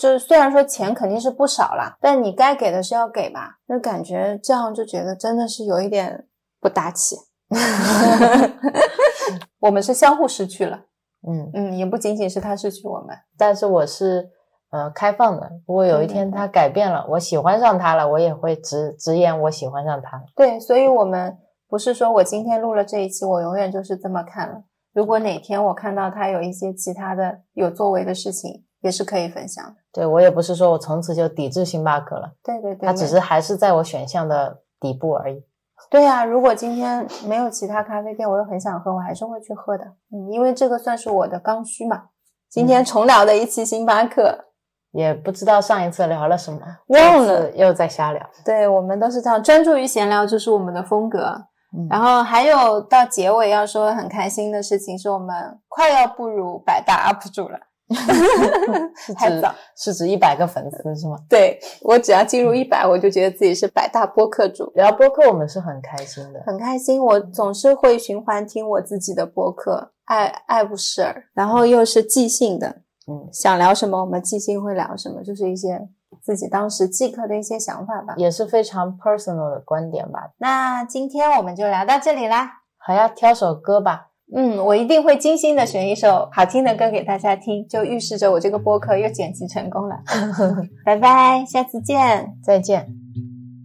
[0.00, 3.56] 就是虽然说钱肯定是不少啦，但你该给的是要给吧？
[3.68, 6.26] 就感觉这样就觉得真的是有一点
[6.60, 7.16] 不大气。
[9.60, 10.80] 我们是相互失去了，
[11.26, 14.28] 嗯，嗯，也不仅仅是他失去我们，但是我是
[14.70, 20.24] 呃开放的，如果有一天他改变了，我喜欢上他了，我也会直直言我喜欢上他了。
[20.34, 21.38] 对，所以我们
[21.68, 24.62] 不是说我今天录了这一期，我永远就是这么看了。
[24.96, 29.74] 如果哪天我看到他有一些其他的有作为的事情，也是可以分享的。
[29.92, 35.44] 对我也不是说我从此就抵制星巴克了，对对对，它只是还是在我选项的底部而已。
[35.90, 39.84] 对呀、如果今天没有其他咖啡店，我又很想喝，我还是会去喝的。
[39.84, 42.04] 嗯，因为这个算是我的刚需嘛。
[42.48, 44.46] 今天重聊的一期星巴克，
[44.92, 48.26] 也不知道上一次聊了什么，忘了又在瞎聊。
[48.46, 51.48] 对我们都是这样，专注于闲聊就是我们的风格。
[51.76, 57.58] 嗯然后还有到结尾要说很开心的事情，是我们快要步入百大 UP 主了
[58.96, 59.54] 是指太早。
[59.76, 61.16] 是指一百个粉丝是吗？
[61.28, 64.72] 对我只要进入一百，我就觉得自己是百大播客主。
[64.74, 72.66] 聊播客我们是很开心的，很开心，我总是会循环听我自己的播客，爱爱不释耳，然后又是即兴的，
[73.06, 75.88] 嗯，想聊什么我们即兴会聊什么，就是一些
[76.22, 78.14] 自己当时即刻的一些想法吧。
[78.16, 80.20] 也是非常 personal 的观点吧。
[80.38, 82.50] 那今天我们就聊到这里啦。
[82.78, 84.08] 好呀，挑首歌吧。
[84.34, 89.96] 嗯，我一定会精心的选一首好听的歌给大家听，就预示着我这个播客又剪辑成功了。
[90.84, 92.36] 拜拜，下次见。
[92.42, 92.86] 再见。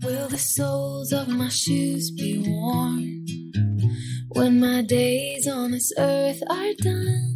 [0.03, 3.23] Will the soles of my shoes be worn
[4.35, 7.30] when my days on this earth are done?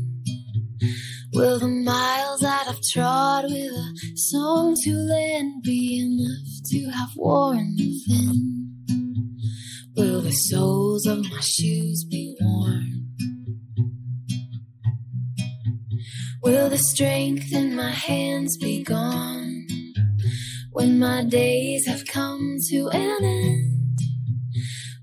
[1.36, 7.10] Will the miles that I've trod with a song to lend be enough to have
[7.18, 7.76] worn
[8.08, 8.72] thin?
[9.98, 13.10] Will the soles of my shoes be worn?
[16.42, 19.68] Will the strength in my hands be gone
[20.72, 23.85] when my days have come to an end?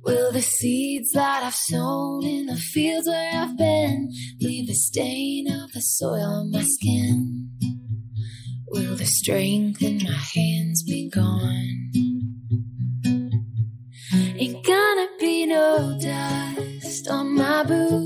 [0.04, 5.46] Will the seeds that I've sown in the fields where I've been leave a stain
[5.48, 7.48] of the soil on my skin?
[8.66, 11.92] Will the strength in my hands be gone?
[14.12, 18.01] Ain't gonna be no dust on my boots,